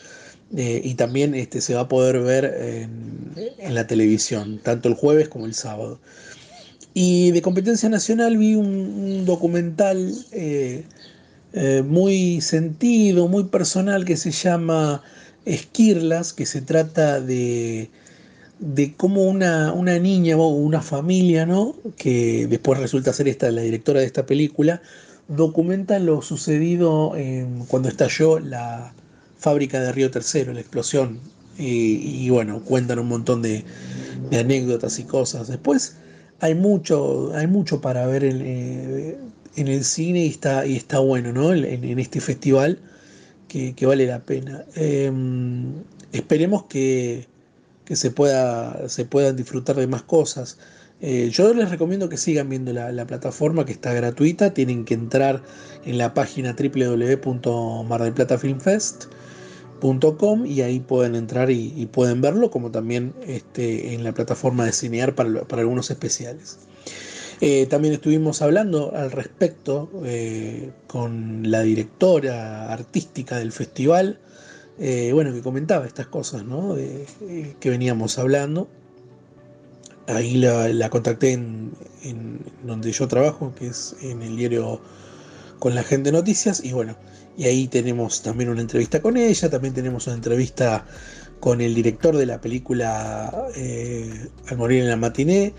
eh, 0.56 0.80
y 0.84 0.94
también 0.94 1.34
este, 1.34 1.60
se 1.60 1.74
va 1.74 1.82
a 1.82 1.88
poder 1.88 2.20
ver 2.20 2.44
en 3.58 3.74
la 3.74 3.86
televisión, 3.86 4.60
tanto 4.62 4.88
el 4.88 4.94
jueves 4.94 5.28
como 5.28 5.46
el 5.46 5.54
sábado. 5.54 6.00
Y 6.94 7.30
de 7.30 7.42
competencia 7.42 7.88
nacional 7.88 8.36
vi 8.36 8.54
un, 8.56 9.24
documental 9.24 10.12
eh, 10.32 10.84
eh, 11.52 11.82
muy 11.86 12.40
sentido, 12.40 13.28
muy 13.28 13.44
personal, 13.44 14.04
que 14.04 14.16
se 14.16 14.32
llama 14.32 15.02
Esquirlas, 15.44 16.32
que 16.32 16.46
se 16.46 16.62
trata 16.62 17.20
de, 17.20 17.90
de 18.58 18.94
cómo 18.94 19.22
una, 19.22 19.72
una 19.72 19.98
niña 19.98 20.36
o 20.36 20.48
una 20.48 20.82
familia, 20.82 21.46
¿no? 21.46 21.76
que 21.96 22.46
después 22.48 22.80
resulta 22.80 23.12
ser 23.12 23.28
esta 23.28 23.50
la 23.50 23.62
directora 23.62 24.00
de 24.00 24.06
esta 24.06 24.26
película, 24.26 24.82
documenta 25.28 26.00
lo 26.00 26.22
sucedido 26.22 27.14
cuando 27.68 27.88
estalló 27.88 28.40
la 28.40 28.92
fábrica 29.38 29.80
de 29.80 29.92
Río 29.92 30.10
Tercero, 30.10 30.52
la 30.52 30.60
explosión. 30.60 31.20
Y, 31.56 32.28
bueno, 32.30 32.62
cuentan 32.64 32.98
un 32.98 33.08
montón 33.08 33.42
de 33.42 33.64
anécdotas 34.32 34.98
y 34.98 35.04
cosas. 35.04 35.46
Después 35.46 35.94
hay 36.40 36.54
mucho, 36.54 37.32
hay 37.34 37.46
mucho 37.46 37.80
para 37.80 38.06
ver 38.06 38.24
en, 38.24 38.40
eh, 38.40 39.16
en 39.56 39.68
el 39.68 39.84
cine 39.84 40.24
y 40.24 40.28
está, 40.28 40.66
y 40.66 40.76
está 40.76 40.98
bueno, 40.98 41.32
¿no? 41.32 41.52
En, 41.52 41.98
este 41.98 42.20
festival 42.20 42.78
que, 43.48 43.74
vale 43.86 44.06
la 44.06 44.20
pena. 44.20 44.64
Eh, 44.74 45.12
esperemos 46.12 46.64
que, 46.64 47.26
se, 47.90 48.10
pueda, 48.10 48.88
se 48.88 49.04
puedan 49.04 49.36
disfrutar 49.36 49.76
de 49.76 49.86
más 49.86 50.02
cosas. 50.02 50.58
Eh, 51.02 51.30
yo 51.32 51.52
les 51.54 51.70
recomiendo 51.70 52.08
que 52.08 52.16
sigan 52.16 52.48
viendo 52.48 52.72
la, 52.72 52.92
la 52.92 53.06
plataforma 53.06 53.64
que 53.64 53.72
está 53.72 53.92
gratuita. 53.92 54.54
Tienen 54.54 54.84
que 54.84 54.94
entrar 54.94 55.42
en 55.84 55.98
la 55.98 56.14
página 56.14 56.54
y 60.46 60.60
ahí 60.62 60.80
pueden 60.80 61.14
entrar 61.14 61.50
y, 61.50 61.86
pueden 61.86 62.20
verlo, 62.20 62.50
como 62.50 62.70
también 62.70 63.14
este, 63.26 63.94
en 63.94 64.04
la 64.04 64.12
plataforma 64.12 64.64
de 64.64 64.72
Cinear 64.72 65.14
para, 65.14 65.60
algunos 65.60 65.90
especiales. 65.90 66.58
Eh, 67.40 67.66
también 67.66 67.94
estuvimos 67.94 68.42
hablando 68.42 68.92
al 68.94 69.10
respecto 69.10 69.90
eh, 70.04 70.70
con 70.86 71.50
la 71.50 71.62
directora 71.62 72.70
artística 72.70 73.38
del 73.38 73.52
festival, 73.52 74.18
eh, 74.78 75.10
bueno, 75.14 75.32
que 75.32 75.40
comentaba 75.40 75.86
estas 75.86 76.06
cosas, 76.06 76.44
¿no? 76.44 76.74
De, 76.74 77.06
que 77.58 77.70
veníamos 77.70 78.18
hablando. 78.18 78.68
Ahí 80.06 80.36
la, 80.36 80.90
contacté 80.90 81.32
en, 81.32 81.72
en 82.02 82.40
donde 82.64 82.92
yo 82.92 83.08
trabajo, 83.08 83.54
que 83.54 83.68
es 83.68 83.96
en 84.02 84.22
el 84.22 84.36
diario 84.36 84.80
con 85.58 85.74
la 85.74 85.82
gente 85.82 86.10
noticias, 86.12 86.64
y 86.64 86.72
bueno, 86.72 86.96
y 87.36 87.44
ahí 87.44 87.68
tenemos 87.68 88.22
también 88.22 88.50
una 88.50 88.60
entrevista 88.60 89.00
con 89.00 89.16
ella, 89.16 89.50
también 89.50 89.74
tenemos 89.74 90.06
una 90.06 90.16
entrevista 90.16 90.84
con 91.40 91.60
el 91.60 91.74
director 91.74 92.16
de 92.16 92.26
la 92.26 92.40
película 92.40 93.48
eh, 93.56 94.28
Al 94.48 94.58
morir 94.58 94.82
en 94.82 94.90
la 94.90 94.96
matiné, 94.96 95.54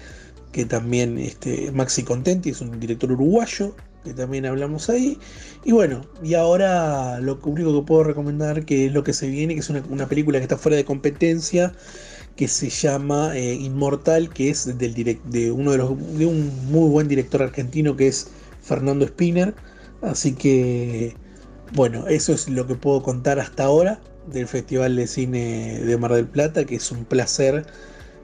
que 0.51 0.65
también 0.65 1.17
este, 1.17 1.71
Maxi 1.71 2.03
Contenti 2.03 2.51
es 2.51 2.61
un 2.61 2.79
director 2.79 3.11
uruguayo, 3.11 3.75
que 4.03 4.13
también 4.13 4.45
hablamos 4.45 4.89
ahí. 4.89 5.17
Y 5.63 5.71
bueno, 5.71 6.01
y 6.23 6.33
ahora 6.33 7.19
lo 7.19 7.39
único 7.43 7.73
que 7.73 7.87
puedo 7.87 8.03
recomendar 8.03 8.65
que 8.65 8.87
es 8.87 8.93
lo 8.93 9.03
que 9.03 9.13
se 9.13 9.27
viene, 9.27 9.53
que 9.53 9.61
es 9.61 9.69
una, 9.69 9.83
una 9.89 10.07
película 10.07 10.39
que 10.39 10.43
está 10.43 10.57
fuera 10.57 10.77
de 10.77 10.85
competencia, 10.85 11.73
que 12.35 12.47
se 12.47 12.69
llama 12.69 13.37
eh, 13.37 13.53
Inmortal, 13.55 14.29
que 14.29 14.49
es 14.49 14.77
del 14.77 14.93
direct, 14.93 15.23
de 15.25 15.51
uno 15.51 15.71
de 15.71 15.77
los 15.77 16.17
de 16.17 16.25
un 16.25 16.51
muy 16.71 16.89
buen 16.89 17.07
director 17.07 17.43
argentino 17.43 17.95
que 17.95 18.07
es 18.07 18.27
Fernando 18.61 19.05
Spinner. 19.07 19.53
Así 20.01 20.33
que 20.33 21.15
bueno, 21.71 22.07
eso 22.07 22.33
es 22.33 22.49
lo 22.49 22.67
que 22.67 22.75
puedo 22.75 23.01
contar 23.03 23.39
hasta 23.39 23.63
ahora 23.65 24.03
del 24.23 24.47
Festival 24.47 24.95
de 24.95 25.07
Cine 25.07 25.79
de 25.81 25.97
Mar 25.97 26.13
del 26.13 26.29
Plata, 26.29 26.65
que 26.65 26.75
es 26.75 26.91
un 26.91 27.05
placer 27.05 27.65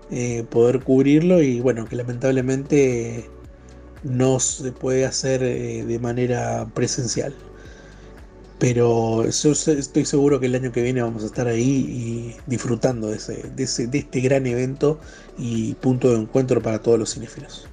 eh, 0.10 0.46
poder 0.50 0.84
cubrirlo 0.84 1.42
y 1.44 1.62
bueno, 1.62 1.88
que 1.88 1.96
lamentablemente 1.98 3.34
no 4.04 4.40
se 4.42 4.74
puede 4.74 5.06
hacer 5.06 5.44
eh, 5.44 5.86
de 5.86 6.00
manera 6.00 6.72
presencial. 6.74 7.36
Pero 8.60 9.28
yo 9.30 9.52
estoy 9.52 10.06
seguro 10.06 10.40
que 10.40 10.48
el 10.48 10.56
año 10.56 10.72
que 10.72 10.82
viene 10.82 11.02
vamos 11.02 11.24
a 11.24 11.28
estar 11.28 11.48
ahí 11.48 11.62
y 11.90 12.38
disfrutando 12.48 13.08
de, 13.10 13.18
ese, 13.18 13.52
de, 13.52 13.64
ese- 13.64 13.88
de 13.88 14.00
este 14.00 14.20
gran 14.22 14.48
evento 14.48 15.00
y 15.38 15.76
punto 15.76 16.12
de 16.12 16.20
encuentro 16.22 16.62
para 16.62 16.82
todos 16.82 16.98
los 17.00 17.14
cinéfilos. 17.14 17.72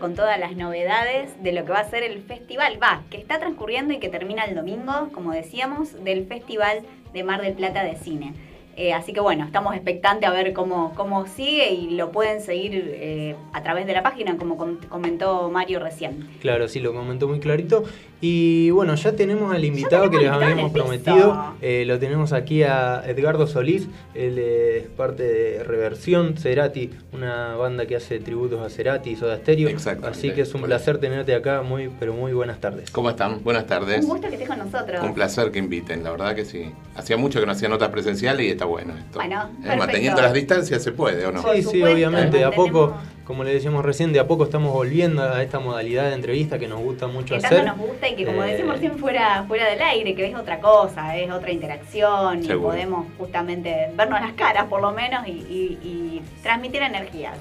Con 0.00 0.14
todas 0.14 0.38
las 0.38 0.56
novedades 0.56 1.42
de 1.42 1.52
lo 1.52 1.64
que 1.64 1.72
va 1.72 1.80
a 1.80 1.90
ser 1.90 2.02
el 2.04 2.22
festival, 2.22 2.78
va, 2.80 3.02
que 3.10 3.16
está 3.16 3.38
transcurriendo 3.38 3.92
y 3.92 3.98
que 3.98 4.08
termina 4.08 4.44
el 4.44 4.54
domingo, 4.54 5.08
como 5.12 5.32
decíamos, 5.32 6.04
del 6.04 6.26
Festival 6.26 6.82
de 7.12 7.24
Mar 7.24 7.42
del 7.42 7.54
Plata 7.54 7.82
de 7.82 7.96
Cine. 7.96 8.34
Eh, 8.80 8.92
así 8.92 9.12
que 9.12 9.18
bueno, 9.18 9.44
estamos 9.44 9.74
expectantes 9.74 10.28
a 10.28 10.32
ver 10.32 10.52
cómo, 10.52 10.92
cómo 10.94 11.26
sigue 11.26 11.72
y 11.72 11.90
lo 11.96 12.12
pueden 12.12 12.40
seguir 12.40 12.72
eh, 12.94 13.34
a 13.52 13.60
través 13.64 13.86
de 13.88 13.92
la 13.92 14.04
página, 14.04 14.36
como 14.36 14.56
com- 14.56 14.76
comentó 14.88 15.50
Mario 15.50 15.80
recién. 15.80 16.28
Claro, 16.40 16.68
sí, 16.68 16.78
lo 16.78 16.94
comentó 16.94 17.26
muy 17.26 17.40
clarito. 17.40 17.82
Y 18.20 18.70
bueno, 18.70 18.96
ya 18.96 19.12
tenemos 19.12 19.54
al 19.54 19.64
invitado 19.64 20.10
que 20.10 20.18
les 20.18 20.28
habíamos 20.30 20.72
prometido. 20.72 21.54
Eh, 21.60 21.84
lo 21.86 22.00
tenemos 22.00 22.32
aquí 22.32 22.64
a 22.64 23.02
Edgardo 23.06 23.46
Solís. 23.46 23.88
Él 24.14 24.38
es 24.40 24.86
parte 24.88 25.22
de 25.22 25.62
Reversión 25.62 26.36
Cerati, 26.36 26.90
una 27.12 27.54
banda 27.54 27.86
que 27.86 27.94
hace 27.94 28.18
tributos 28.18 28.60
a 28.60 28.70
Cerati 28.70 29.10
y 29.10 29.16
Soda 29.16 29.36
Stereo. 29.38 29.68
Exactamente. 29.68 30.18
Así 30.18 30.32
que 30.32 30.40
es 30.40 30.52
un 30.54 30.62
placer 30.62 30.98
tenerte 30.98 31.32
acá. 31.34 31.62
Muy, 31.62 31.90
pero 32.00 32.12
muy 32.12 32.32
buenas 32.32 32.60
tardes. 32.60 32.90
¿Cómo 32.90 33.10
están? 33.10 33.42
Buenas 33.44 33.66
tardes. 33.66 34.02
Un 34.04 34.10
gusto 34.10 34.26
que 34.28 34.34
estés 34.34 34.48
con 34.48 34.58
nosotros. 34.58 35.00
Un 35.04 35.14
placer 35.14 35.52
que 35.52 35.60
inviten, 35.60 36.02
la 36.02 36.10
verdad 36.10 36.34
que 36.34 36.44
sí. 36.44 36.72
Hacía 36.96 37.16
mucho 37.16 37.38
que 37.38 37.46
no 37.46 37.52
hacía 37.52 37.68
notas 37.68 37.90
presenciales 37.90 38.44
y 38.46 38.50
está 38.50 38.64
bueno 38.68 38.94
esto. 38.96 39.18
Bueno, 39.18 39.50
Eh, 39.64 39.76
manteniendo 39.76 40.20
las 40.22 40.32
distancias 40.32 40.82
se 40.82 40.92
puede, 40.92 41.24
¿o 41.26 41.32
no? 41.32 41.42
Sí, 41.54 41.62
sí, 41.62 41.82
obviamente. 41.82 42.38
De 42.38 42.44
a 42.44 42.50
poco, 42.50 42.94
como 43.24 43.44
le 43.44 43.52
decíamos 43.52 43.84
recién, 43.84 44.12
de 44.12 44.20
a 44.20 44.26
poco 44.26 44.44
estamos 44.44 44.72
volviendo 44.72 45.22
a 45.22 45.42
esta 45.42 45.58
modalidad 45.58 46.08
de 46.08 46.14
entrevista 46.14 46.58
que 46.58 46.66
nos 46.68 46.80
gusta 46.80 47.06
mucho 47.08 47.34
que 47.34 47.40
tanto 47.40 47.56
hacer. 47.56 47.66
nos 47.66 47.78
gusta 47.78 48.08
y 48.08 48.16
que 48.16 48.24
como 48.24 48.42
Eh, 48.42 48.52
decimos 48.52 48.74
recién 48.74 48.98
fuera, 48.98 49.44
fuera 49.46 49.68
del 49.68 49.82
aire, 49.82 50.14
que 50.14 50.26
es 50.26 50.34
otra 50.34 50.60
cosa, 50.60 51.16
es 51.16 51.30
otra 51.30 51.50
interacción 51.52 52.42
y 52.44 52.48
podemos 52.62 53.06
justamente 53.18 53.88
vernos 53.94 54.20
las 54.20 54.32
caras 54.32 54.64
por 54.66 54.80
lo 54.80 54.92
menos 54.92 55.26
y, 55.26 55.30
y- 55.32 55.78
y 55.82 56.22
transmitir 56.42 56.82
energías. 56.82 57.36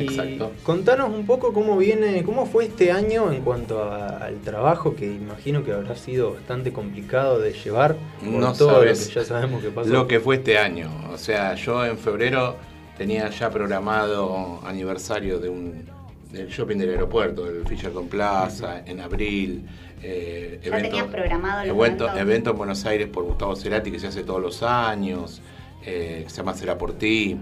Y 0.00 0.04
Exacto. 0.04 0.52
contanos 0.62 1.10
un 1.10 1.26
poco 1.26 1.52
cómo 1.52 1.76
viene, 1.76 2.22
cómo 2.24 2.46
fue 2.46 2.64
este 2.64 2.90
año 2.92 3.30
en 3.32 3.42
cuanto 3.42 3.82
a- 3.84 4.18
al 4.18 4.40
trabajo, 4.40 4.94
que 4.96 5.06
imagino 5.06 5.62
que 5.64 5.72
habrá 5.72 5.94
sido 5.96 6.34
bastante 6.34 6.72
complicado 6.72 7.38
de 7.38 7.52
llevar 7.52 7.96
por 8.20 8.28
No 8.32 8.52
todo 8.52 8.70
sabes 8.72 9.00
lo 9.00 9.08
que 9.14 9.20
ya 9.20 9.24
sabemos 9.26 9.62
que 9.62 9.70
pasó. 9.70 9.90
Lo 9.90 10.06
que 10.08 10.20
fue 10.20 10.36
este 10.36 10.58
año. 10.58 10.90
O 11.12 11.18
sea, 11.18 11.54
yo 11.54 11.84
en 11.84 11.98
febrero 11.98 12.56
tenía 12.96 13.28
ya 13.30 13.50
programado 13.50 14.60
aniversario 14.64 15.38
de 15.38 15.48
un 15.48 15.84
del 16.30 16.46
shopping 16.46 16.76
del 16.76 16.90
aeropuerto, 16.90 17.44
del 17.44 17.66
Fisherton 17.66 18.06
Plaza, 18.06 18.82
en 18.86 19.00
abril. 19.00 19.66
eh, 20.02 20.60
Ya 20.64 20.80
tenías 20.80 21.06
programado 21.08 21.66
los 21.66 21.76
evento, 21.76 22.04
eventos. 22.04 22.20
evento 22.20 22.50
en 22.52 22.56
Buenos 22.56 22.86
Aires 22.86 23.08
por 23.08 23.24
Gustavo 23.24 23.54
Cerati 23.56 23.90
que 23.90 23.98
se 23.98 24.06
hace 24.06 24.22
todos 24.22 24.40
los 24.40 24.62
años, 24.62 25.42
eh, 25.84 26.20
que 26.24 26.30
se 26.30 26.36
llama 26.38 26.54
Será 26.54 26.78
por 26.78 26.92
ti. 26.94 27.36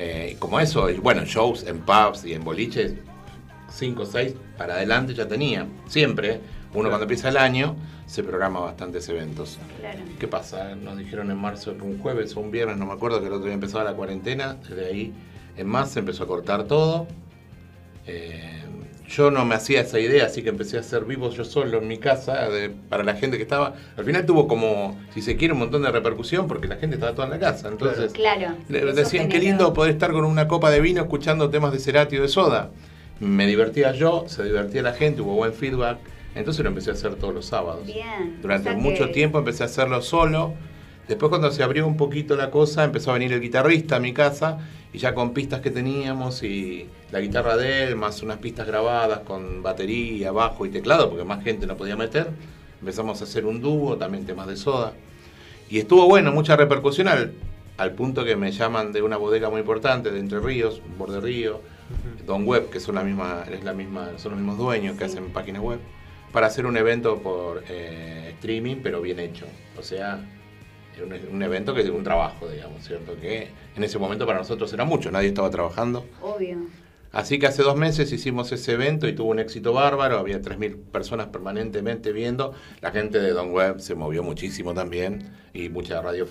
Eh, 0.00 0.36
como 0.38 0.60
eso, 0.60 0.88
bueno, 1.02 1.24
shows 1.24 1.64
en 1.66 1.80
pubs 1.80 2.24
y 2.24 2.32
en 2.32 2.44
boliches, 2.44 2.94
5 3.70 4.02
o 4.02 4.06
6 4.06 4.34
para 4.56 4.74
adelante 4.74 5.12
ya 5.12 5.26
tenía. 5.26 5.66
Siempre, 5.88 6.40
uno 6.72 6.88
cuando 6.88 7.02
empieza 7.02 7.30
el 7.30 7.36
año, 7.36 7.74
se 8.06 8.22
programa 8.22 8.60
bastantes 8.60 9.08
eventos. 9.08 9.58
Claro. 9.80 9.98
¿Qué 10.18 10.28
pasa? 10.28 10.76
Nos 10.76 10.96
dijeron 10.96 11.32
en 11.32 11.36
marzo 11.36 11.76
que 11.76 11.82
un 11.82 11.98
jueves 11.98 12.36
o 12.36 12.40
un 12.40 12.52
viernes, 12.52 12.76
no 12.76 12.86
me 12.86 12.92
acuerdo, 12.92 13.20
que 13.20 13.26
el 13.26 13.32
otro 13.32 13.46
día 13.46 13.54
empezaba 13.54 13.82
la 13.82 13.94
cuarentena. 13.94 14.54
Desde 14.54 14.86
ahí 14.86 15.12
en 15.56 15.66
más 15.66 15.90
se 15.90 15.98
empezó 15.98 16.22
a 16.22 16.26
cortar 16.28 16.64
todo. 16.64 17.08
Eh, 18.06 18.62
yo 19.08 19.30
no 19.30 19.44
me 19.44 19.54
hacía 19.54 19.80
esa 19.80 19.98
idea, 19.98 20.26
así 20.26 20.42
que 20.42 20.50
empecé 20.50 20.76
a 20.76 20.80
hacer 20.80 21.04
vivos 21.04 21.34
yo 21.34 21.44
solo 21.44 21.78
en 21.78 21.88
mi 21.88 21.98
casa 21.98 22.48
de- 22.50 22.68
para 22.70 23.02
la 23.04 23.14
gente 23.14 23.36
que 23.38 23.42
estaba. 23.42 23.74
Al 23.96 24.04
final 24.04 24.26
tuvo 24.26 24.46
como, 24.46 24.98
si 25.14 25.22
se 25.22 25.36
quiere, 25.36 25.54
un 25.54 25.60
montón 25.60 25.82
de 25.82 25.90
repercusión 25.90 26.46
porque 26.46 26.68
la 26.68 26.76
gente 26.76 26.96
estaba 26.96 27.12
toda 27.14 27.24
en 27.26 27.32
la 27.32 27.38
casa. 27.38 27.68
Entonces, 27.68 28.12
Claro. 28.12 28.54
le- 28.68 28.78
eso 28.80 28.92
decían, 28.92 29.28
qué 29.28 29.38
lindo 29.38 29.72
poder 29.72 29.92
estar 29.92 30.12
con 30.12 30.24
una 30.24 30.46
copa 30.46 30.70
de 30.70 30.80
vino 30.80 31.00
escuchando 31.00 31.48
temas 31.50 31.72
de 31.72 31.78
Cerati 31.78 32.18
o 32.18 32.22
de 32.22 32.28
Soda. 32.28 32.70
Me 33.20 33.46
divertía 33.46 33.92
yo, 33.92 34.24
se 34.28 34.44
divertía 34.44 34.82
la 34.82 34.92
gente, 34.92 35.22
hubo 35.22 35.34
buen 35.34 35.52
feedback. 35.54 35.98
Entonces 36.34 36.62
lo 36.62 36.68
empecé 36.68 36.90
a 36.90 36.92
hacer 36.92 37.14
todos 37.16 37.34
los 37.34 37.46
sábados. 37.46 37.86
Bien. 37.86 38.38
Durante 38.42 38.68
O 38.68 38.72
sea 38.74 38.80
mucho 38.80 39.06
que- 39.06 39.12
tiempo 39.14 39.38
empecé 39.38 39.62
a 39.64 39.66
hacerlo 39.66 40.02
solo. 40.02 40.52
Después 41.08 41.30
cuando 41.30 41.50
se 41.50 41.62
abrió 41.62 41.86
un 41.86 41.96
poquito 41.96 42.36
la 42.36 42.50
cosa, 42.50 42.84
empezó 42.84 43.10
a 43.10 43.14
venir 43.14 43.32
el 43.32 43.40
guitarrista 43.40 43.96
a 43.96 43.98
mi 43.98 44.12
casa 44.12 44.58
y 44.92 44.98
ya 44.98 45.14
con 45.14 45.32
pistas 45.32 45.62
que 45.62 45.70
teníamos 45.70 46.42
y 46.42 46.86
la 47.10 47.20
guitarra 47.20 47.56
de 47.56 47.84
él, 47.84 47.96
más 47.96 48.22
unas 48.22 48.36
pistas 48.38 48.66
grabadas 48.66 49.20
con 49.20 49.62
batería, 49.62 50.32
bajo 50.32 50.66
y 50.66 50.68
teclado, 50.68 51.08
porque 51.08 51.24
más 51.24 51.42
gente 51.42 51.66
no 51.66 51.78
podía 51.78 51.96
meter, 51.96 52.28
empezamos 52.80 53.22
a 53.22 53.24
hacer 53.24 53.46
un 53.46 53.62
dúo, 53.62 53.96
también 53.96 54.26
temas 54.26 54.46
de 54.48 54.56
soda. 54.56 54.92
Y 55.70 55.78
estuvo 55.78 56.06
bueno, 56.06 56.30
mucha 56.30 56.56
repercusión 56.56 57.08
al, 57.08 57.32
al 57.78 57.92
punto 57.92 58.22
que 58.24 58.36
me 58.36 58.52
llaman 58.52 58.92
de 58.92 59.00
una 59.00 59.16
bodega 59.16 59.48
muy 59.48 59.60
importante 59.60 60.10
de 60.10 60.20
Entre 60.20 60.40
Ríos, 60.40 60.82
Borde 60.98 61.20
Río, 61.20 61.62
Don 62.26 62.44
Web, 62.44 62.68
que 62.68 62.80
son 62.80 62.96
la 62.96 63.02
misma, 63.02 63.44
es 63.50 63.64
la 63.64 63.72
misma, 63.72 64.10
son 64.18 64.32
los 64.32 64.40
mismos 64.40 64.58
dueños 64.58 64.98
que 64.98 65.04
hacen 65.04 65.30
páginas 65.30 65.62
web, 65.62 65.78
para 66.32 66.48
hacer 66.48 66.66
un 66.66 66.76
evento 66.76 67.18
por 67.20 67.64
eh, 67.66 68.32
streaming, 68.34 68.76
pero 68.82 69.00
bien 69.00 69.18
hecho. 69.18 69.46
O 69.78 69.82
sea, 69.82 70.20
un, 71.02 71.14
un 71.32 71.42
evento 71.42 71.74
que 71.74 71.82
es 71.82 71.88
un 71.88 72.02
trabajo, 72.04 72.48
digamos, 72.48 72.82
¿cierto? 72.86 73.16
Que 73.20 73.48
en 73.76 73.84
ese 73.84 73.98
momento 73.98 74.26
para 74.26 74.38
nosotros 74.38 74.72
era 74.72 74.84
mucho, 74.84 75.10
nadie 75.10 75.28
estaba 75.28 75.50
trabajando. 75.50 76.04
Obvio. 76.22 76.58
Así 77.10 77.38
que 77.38 77.46
hace 77.46 77.62
dos 77.62 77.74
meses 77.74 78.12
hicimos 78.12 78.52
ese 78.52 78.72
evento 78.72 79.08
y 79.08 79.14
tuvo 79.14 79.30
un 79.30 79.38
éxito 79.38 79.72
bárbaro, 79.72 80.18
había 80.18 80.42
3.000 80.42 80.76
personas 80.92 81.28
permanentemente 81.28 82.12
viendo, 82.12 82.52
la 82.82 82.90
gente 82.90 83.18
de 83.18 83.30
Don 83.30 83.50
Web 83.52 83.80
se 83.80 83.94
movió 83.94 84.22
muchísimo 84.22 84.74
también 84.74 85.32
y 85.54 85.70
muchas 85.70 86.04
radio, 86.04 86.26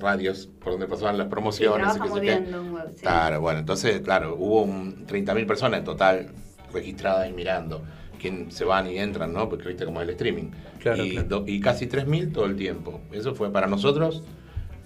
radios 0.00 0.48
por 0.60 0.72
donde 0.72 0.86
pasaban 0.86 1.18
las 1.18 1.26
Sí, 1.26 1.30
promociones. 1.30 1.92
sé 1.92 1.98
muy 2.00 2.20
bien 2.20 2.50
Don 2.50 2.72
Web, 2.72 2.88
sí. 2.94 3.02
Claro, 3.02 3.42
bueno, 3.42 3.58
entonces, 3.60 4.00
claro, 4.00 4.34
hubo 4.38 4.62
un 4.62 5.06
30.000 5.06 5.46
personas 5.46 5.80
en 5.80 5.84
total 5.84 6.28
registradas 6.72 7.28
y 7.28 7.32
mirando, 7.34 7.84
quien 8.24 8.50
se 8.50 8.64
van 8.64 8.90
y 8.90 8.98
entran, 8.98 9.32
¿no? 9.32 9.48
Porque 9.48 9.68
viste 9.68 9.84
cómo 9.84 10.00
es 10.00 10.08
el 10.08 10.14
streaming. 10.14 10.50
Claro, 10.80 11.04
y, 11.04 11.10
claro. 11.10 11.28
do- 11.28 11.44
y 11.46 11.60
casi 11.60 11.86
3.000 11.86 12.32
todo 12.32 12.46
el 12.46 12.56
tiempo. 12.56 13.00
Eso 13.12 13.34
fue 13.34 13.50
para 13.52 13.66
nosotros 13.66 14.22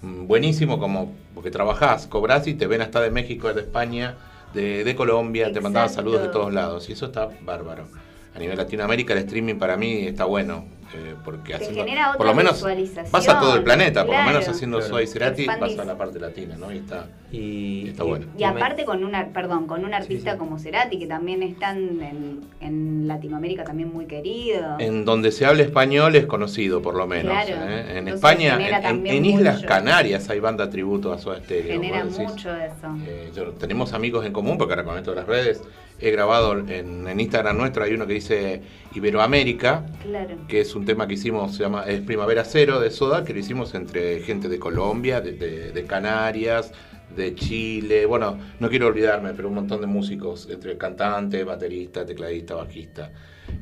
mm, 0.01 0.27
buenísimo, 0.27 0.77
como 0.79 1.13
porque 1.33 1.51
trabajás, 1.51 2.05
cobrás 2.07 2.47
y 2.47 2.53
te 2.53 2.67
ven 2.67 2.81
hasta 2.81 2.99
de 3.01 3.11
México, 3.11 3.53
de 3.53 3.61
España, 3.61 4.15
de, 4.53 4.83
de 4.83 4.95
Colombia, 4.95 5.51
te 5.53 5.61
mandaban 5.61 5.89
saludos 5.89 6.21
de 6.21 6.27
todos 6.29 6.53
lados. 6.53 6.89
Y 6.89 6.93
eso 6.93 7.05
está 7.07 7.29
bárbaro. 7.45 7.87
A 8.35 8.39
nivel 8.39 8.57
Latinoamérica 8.57 9.13
el 9.13 9.19
streaming 9.19 9.55
para 9.55 9.75
mí 9.77 10.05
está 10.07 10.25
bueno. 10.25 10.65
Eh, 10.95 11.15
porque 11.23 11.53
haciendo, 11.55 11.83
genera 11.83 12.07
por 12.13 12.15
otra 12.21 12.27
lo 12.27 12.35
menos 12.35 12.53
visualización, 12.53 13.11
vas 13.11 13.27
a 13.29 13.39
todo 13.39 13.55
el 13.55 13.63
planeta, 13.63 14.05
por 14.05 14.15
lo 14.15 14.23
menos 14.23 14.47
haciendo 14.47 14.77
Claro. 14.79 14.93
Soy 14.93 15.07
Cerati 15.07 15.45
vas 15.45 15.77
a 15.77 15.85
la 15.85 15.97
parte 15.97 16.19
latina, 16.19 16.55
¿no? 16.57 16.71
Y 16.71 16.77
está, 16.77 17.05
Y, 17.31 17.89
está 17.89 18.03
y- 18.03 18.07
bueno. 18.07 18.25
Y 18.37 18.43
aparte 18.43 18.85
con 18.85 19.03
una, 19.03 19.27
perdón, 19.27 19.67
con 19.67 19.85
un 19.85 19.93
artista 19.93 20.33
sí. 20.33 20.37
como 20.37 20.57
Cerati, 20.57 20.97
que 20.97 21.05
también 21.07 21.43
están 21.43 21.77
en, 22.01 22.41
en 22.59 23.07
Latinoamérica 23.07 23.63
también 23.63 23.93
muy 23.93 24.05
querido. 24.05 24.77
En 24.79 25.05
donde 25.05 25.31
se 25.31 25.45
habla 25.45 25.63
español 25.63 26.15
es 26.15 26.25
conocido, 26.25 26.81
por 26.81 26.95
lo 26.95 27.05
menos. 27.07 27.31
Claro. 27.33 27.63
¿eh? 27.69 27.81
En 27.91 28.07
Entonces 28.07 28.15
España, 28.15 28.55
en- 28.55 28.73
en, 28.75 28.81
también 28.81 29.15
en 29.17 29.25
Islas. 29.25 29.63
Canarias 29.63 30.29
hay 30.29 30.39
banda 30.39 30.69
tributo 30.69 31.13
a 31.13 31.19
Soda 31.19 31.37
Stereo. 31.39 31.73
Genera 31.73 32.03
mucho 32.05 32.55
eso. 32.55 32.87
Eh, 33.05 33.31
yo- 33.35 33.51
tenemos 33.51 33.93
amigos 33.93 34.25
en 34.25 34.33
común, 34.33 34.57
porque 34.57 34.73
ahora 34.73 34.83
con 34.85 34.97
esto 34.97 35.11
de 35.11 35.17
las 35.17 35.27
redes, 35.27 35.61
he 36.01 36.11
grabado 36.11 36.57
en, 36.57 37.07
en 37.07 37.19
Instagram 37.19 37.57
nuestro, 37.57 37.83
hay 37.83 37.93
uno 37.93 38.07
que 38.07 38.13
dice 38.13 38.61
Iberoamérica, 38.93 39.85
Claro. 40.03 40.35
que 40.47 40.61
es 40.61 40.75
un 40.75 40.85
tema 40.85 41.07
que 41.07 41.15
hicimos, 41.15 41.55
se 41.55 41.63
llama 41.63 41.83
Es 41.87 42.01
Primavera 42.01 42.43
Cero 42.45 42.79
de 42.79 42.91
Soda, 42.91 43.23
que 43.23 43.33
lo 43.33 43.39
hicimos 43.39 43.73
entre 43.75 44.19
gente 44.21 44.47
de 44.49 44.59
Colombia, 44.59 45.19
de, 45.21 45.33
de- 45.33 45.71
de 45.71 45.83
Canarias, 45.85 46.71
de 47.15 47.33
Chile, 47.33 48.05
bueno, 48.05 48.37
no 48.59 48.69
quiero 48.69 48.87
olvidarme, 48.87 49.33
pero 49.33 49.47
un 49.47 49.55
montón 49.55 49.81
de 49.81 49.87
músicos, 49.87 50.47
entre 50.51 50.77
cantantes, 50.77 51.43
baterista, 51.43 52.05
tecladista, 52.05 52.53
bajista. 52.55 53.11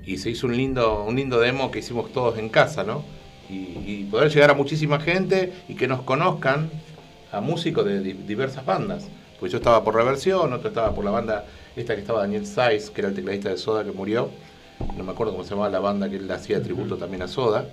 Y 0.04 0.18
se 0.18 0.30
hizo 0.32 0.48
un 0.48 0.58
lindo, 0.58 1.04
un 1.06 1.16
lindo 1.16 1.40
demo 1.40 1.72
que 1.72 1.80
hicimos 1.80 2.12
todos 2.12 2.38
en 2.38 2.50
casa, 2.50 2.84
¿no? 2.84 3.06
Y, 3.50 3.54
y 3.86 4.08
poder 4.12 4.30
llegar 4.30 4.50
a 4.52 4.54
muchísima 4.54 5.00
gente 5.00 5.54
y 5.70 5.76
que 5.76 5.88
nos 5.88 6.02
conozcan 6.02 6.70
a 7.32 7.40
músicos 7.40 7.86
de 7.86 8.02
di- 8.02 8.14
diversas 8.14 8.66
bandas. 8.66 9.08
Pues 9.40 9.52
yo 9.54 9.60
estaba 9.60 9.82
por 9.84 9.96
Reversión, 9.96 10.52
otro 10.52 10.68
estaba 10.68 10.94
por 10.94 11.06
la 11.06 11.12
banda 11.12 11.46
esta 11.82 11.96
que 11.96 12.02
estaba 12.02 12.22
Daniel 12.22 12.46
Saiz, 12.46 12.90
que 12.90 13.02
era 13.02 13.10
el 13.10 13.16
tecladista 13.16 13.50
de 13.50 13.58
Soda 13.58 13.84
que 13.84 13.92
murió. 13.92 14.30
No 14.98 15.04
me 15.04 15.12
acuerdo 15.12 15.34
cómo 15.34 15.44
se 15.44 15.52
llamaba 15.52 15.70
la 15.70 15.80
banda 15.80 16.10
que 16.10 16.18
él 16.18 16.30
hacía 16.32 16.62
tributo 16.62 16.98
también 16.98 17.22
a 17.24 17.28
Soda. 17.28 17.66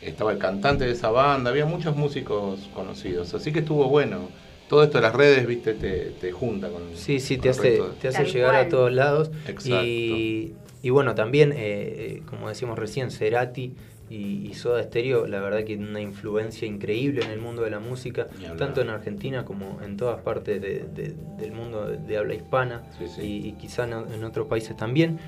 Estaba 0.00 0.32
el 0.32 0.38
cantante 0.38 0.84
de 0.84 0.92
esa 0.92 1.10
banda, 1.10 1.50
había 1.50 1.66
muchos 1.66 1.96
músicos 1.96 2.60
conocidos. 2.74 3.34
Así 3.34 3.52
que 3.52 3.60
estuvo 3.60 3.88
bueno. 3.88 4.28
Todo 4.68 4.82
esto 4.84 4.98
de 4.98 5.02
las 5.02 5.14
redes, 5.14 5.46
viste, 5.46 5.72
te, 5.72 6.12
te 6.20 6.30
junta 6.30 6.68
con. 6.68 6.82
Sí, 6.94 7.20
sí, 7.20 7.36
con 7.36 7.42
te 7.42 7.48
el 7.48 7.54
hace, 7.54 7.62
resto 7.70 7.88
de- 7.88 7.94
te 7.94 8.08
hace 8.08 8.18
Tal 8.24 8.32
llegar 8.32 8.50
cual. 8.52 8.66
a 8.66 8.68
todos 8.68 8.92
lados. 8.92 9.30
Exacto. 9.46 9.84
Y, 9.86 10.52
y 10.82 10.90
bueno, 10.90 11.14
también, 11.14 11.52
eh, 11.52 11.56
eh, 11.58 12.22
como 12.28 12.48
decíamos 12.50 12.78
recién, 12.78 13.10
Cerati 13.10 13.72
y, 14.10 14.46
y 14.48 14.54
Soda 14.54 14.82
Stereo, 14.82 15.26
la 15.26 15.40
verdad 15.40 15.64
que 15.64 15.76
una 15.76 16.00
influencia 16.00 16.66
increíble 16.66 17.22
en 17.24 17.30
el 17.30 17.40
mundo 17.40 17.62
de 17.62 17.70
la 17.70 17.78
música, 17.80 18.26
tanto 18.56 18.80
en 18.80 18.88
Argentina 18.90 19.44
como 19.44 19.80
en 19.84 19.96
todas 19.96 20.20
partes 20.22 20.60
de- 20.62 20.84
de- 20.94 21.14
del 21.38 21.52
mundo 21.52 21.86
de, 21.86 22.16
habla 22.16 22.34
hispana 22.34 22.82
Sí, 22.98 23.06
sí. 23.08 23.20
Y, 23.22 23.48
y 23.48 23.52
quizá 23.52 23.84
en, 23.84 23.92
en 24.14 24.24
otros 24.24 24.46
países 24.46 24.76
también. 24.76 25.18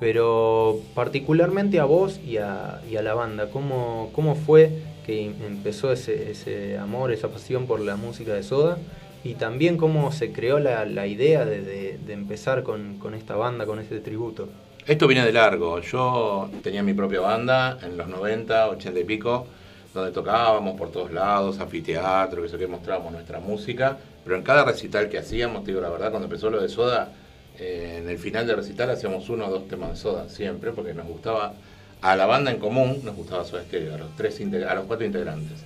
Pero 0.00 0.80
particularmente 0.94 1.78
a 1.78 1.84
vos 1.84 2.20
y 2.26 2.36
a, 2.38 2.80
y 2.90 2.96
a 2.96 3.02
la 3.02 3.14
banda, 3.14 3.48
¿cómo, 3.50 4.10
¿cómo 4.12 4.34
fue 4.34 4.70
que 5.06 5.26
em- 5.26 5.34
empezó 5.46 5.92
ese, 5.92 6.30
ese 6.32 6.76
amor, 6.78 7.12
esa 7.12 7.28
pasión 7.28 7.66
por 7.66 7.80
la 7.80 7.96
música 7.96 8.34
de 8.34 8.42
Soda? 8.42 8.78
Y 9.22 9.34
también 9.34 9.76
cómo 9.78 10.12
se 10.12 10.32
creó 10.32 10.58
la, 10.58 10.84
la 10.84 11.06
idea 11.06 11.44
de, 11.46 11.62
de- 11.62 11.98
de 12.04 12.12
empezar 12.12 12.62
con, 12.64 12.98
con 12.98 13.14
esta 13.14 13.36
banda, 13.36 13.64
con 13.66 13.78
este 13.78 14.00
tributo. 14.00 14.48
Esto 14.86 15.06
viene 15.06 15.24
de 15.24 15.32
largo. 15.32 15.80
Yo 15.80 16.50
tenía 16.62 16.82
mi 16.82 16.92
propia 16.94 17.20
banda 17.20 17.78
en 17.82 17.96
los 17.96 18.06
90, 18.08 18.68
80 18.68 19.00
y 19.00 19.04
pico, 19.04 19.46
donde 19.94 20.12
tocábamos 20.12 20.76
por 20.78 20.90
todos 20.90 21.10
lados, 21.12 21.58
anfiteatro, 21.58 22.42
que 22.42 22.48
sé 22.48 22.58
que 22.58 22.66
mostrábamos 22.66 23.12
nuestra 23.12 23.40
música. 23.40 23.96
Pero 24.24 24.36
en 24.36 24.42
cada 24.42 24.64
recital 24.64 25.08
que 25.08 25.18
hacíamos, 25.18 25.64
te 25.64 25.70
digo 25.70 25.80
la 25.80 25.88
verdad, 25.88 26.10
cuando 26.10 26.26
empezó 26.26 26.50
lo 26.50 26.60
de 26.60 26.68
Soda, 26.68 27.12
eh, 27.58 28.00
en 28.02 28.08
el 28.08 28.18
final 28.18 28.46
del 28.46 28.56
recital 28.56 28.90
hacíamos 28.90 29.28
uno 29.30 29.46
o 29.46 29.50
dos 29.50 29.68
temas 29.68 29.90
de 29.90 29.96
Soda, 29.96 30.28
siempre, 30.28 30.72
porque 30.72 30.92
nos 30.92 31.06
gustaba, 31.06 31.54
a 32.02 32.16
la 32.16 32.26
banda 32.26 32.50
en 32.50 32.58
común, 32.58 33.00
nos 33.04 33.16
gustaba 33.16 33.44
Soda 33.44 33.62
Stereo, 33.62 33.94
a 33.94 33.98
los, 33.98 34.14
tres 34.16 34.38
a 34.40 34.74
los 34.74 34.84
cuatro 34.84 35.06
integrantes. 35.06 35.60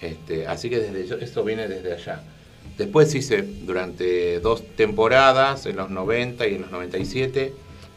Este, 0.00 0.46
así 0.46 0.70
que 0.70 0.78
desde 0.78 1.06
yo- 1.06 1.16
esto 1.16 1.44
viene 1.44 1.68
desde 1.68 1.92
allá. 1.92 2.20
Después 2.78 3.14
hice 3.14 3.42
durante 3.42 4.40
dos 4.40 4.62
temporadas, 4.76 5.66
en 5.66 5.76
los 5.76 5.90
90 5.90 6.46
y 6.46 6.54
en 6.54 6.62
los 6.62 6.70
97, 6.70 7.52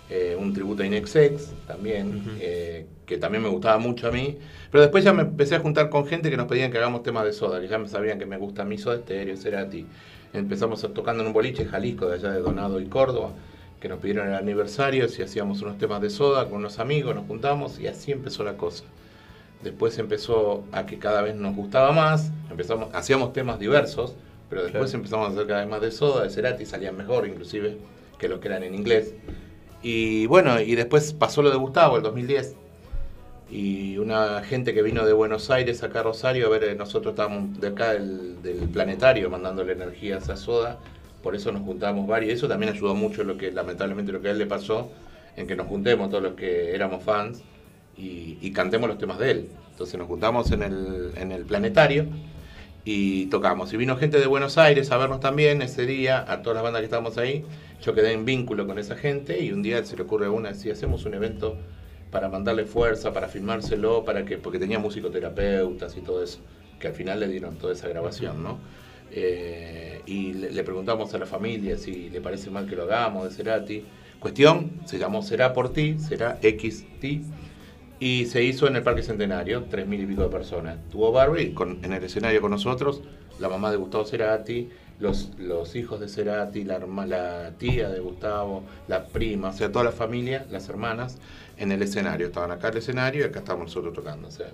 eh, 0.09 0.35
un 0.39 0.53
tributo 0.53 0.83
a 0.83 0.85
Inexex 0.85 1.51
también, 1.67 2.17
Ujú. 2.21 2.29
eh, 2.39 2.85
que 3.05 3.17
también 3.17 3.43
me 3.43 3.49
gustaba 3.49 3.77
mucho 3.77 4.07
a 4.07 4.11
mí. 4.11 4.37
Pero 4.71 4.81
después 4.81 5.03
ya 5.03 5.13
me 5.13 5.23
empecé 5.23 5.55
a 5.55 5.59
juntar 5.59 5.89
con 5.89 6.05
gente 6.07 6.29
que 6.29 6.37
nos 6.37 6.47
pedían 6.47 6.71
que 6.71 6.77
hagamos 6.77 7.03
temas 7.03 7.25
de 7.25 7.33
soda, 7.33 7.59
que 7.59 7.67
ya 7.67 7.77
me 7.77 7.87
sabían 7.87 8.17
que 8.19 8.25
me 8.25 8.37
gusta 8.37 8.61
a 8.61 8.65
mí 8.65 8.77
Soda 8.77 8.97
Stereo, 8.97 9.35
Cerati. 9.37 9.85
Empezamos 10.33 10.81
tocando 10.93 11.23
en 11.23 11.27
un 11.27 11.33
boliche 11.33 11.65
Jalisco, 11.65 12.07
de 12.07 12.15
allá 12.15 12.31
de 12.31 12.39
Donado 12.39 12.79
y 12.81 12.85
Córdoba, 12.85 13.31
que 13.79 13.87
nos 13.89 13.99
pidieron 13.99 14.27
el 14.27 14.33
aniversario, 14.35 15.07
si 15.07 15.21
hacíamos 15.21 15.61
unos 15.61 15.77
temas 15.77 16.01
de 16.01 16.09
soda 16.09 16.45
con 16.45 16.57
unos 16.59 16.79
amigos, 16.79 17.15
nos 17.15 17.25
juntamos 17.27 17.79
y 17.79 17.87
así 17.87 18.11
empezó 18.11 18.43
la 18.43 18.57
cosa. 18.57 18.83
Después 19.63 19.97
empezó 19.97 20.63
a 20.71 20.85
que 20.85 20.99
cada 20.99 21.21
vez 21.21 21.35
nos 21.35 21.55
gustaba 21.55 21.91
más, 21.91 22.31
empezamos, 22.49 22.89
hacíamos 22.93 23.33
temas 23.33 23.59
diversos, 23.59 24.15
pero 24.49 24.63
después 24.63 24.91
Claro. 24.91 24.97
empezamos 24.99 25.29
a 25.29 25.31
hacer 25.33 25.47
cada 25.47 25.59
vez 25.61 25.69
más 25.69 25.81
de 25.81 25.91
soda, 25.91 26.23
de 26.23 26.29
Cerati, 26.29 26.65
salían 26.65 26.95
mejor 26.95 27.27
inclusive 27.27 27.77
que 28.19 28.27
los 28.27 28.39
que 28.39 28.47
eran 28.49 28.63
en 28.63 28.75
inglés. 28.75 29.13
Y 29.81 30.25
bueno, 30.25 30.59
y 30.59 30.75
después 30.75 31.13
pasó 31.13 31.41
lo 31.41 31.49
de 31.49 31.57
Gustavo, 31.57 31.97
el 31.97 32.03
2010. 32.03 32.55
Y 33.49 33.97
una 33.97 34.43
gente 34.43 34.73
que 34.73 34.81
vino 34.81 35.05
de 35.05 35.13
Buenos 35.13 35.49
Aires 35.49 35.81
acá 35.83 36.01
a 36.01 36.03
Rosario, 36.03 36.47
a 36.47 36.49
ver, 36.49 36.63
eh, 36.65 36.75
nosotros 36.75 37.13
estábamos 37.13 37.59
de 37.59 37.67
acá 37.69 37.93
del, 37.93 38.41
del 38.41 38.67
planetario 38.69 39.29
mandándole 39.29 39.71
energías 39.73 40.29
a 40.29 40.35
Soda, 40.35 40.79
por 41.23 41.35
eso 41.35 41.51
nos 41.51 41.61
juntamos 41.61 42.07
varios. 42.07 42.33
Eso 42.33 42.47
también 42.47 42.73
ayudó 42.73 42.93
mucho 42.95 43.23
lo 43.23 43.37
que 43.37 43.51
lamentablemente 43.51 44.11
lo 44.11 44.21
que 44.21 44.29
a 44.29 44.31
él 44.31 44.37
le 44.37 44.47
pasó, 44.47 44.89
en 45.37 45.47
que 45.47 45.55
nos 45.55 45.67
juntemos 45.67 46.09
todos 46.09 46.23
los 46.23 46.33
que 46.33 46.75
éramos 46.75 47.03
fans 47.03 47.41
y, 47.97 48.37
y 48.41 48.51
cantemos 48.51 48.89
los 48.89 48.97
temas 48.97 49.19
de 49.19 49.31
él. 49.31 49.49
Entonces 49.71 49.97
nos 49.97 50.07
juntamos 50.07 50.51
en 50.51 50.63
el, 50.63 51.11
en 51.15 51.31
el 51.31 51.45
planetario 51.45 52.07
y 52.83 53.27
tocamos. 53.27 53.71
Y 53.73 53.77
vino 53.77 53.97
gente 53.97 54.19
de 54.19 54.27
Buenos 54.27 54.57
Aires 54.57 54.89
a 54.91 54.97
vernos 54.97 55.19
también 55.19 55.61
ese 55.61 55.85
día, 55.85 56.25
a 56.27 56.41
todas 56.41 56.55
las 56.55 56.63
bandas 56.63 56.79
que 56.81 56.85
estábamos 56.85 57.17
ahí. 57.17 57.45
Yo 57.81 57.93
quedé 57.93 58.13
en 58.13 58.25
vínculo 58.25 58.65
con 58.65 58.79
esa 58.79 58.95
gente 58.95 59.43
y 59.43 59.51
un 59.51 59.61
día 59.61 59.83
se 59.85 59.95
le 59.95 60.03
ocurre 60.03 60.27
a 60.27 60.31
una, 60.31 60.53
si 60.53 60.69
hacemos 60.69 61.05
un 61.05 61.13
evento 61.13 61.57
para 62.11 62.29
mandarle 62.29 62.65
fuerza, 62.65 63.13
para 63.13 63.27
filmárselo, 63.27 64.03
para 64.03 64.25
que, 64.25 64.37
porque 64.37 64.59
tenía 64.59 64.79
musicoterapeutas 64.79 65.95
y 65.97 66.01
todo 66.01 66.23
eso, 66.23 66.39
que 66.79 66.87
al 66.87 66.93
final 66.93 67.19
le 67.19 67.27
dieron 67.27 67.57
toda 67.57 67.73
esa 67.73 67.87
grabación, 67.87 68.41
¿no? 68.43 68.59
Eh, 69.11 70.01
y 70.05 70.33
le, 70.33 70.63
preguntamos 70.63 71.13
a 71.13 71.17
la 71.17 71.25
familia 71.25 71.77
si 71.77 72.09
le 72.09 72.19
parece 72.21 72.49
mal 72.49 72.67
que 72.67 72.75
lo 72.75 72.83
hagamos 72.83 73.23
de 73.23 73.35
Cerati. 73.35 73.85
Cuestión, 74.19 74.71
se 74.85 74.97
llamó 74.97 75.21
Será 75.21 75.53
por 75.53 75.71
ti, 75.71 75.97
será 75.99 76.39
XT, 76.41 77.21
y 77.99 78.25
se 78.25 78.43
hizo 78.43 78.67
en 78.67 78.75
el 78.75 78.83
Parque 78.83 79.03
Centenario, 79.03 79.65
tres 79.69 79.87
mil 79.87 80.01
y 80.01 80.05
pico 80.05 80.23
de 80.23 80.29
personas. 80.29 80.77
Tuvo 80.89 81.11
Barbie 81.11 81.53
en 81.83 81.93
el 81.93 82.03
escenario 82.03 82.41
con 82.41 82.51
nosotros, 82.51 83.01
la 83.39 83.49
mamá 83.49 83.71
de 83.71 83.77
Gustavo 83.77 84.05
Cerati, 84.05 84.69
los, 84.99 85.31
los 85.37 85.75
hijos 85.75 85.99
de 85.99 86.07
Cerati, 86.07 86.63
la, 86.63 87.51
tía 87.57 87.89
de 87.89 87.99
Gustavo, 87.99 88.63
la 88.87 89.05
prima, 89.05 89.49
o 89.49 89.53
sea, 89.53 89.71
toda 89.71 89.85
la 89.85 89.91
familia, 89.91 90.45
las 90.51 90.69
hermanas, 90.69 91.17
en 91.57 91.71
el 91.71 91.81
escenario. 91.81 92.27
Estaban 92.27 92.51
acá 92.51 92.67
en 92.67 92.73
el 92.73 92.79
escenario 92.79 93.21
y 93.21 93.23
acá 93.29 93.39
estábamos 93.39 93.67
nosotros 93.67 93.93
tocando. 93.93 94.27
O 94.27 94.31
sea, 94.31 94.47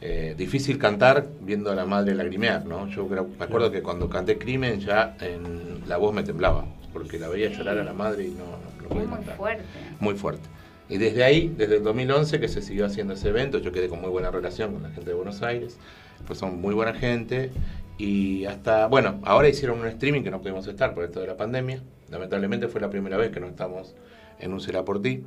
eh, 0.00 0.34
difícil 0.36 0.78
cantar 0.78 1.26
viendo 1.40 1.70
a 1.70 1.74
la 1.74 1.86
madre 1.86 2.14
lagrimear, 2.14 2.66
¿no? 2.66 2.86
Yo 2.88 3.08
creo- 3.08 3.28
me 3.38 3.44
acuerdo 3.44 3.70
que 3.70 3.82
cuando 3.82 4.08
canté 4.10 4.36
Crimen 4.38 4.80
ya 4.80 5.16
en, 5.20 5.88
la 5.88 5.96
voz 5.96 6.14
me 6.14 6.22
temblaba, 6.22 6.66
porque 6.92 7.18
la 7.18 7.28
veía 7.28 7.48
llorar 7.50 7.78
a 7.78 7.84
la 7.84 7.94
madre 7.94 8.24
y 8.26 8.30
no, 8.30 8.44
no, 8.44 8.82
no 8.82 8.88
podía 8.88 9.06
muy 9.06 9.16
cantar. 9.16 9.36
fuerte. 9.36 9.64
Muy 10.00 10.14
fuerte. 10.14 10.48
Y 10.88 10.98
desde 10.98 11.24
ahí, 11.24 11.52
desde 11.56 11.76
el 11.78 11.82
2011 11.82 12.38
que 12.38 12.48
se 12.48 12.62
siguió 12.62 12.86
haciendo 12.86 13.14
ese 13.14 13.30
evento, 13.30 13.58
yo 13.58 13.72
quedé 13.72 13.88
con 13.88 14.00
muy 14.00 14.10
buena 14.10 14.30
relación 14.30 14.72
con 14.74 14.82
la 14.82 14.90
gente 14.90 15.10
de 15.10 15.16
Buenos 15.16 15.42
Aires, 15.42 15.78
pues 16.26 16.38
son 16.38 16.60
muy 16.60 16.74
buena 16.74 16.94
gente 16.94 17.50
y 17.98 18.44
hasta, 18.44 18.86
bueno, 18.88 19.20
ahora 19.24 19.48
hicieron 19.48 19.80
un 19.80 19.86
streaming 19.86 20.22
que 20.22 20.30
no 20.30 20.40
pudimos 20.40 20.66
estar 20.66 20.94
por 20.94 21.04
esto 21.04 21.20
de 21.20 21.26
la 21.26 21.36
pandemia, 21.36 21.82
lamentablemente 22.10 22.68
fue 22.68 22.80
la 22.80 22.90
primera 22.90 23.16
vez 23.16 23.30
que 23.30 23.40
no 23.40 23.46
estamos 23.46 23.94
en 24.38 24.52
un 24.52 24.60
Será 24.60 24.84
por 24.84 25.00
ti, 25.00 25.22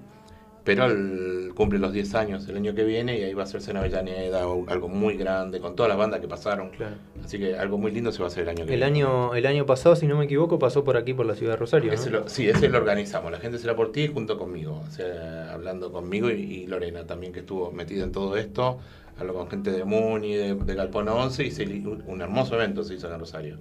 pero 0.64 0.86
el- 0.86 1.52
cumple 1.56 1.80
los 1.80 1.92
10 1.92 2.14
años 2.14 2.48
el 2.48 2.56
año 2.58 2.76
que 2.76 2.84
viene 2.84 3.18
y 3.18 3.24
ahí 3.24 3.34
va 3.34 3.42
a 3.42 3.46
hacerse 3.46 3.72
en 3.72 3.78
Avellaneda, 3.78 4.42
algo 4.68 4.88
muy 4.88 5.16
grande, 5.18 5.60
con 5.60 5.76
todas 5.76 5.90
las 5.90 5.98
bandas 5.98 6.20
que 6.20 6.28
pasaron, 6.28 6.70
Claro. 6.70 6.96
así 7.24 7.40
que 7.40 7.58
algo 7.58 7.78
muy 7.80 7.92
lindo 7.92 8.12
se 8.12 8.20
va 8.20 8.26
a 8.26 8.28
hacer 8.28 8.44
el 8.44 8.50
año 8.50 8.58
que 8.68 8.74
El 8.74 8.80
viene. 8.80 8.86
año, 8.86 9.34
el 9.34 9.46
año 9.48 9.66
pasado, 9.66 9.96
si 9.96 10.06
no 10.06 10.16
me 10.18 10.26
equivoco, 10.26 10.60
pasó 10.60 10.84
por 10.84 10.96
aquí, 10.96 11.14
por 11.16 11.26
la 11.26 11.34
ciudad 11.36 11.54
de 11.54 11.58
Rosario. 11.58 11.88
¿no? 11.88 11.96
Ese 11.96 12.12
lo- 12.12 12.30
sí, 12.30 12.48
ese 12.48 12.70
lo 12.70 12.78
organizamos. 12.78 13.32
La 13.32 13.40
gente 13.40 13.58
será 13.58 13.76
por 13.76 13.92
ti 13.92 14.08
junto 14.08 14.38
conmigo. 14.38 14.84
O 14.88 14.92
sea, 14.92 15.52
hablando 15.54 15.92
conmigo 15.92 16.30
y, 16.30 16.34
y 16.34 16.68
Lorena 16.68 17.06
también, 17.08 17.34
que 17.34 17.40
estuvo 17.40 17.72
metida 17.72 18.04
en 18.04 18.12
todo 18.12 18.38
esto. 18.38 18.80
Habló 19.20 19.34
con 19.34 19.50
gente 19.50 19.72
de 19.72 19.84
Muni, 19.84 20.36
de, 20.36 20.56
de 20.56 20.76
Galpón 20.76 21.10
11 21.10 21.44
y 21.44 21.52
se, 21.52 21.66
un, 21.66 22.04
un 22.08 22.22
hermoso 22.22 22.56
evento 22.56 22.84
se 22.84 22.96
hizo 22.96 23.08
acá 23.08 23.16
en 23.16 23.20
Rosario. 23.20 23.58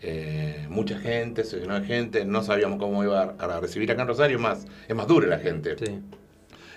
Eh, 0.00 0.66
mucha 0.70 0.98
gente, 0.98 1.44
se 1.44 1.58
llenó 1.58 1.78
de 1.80 1.86
gente. 1.86 2.24
No 2.24 2.42
sabíamos 2.42 2.78
cómo 2.78 3.02
iba 3.02 3.34
a, 3.38 3.56
a 3.56 3.60
recibir 3.60 3.90
acá 3.90 4.02
en 4.02 4.08
Rosario. 4.08 4.38
Más, 4.38 4.66
es 4.86 4.94
más 4.94 5.06
dura 5.06 5.26
la 5.26 5.38
gente. 5.38 5.76
Sí. 5.76 6.00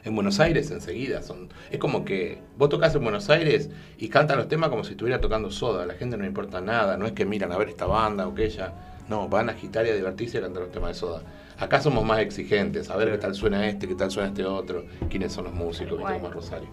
En 0.03 0.15
Buenos 0.15 0.39
Aires 0.39 0.71
enseguida 0.71 1.21
son 1.21 1.49
es 1.69 1.77
como 1.77 2.03
que 2.03 2.39
vos 2.57 2.69
tocas 2.69 2.95
en 2.95 3.03
Buenos 3.03 3.29
Aires 3.29 3.69
y 3.99 4.09
cantan 4.09 4.37
los 4.37 4.47
temas 4.47 4.69
como 4.69 4.83
si 4.83 4.91
estuviera 4.91 5.21
tocando 5.21 5.51
soda, 5.51 5.83
a 5.83 5.85
la 5.85 5.93
gente 5.93 6.17
no 6.17 6.23
le 6.23 6.29
importa 6.29 6.59
nada, 6.59 6.97
no 6.97 7.05
es 7.05 7.11
que 7.11 7.25
miran 7.25 7.51
a 7.51 7.57
ver 7.57 7.69
esta 7.69 7.85
banda 7.85 8.27
o 8.27 8.31
aquella, 8.31 8.73
no, 9.09 9.27
van 9.29 9.49
a 9.49 9.51
agitar 9.51 9.85
y 9.85 9.89
a 9.89 9.95
divertirse 9.95 10.37
y 10.37 10.39
a 10.39 10.43
cantar 10.43 10.63
los 10.63 10.71
temas 10.71 10.89
de 10.89 10.93
soda. 10.95 11.21
Acá 11.59 11.81
somos 11.81 12.03
más 12.03 12.19
exigentes, 12.19 12.89
a 12.89 12.97
ver 12.97 13.11
qué 13.11 13.17
tal 13.19 13.35
suena 13.35 13.67
este, 13.67 13.87
qué 13.87 13.93
tal 13.93 14.09
suena 14.09 14.29
este 14.29 14.43
otro, 14.43 14.85
quiénes 15.09 15.31
son 15.33 15.43
los 15.43 15.53
músicos, 15.53 15.99
como 15.99 16.27
en 16.27 16.31
Rosario. 16.31 16.69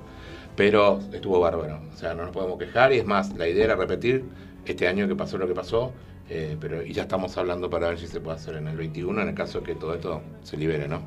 Pero 0.58 0.98
estuvo 1.12 1.38
bárbaro, 1.38 1.78
o 1.94 1.96
sea, 1.96 2.14
no 2.14 2.24
nos 2.24 2.32
podemos 2.32 2.58
quejar 2.58 2.92
y 2.92 2.98
es 2.98 3.06
más, 3.06 3.32
la 3.36 3.46
idea 3.46 3.66
era 3.66 3.76
repetir 3.76 4.24
este 4.66 4.88
año 4.88 5.06
que 5.06 5.14
pasó 5.14 5.38
lo 5.38 5.46
que 5.46 5.54
pasó, 5.54 5.92
eh, 6.28 6.56
pero 6.60 6.82
y 6.82 6.92
ya 6.92 7.02
estamos 7.02 7.38
hablando 7.38 7.70
para 7.70 7.90
ver 7.90 7.98
si 8.00 8.08
se 8.08 8.20
puede 8.20 8.38
hacer 8.38 8.56
en 8.56 8.66
el 8.66 8.76
21, 8.76 9.22
en 9.22 9.28
el 9.28 9.34
caso 9.36 9.62
que 9.62 9.76
todo 9.76 9.94
esto 9.94 10.20
se 10.42 10.56
libere, 10.56 10.88
¿no? 10.88 11.00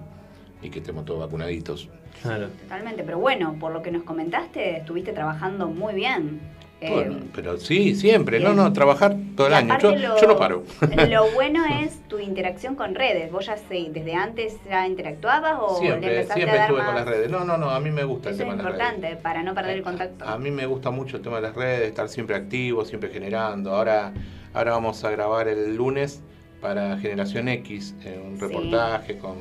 Y 0.62 0.70
que 0.70 0.80
estemos 0.80 1.04
todos 1.04 1.20
vacunaditos. 1.20 1.89
Claro. 2.22 2.47
Totalmente, 2.62 3.04
pero 3.04 3.20
bueno, 3.20 3.58
por 3.60 3.74
lo 3.74 3.82
que 3.82 3.91
nos 3.91 4.04
comentaste, 4.04 4.78
estuviste 4.78 5.12
trabajando 5.12 5.68
muy 5.68 5.95
bien. 5.95 6.39
Eh, 6.84 6.89
Bueno, 6.91 7.17
pero 7.36 7.57
sí, 7.59 7.93
siempre, 7.93 8.39
no, 8.39 8.45
bien. 8.45 8.55
no, 8.57 8.73
trabajar 8.73 9.15
todo 9.38 9.45
el 9.45 9.53
año. 9.53 9.77
Yo, 9.79 9.95
lo- 9.95 10.19
yo 10.19 10.27
no 10.27 10.36
paro. 10.38 10.63
Lo 11.09 11.29
bueno 11.36 11.63
es 11.79 11.99
tu 12.07 12.17
interacción 12.17 12.75
con 12.75 12.95
redes. 12.95 13.32
¿Vos 13.32 13.45
ya 13.45 13.55
sé, 13.57 13.88
desde 13.91 14.15
antes 14.15 14.55
ya 14.67 14.88
interactuabas 14.88 15.59
o 15.61 15.73
le 15.79 15.88
siempre, 15.88 16.09
empezaste 16.09 16.34
siempre 16.41 16.57
a 16.57 16.61
dar 16.61 16.69
estuve 16.71 16.79
más? 16.79 16.88
con 16.88 16.95
las 16.95 17.05
redes. 17.07 17.29
No, 17.29 17.45
no, 17.45 17.57
no, 17.57 17.69
a 17.69 17.79
mí 17.79 17.91
me 17.91 18.03
gusta 18.03 18.29
el 18.29 18.36
Eso 18.36 18.43
es 18.43 18.49
tema 18.49 18.57
de 18.57 18.63
las 18.63 18.71
redes. 18.79 18.93
importante 18.95 19.21
para 19.21 19.43
no 19.43 19.53
perder 19.53 19.77
el 19.77 19.84
contacto. 19.84 20.25
A 20.27 20.38
mí 20.39 20.49
me 20.49 20.65
gusta 20.65 20.89
mucho 20.89 21.17
el 21.17 21.21
tema 21.23 21.36
de 21.36 21.43
las 21.43 21.55
redes, 21.55 21.88
estar 21.88 22.09
siempre 22.09 22.36
activo, 22.36 22.84
siempre 22.84 23.11
generando. 23.11 23.75
Ahora, 23.75 24.11
ahora 24.53 24.71
vamos 24.71 25.03
a 25.03 25.11
grabar 25.11 25.47
el 25.49 25.75
lunes 25.75 26.23
para 26.61 26.97
Generación 26.97 27.47
X, 27.47 27.93
eh, 28.03 28.19
un 28.25 28.39
Sí. 28.39 28.41
reportaje 28.41 29.19
con, 29.19 29.36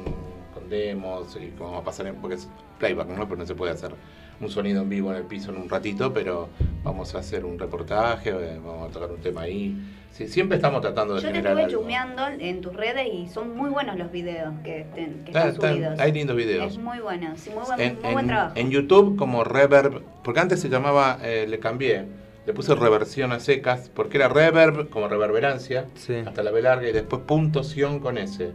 con 0.53 0.69
demos 0.69 1.39
y 1.41 1.51
vamos 1.59 1.81
a 1.81 1.85
pasar 1.85 2.07
en, 2.07 2.17
porque 2.17 2.37
es 2.37 2.51
playback, 2.79 3.09
¿no? 3.09 3.25
Pero 3.25 3.37
no 3.39 3.47
se 3.47 3.55
puede 3.55 3.73
hacer 3.73 3.93
un 4.41 4.49
sonido 4.51 4.83
en 4.83 4.89
vivo 4.89 5.11
en 5.11 5.19
el 5.19 5.25
piso 5.25 5.51
en 5.51 5.59
un 5.59 5.69
ratito, 5.69 6.13
pero 6.13 6.49
vamos 6.83 7.15
a 7.15 7.19
hacer 7.19 7.45
un 7.45 7.59
reportaje, 7.59 8.31
eh, 8.31 8.59
vamos 8.65 8.89
a 8.89 8.93
tocar 8.93 9.11
un 9.11 9.19
tema 9.21 9.43
ahí. 9.43 9.77
Sí, 10.13 10.27
siempre 10.29 10.57
estamos 10.57 10.81
tratando 10.81 11.15
de 11.15 11.21
Yo 11.21 11.29
te 11.29 11.35
generar 11.35 11.53
estuve 11.59 11.65
algo. 11.71 11.81
chusmeando 11.83 12.27
en 12.45 12.61
tus 12.61 12.75
redes 12.75 13.07
y 13.13 13.29
son 13.29 13.57
muy 13.57 13.71
buenos 13.71 13.97
los 13.97 14.11
videos 14.11 14.53
que, 14.65 14.81
estén- 14.81 15.23
que 15.25 15.31
están 15.31 15.49
están- 15.51 15.73
subidos. 15.75 16.01
hay 16.01 16.13
lindos 16.13 16.37
videos. 16.37 16.73
Es 16.73 16.79
muy 16.79 16.99
bueno, 17.01 17.33
sí, 17.37 17.51
muy 17.51 17.65
buen, 17.65 17.81
en, 17.81 17.95
muy 18.03 18.13
buen 18.13 18.19
en- 18.21 18.27
trabajo. 18.29 18.53
en 18.57 18.71
YouTube 18.71 19.17
como 19.17 19.45
Reverb, 19.45 20.03
porque 20.25 20.41
antes 20.41 20.61
se 20.61 20.69
llamaba, 20.69 21.19
eh, 21.23 21.47
le 21.49 21.59
cambié, 21.61 22.07
le 22.47 22.53
puse 22.55 22.75
reversión 22.75 23.33
a 23.33 23.41
secas, 23.41 23.91
porque 23.95 24.17
era 24.17 24.29
Reverb 24.29 24.89
como 24.89 25.07
reverberancia, 25.07 25.85
Sí. 25.95 26.15
hasta 26.27 26.43
la 26.43 26.51
B 26.51 26.63
larga, 26.63 26.89
y 26.89 26.93
después 26.93 27.23
punto 27.23 27.63
Sion 27.63 28.01
con 28.01 28.17
S. 28.19 28.51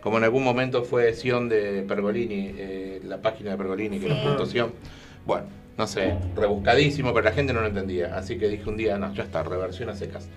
Como 0.00 0.18
en 0.18 0.24
algún 0.24 0.42
momento 0.44 0.82
fue 0.84 1.12
Sion 1.14 1.48
de 1.48 1.82
Pergolini, 1.86 2.52
eh, 2.56 3.00
la 3.04 3.18
página 3.22 3.52
de 3.52 3.56
Pergolini, 3.58 3.98
que 4.00 4.06
Sí. 4.06 4.12
era 4.12 4.22
punto 4.24 4.46
Sion. 4.46 4.72
Bueno, 5.26 5.46
no 5.76 5.86
sé, 5.86 6.14
rebuscadísimo, 6.36 7.12
pero 7.12 7.24
la 7.24 7.32
gente 7.32 7.52
no 7.52 7.60
lo 7.60 7.66
entendía. 7.66 8.16
Así 8.16 8.38
que 8.38 8.48
dije 8.48 8.68
un 8.68 8.76
día, 8.76 8.96
no, 8.98 9.12
ya 9.12 9.24
está, 9.24 9.42
reversión 9.42 9.88
a 9.90 9.94
secas. 9.96 10.28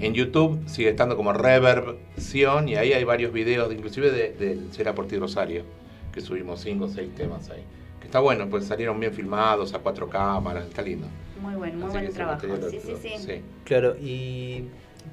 En 0.00 0.14
YouTube 0.14 0.60
sigue 0.68 0.88
estando 0.90 1.16
como 1.16 1.32
Reverb-Sion, 1.32 2.68
y 2.68 2.76
ahí 2.76 2.92
hay 2.92 3.04
varios 3.04 3.32
videos, 3.32 3.72
inclusive 3.72 4.10
de, 4.10 4.32
del 4.32 4.72
Será 4.72 4.94
por 4.94 5.06
ti 5.06 5.16
Rosario, 5.18 5.64
que 6.12 6.20
subimos 6.20 6.60
cinco 6.60 6.84
o 6.84 6.88
seis 6.88 7.14
temas 7.14 7.50
ahí. 7.50 7.62
Que 8.00 8.06
está 8.06 8.20
bueno, 8.20 8.48
pues 8.48 8.66
salieron 8.66 8.98
bien 9.00 9.12
filmados 9.12 9.74
a 9.74 9.78
cuatro 9.80 10.08
cámaras, 10.08 10.66
está 10.66 10.82
lindo. 10.82 11.06
Muy 11.40 11.54
bueno, 11.54 11.78
muy 11.78 11.88
Así 11.88 11.98
buen 11.98 12.12
trabajo. 12.12 12.46
lo- 12.46 12.70
Sí, 12.70 12.80
sí, 12.84 12.94
sí. 13.18 13.42
Claro, 13.64 13.96
y 14.00 14.64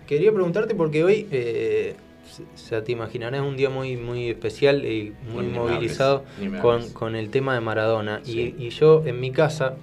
quería 0.07 0.31
preguntarte 0.31 0.73
porque 0.75 1.03
hoy, 1.03 1.27
eh, 1.31 1.95
se 2.55 2.81
te 2.81 2.91
imaginarás, 2.91 3.41
un 3.41 3.57
día 3.57 3.69
muy 3.69 3.97
muy 3.97 4.29
especial 4.29 4.85
y 4.85 5.13
muy 5.31 5.45
Ni 5.45 5.51
movilizado 5.57 6.23
hables, 6.37 6.51
ni 6.51 6.57
con, 6.59 6.89
con 6.91 7.15
el 7.15 7.29
tema 7.29 7.53
de 7.53 7.61
Maradona. 7.61 8.21
Sí. 8.23 8.55
Y, 8.57 8.65
y 8.67 8.69
yo 8.69 9.03
en 9.05 9.19
mi 9.19 9.31
casa, 9.31 9.75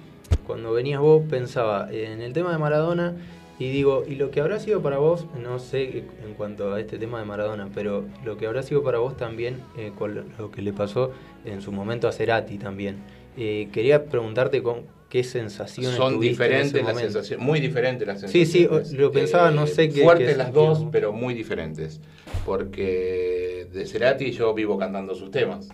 cuando 0.47 0.73
venías 0.73 0.99
vos, 0.99 1.23
pensaba 1.29 1.89
en 1.91 2.21
el 2.21 2.33
tema 2.33 2.51
de 2.51 2.57
Maradona 2.57 3.15
y 3.59 3.69
digo, 3.69 4.03
y 4.07 4.15
lo 4.15 4.31
que 4.31 4.41
habrá 4.41 4.59
sido 4.59 4.81
para 4.81 4.97
vos, 4.97 5.27
no 5.41 5.59
sé 5.59 5.99
en 6.25 6.33
cuanto 6.35 6.73
a 6.73 6.79
este 6.79 6.97
tema 6.97 7.19
de 7.19 7.25
Maradona, 7.25 7.69
pero 7.75 8.05
lo 8.25 8.35
que 8.37 8.47
habrá 8.47 8.63
sido 8.63 8.81
para 8.83 8.97
vos 8.97 9.15
también 9.17 9.57
eh, 9.77 9.91
con 9.97 10.15
lo- 10.15 10.51
que 10.51 10.61
le 10.63 10.73
pasó 10.73 11.11
en 11.45 11.61
su 11.61 11.71
momento 11.71 12.07
a 12.07 12.11
Cerati 12.11 12.57
también. 12.57 12.97
Eh, 13.37 13.69
quería 13.71 14.05
preguntarte 14.05 14.61
con 14.63 14.81
qué 15.09 15.23
sensaciones 15.23 15.95
Son 15.97 16.19
diferentes 16.19 16.83
las 16.83 16.97
sensaciones, 16.97 17.45
muy 17.45 17.59
diferentes 17.59 18.07
las 18.07 18.21
Sí, 18.21 18.45
sensaciones. 18.45 18.87
sí, 18.89 18.95
lo 18.97 19.11
pensaba, 19.11 19.51
no 19.51 19.67
sé 19.67 19.89
qué- 19.89 20.03
Fuertes 20.03 20.37
las 20.37 20.51
dos, 20.53 20.85
pero 20.91 21.11
muy 21.13 21.33
diferentes. 21.33 21.99
Porque 22.45 23.67
de 23.71 23.85
Cerati 23.85 24.31
yo 24.31 24.53
vivo 24.53 24.77
cantando 24.77 25.15
sus 25.15 25.31
temas. 25.31 25.69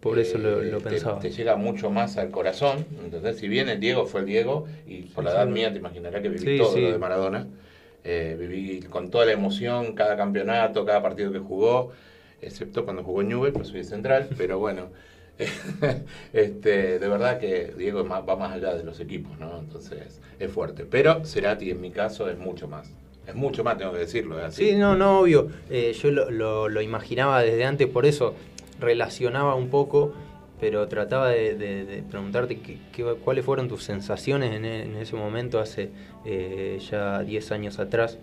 Por 0.00 0.18
eso 0.18 0.38
lo, 0.38 0.62
Eh, 0.62 0.70
lo 0.70 0.78
te- 0.78 0.90
pensaba. 0.90 1.20
Te, 1.20 1.30
llega 1.30 1.56
mucho 1.56 1.90
más 1.90 2.16
al 2.16 2.30
corazón, 2.30 2.86
¿entendés? 3.04 3.38
Si 3.38 3.48
bien 3.48 3.68
el 3.68 3.80
Diego 3.80 4.06
fue 4.06 4.20
el 4.20 4.26
Diego, 4.26 4.66
y 4.86 5.02
por 5.02 5.24
la 5.24 5.32
edad 5.32 5.46
sí. 5.46 5.52
mía 5.52 5.70
te 5.72 5.78
imaginarás 5.78 6.22
que 6.22 6.28
viví 6.28 6.46
Sí, 6.46 6.58
todo 6.58 6.78
lo 6.78 6.92
de 6.92 6.98
Maradona. 6.98 7.46
Eh, 8.02 8.34
viví 8.38 8.80
con 8.82 9.10
toda 9.10 9.26
la 9.26 9.32
emoción 9.32 9.94
cada 9.94 10.16
campeonato, 10.16 10.86
cada 10.86 11.02
partido 11.02 11.30
que 11.32 11.38
jugó, 11.38 11.92
excepto 12.40 12.84
cuando 12.84 13.02
jugó 13.04 13.20
en 13.20 13.28
Newell, 13.28 13.52
pues 13.52 13.68
soy 13.68 13.84
central, 13.84 14.28
pero 14.38 14.58
bueno. 14.58 14.88
este, 16.32 16.98
de 16.98 17.08
verdad 17.08 17.38
que 17.38 17.72
Diego 17.76 18.06
va 18.06 18.36
más 18.36 18.52
allá 18.52 18.74
de 18.74 18.84
los 18.84 19.00
equipos, 19.00 19.38
¿no? 19.38 19.58
Entonces 19.58 20.20
es 20.38 20.50
fuerte. 20.52 20.84
Pero 20.84 21.24
Cerati 21.24 21.70
en 21.70 21.80
mi 21.80 21.90
caso 21.90 22.28
es 22.28 22.38
mucho 22.38 22.68
más. 22.68 22.90
Es 23.30 23.34
mucho 23.36 23.64
más, 23.64 23.78
tengo 23.78 23.92
que 23.92 23.98
decirlo. 24.00 24.36
Sí, 24.50 24.74
no, 24.76 24.94
no, 24.96 25.20
obvio. 25.20 25.48
Eh, 25.70 25.92
yo 26.00 26.10
lo, 26.10 26.30
lo- 26.30 26.80
imaginaba 26.82 27.42
desde 27.42 27.64
antes, 27.64 27.86
por 27.88 28.06
eso 28.06 28.34
relacionaba 28.80 29.54
un 29.54 29.68
poco, 29.68 30.12
pero 30.60 30.86
trataba 30.88 31.28
de, 31.30 31.54
de- 31.54 32.02
preguntarte 32.02 32.58
qué- 32.60 32.78
cuáles 33.24 33.44
fueron 33.44 33.68
tus 33.68 33.82
sensaciones 33.84 34.54
en, 34.54 34.64
en 34.64 34.96
ese 34.96 35.16
momento, 35.16 35.58
hace 35.58 35.90
eh, 36.24 36.78
ya 36.90 37.20
10 37.22 37.52
años 37.52 37.78
atrás, 37.78 38.18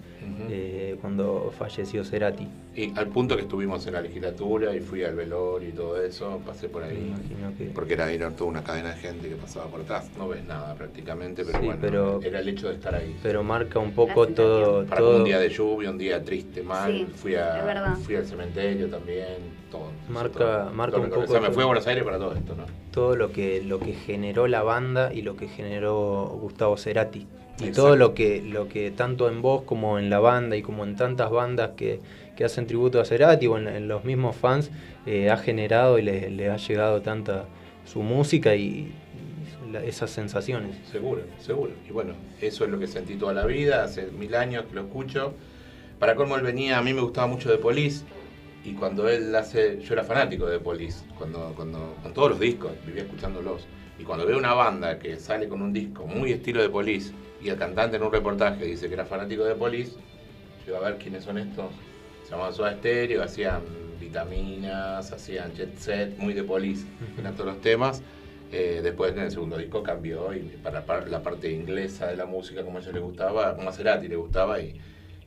eh, 0.50 0.98
cuando 1.02 1.52
falleció 1.58 2.04
Cerati. 2.04 2.48
Y 2.76 2.94
al 2.98 3.08
punto 3.08 3.36
que 3.36 3.42
estuvimos 3.42 3.88
en 3.88 3.94
la 3.94 4.02
legislatura 4.02 4.76
y 4.76 4.80
fui 4.82 5.04
al 5.04 5.16
velorio 5.16 5.70
y 5.70 5.72
todo 5.72 6.00
eso, 6.02 6.40
pasé 6.46 6.70
por 6.70 6.84
Me 6.84 6.90
ahí. 6.90 7.08
imagino 7.16 7.58
que... 7.58 7.66
Porque 7.74 7.94
era, 7.94 8.12
era 8.12 8.30
toda 8.32 8.50
una 8.52 8.64
cadena 8.64 8.90
de 8.94 8.98
gente 8.98 9.30
que 9.30 9.36
pasaba 9.36 9.66
por 9.68 9.82
atrás. 9.82 10.12
No 10.18 10.28
ves 10.28 10.44
nada 10.46 10.76
prácticamente, 10.76 11.44
pero 11.44 11.60
Sí, 11.60 11.66
bueno, 11.66 11.82
pero- 11.82 12.20
era 12.22 12.40
el 12.40 12.50
hecho 12.50 12.68
de 12.70 12.76
estar 12.76 12.94
ahí. 12.94 13.16
Pero 13.24 13.44
marca 13.44 13.80
un 13.80 13.92
poco 13.94 14.28
todo... 14.28 14.86
Para 14.86 15.02
todo 15.02 15.18
un 15.18 15.24
día 15.24 15.40
de 15.40 15.50
lluvia, 15.50 15.90
un 15.90 15.98
día 15.98 16.22
triste, 16.24 16.62
mal, 16.62 16.92
Sí, 16.92 17.08
fui, 17.16 17.36
a, 17.36 17.96
fui 18.04 18.16
al 18.16 18.26
cementerio 18.26 18.90
también, 18.90 19.38
todo. 19.72 19.90
Marca- 20.10 20.38
todo, 20.38 20.72
marca 20.74 20.98
todo 20.98 21.06
un 21.06 21.10
poco 21.10 21.24
O 21.24 21.28
sea, 21.28 21.42
me 21.42 21.50
fui 21.52 21.64
a 21.64 21.66
Buenos 21.66 21.88
Aires 21.88 22.04
para 22.04 22.18
todo 22.20 22.34
esto, 22.34 22.54
¿no? 22.56 22.66
todo 22.92 23.16
lo 23.16 23.32
que 23.32 23.62
lo 23.64 23.80
que 23.80 23.94
generó 23.94 24.48
la 24.48 24.64
banda 24.64 25.14
y 25.14 25.22
lo 25.22 25.36
que 25.36 25.48
generó 25.48 26.36
Gustavo 26.42 26.78
Cerati 26.78 27.28
y 27.60 27.70
Exacto. 27.70 27.82
todo 27.82 27.96
lo 27.96 28.14
que, 28.14 28.42
lo 28.42 28.68
que 28.68 28.92
tanto 28.92 29.28
en 29.30 29.42
vos 29.42 29.64
como 29.64 29.98
en 30.00 30.10
la 30.10 30.20
banda 30.20 30.56
y 30.56 30.62
como 30.62 30.84
en 30.84 30.96
tantas 30.96 31.32
bandas 31.32 31.72
que, 31.76 32.00
que 32.36 32.46
hacen 32.46 32.68
tributo 32.68 33.02
a 33.02 33.06
Cerati 33.06 33.48
o 33.48 33.58
en, 33.58 33.68
en 33.68 33.88
los 33.88 34.06
mismos 34.06 34.36
fans 34.36 34.70
eh, 35.06 35.30
ha 35.32 35.38
generado 35.38 35.98
y 35.98 36.04
le, 36.04 36.30
le 36.30 36.50
ha 36.52 36.58
llegado 36.58 37.02
tanta 37.02 37.46
su 37.86 38.04
música 38.04 38.54
y, 38.56 38.62
y 38.62 39.72
la- 39.72 39.84
esas 39.84 40.12
sensaciones. 40.12 40.76
Seguro, 40.92 41.22
seguro. 41.40 41.72
Y 41.90 41.92
bueno, 41.92 42.14
eso 42.42 42.64
es 42.66 42.70
lo 42.70 42.78
que 42.78 42.86
sentí 42.88 43.16
toda 43.16 43.34
la 43.34 43.46
vida, 43.46 43.84
hace 43.84 44.08
mil 44.12 44.36
años 44.36 44.66
que 44.70 44.76
lo 44.76 44.82
escucho. 44.82 45.34
Para 46.00 46.16
colmo 46.16 46.36
él 46.36 46.44
venía, 46.44 46.78
a 46.78 46.82
mí 46.84 46.94
me 46.94 47.02
gustaba 47.02 47.26
mucho 47.26 47.50
de 47.50 47.58
Police, 47.58 48.06
y 48.64 48.74
cuando 48.74 49.08
él 49.10 49.34
hace, 49.34 49.80
yo 49.82 49.94
era 49.94 50.04
fanático 50.04 50.46
de 50.46 50.60
Police, 50.60 51.00
cuando, 51.18 51.54
cuando, 51.56 51.96
con 52.04 52.14
todos 52.14 52.32
los 52.32 52.40
discos, 52.40 52.72
vivía 52.86 53.04
escuchándolos. 53.04 53.66
Y 53.98 54.04
cuando 54.04 54.28
veo 54.28 54.38
una 54.38 54.54
banda 54.54 55.00
que 55.00 55.18
sale 55.20 55.48
con 55.48 55.62
un 55.62 55.74
disco 55.74 56.06
muy 56.06 56.34
estilo 56.34 56.62
de 56.62 56.70
Police, 56.70 57.14
y 57.40 57.50
el 57.50 57.58
cantante 57.58 57.98
en 57.98 58.04
un 58.04 58.12
reportaje 58.12 58.66
dice 58.66 58.88
que 58.88 58.94
era 58.96 59.06
fanático 59.06 59.44
de 59.44 59.56
Police, 59.56 59.92
yo 60.66 60.76
iba 60.76 60.78
a 60.80 60.90
ver 60.90 60.98
quiénes 60.98 61.24
son 61.24 61.38
estos. 61.38 61.74
Se 62.24 62.32
llamaban 62.32 62.54
Soda 62.54 62.74
Stereo, 62.78 63.24
hacían 63.24 63.98
vitaminas, 64.00 65.12
hacían 65.12 65.54
jet 65.54 65.78
set, 65.78 66.18
muy 66.18 66.34
de 66.34 66.44
Police, 66.44 66.88
eran 67.18 67.36
todos 67.36 67.54
los 67.54 67.62
temas. 67.62 68.04
Eh, 68.52 68.80
después 68.82 69.12
en 69.14 69.20
el 69.20 69.32
segundo 69.32 69.58
disco 69.58 69.84
cambió 69.84 70.34
y 70.34 70.58
para 70.58 70.86
par- 70.86 71.10
la 71.10 71.22
parte 71.22 71.52
inglesa 71.52 72.08
de 72.08 72.16
la 72.18 72.26
música 72.26 72.64
como 72.64 72.78
a 72.78 72.82
ellos 72.82 72.94
les 72.94 73.04
gustaba, 73.04 73.56
como 73.56 73.70
a 73.70 73.74
Cerati 73.74 74.08
le 74.08 74.16
gustaba 74.16 74.60
y, 74.62 74.78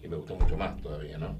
y 0.02 0.08
me 0.08 0.16
gustó 0.16 0.36
mucho 0.36 0.56
más 0.56 0.80
todavía, 0.80 1.18
¿no? 1.18 1.36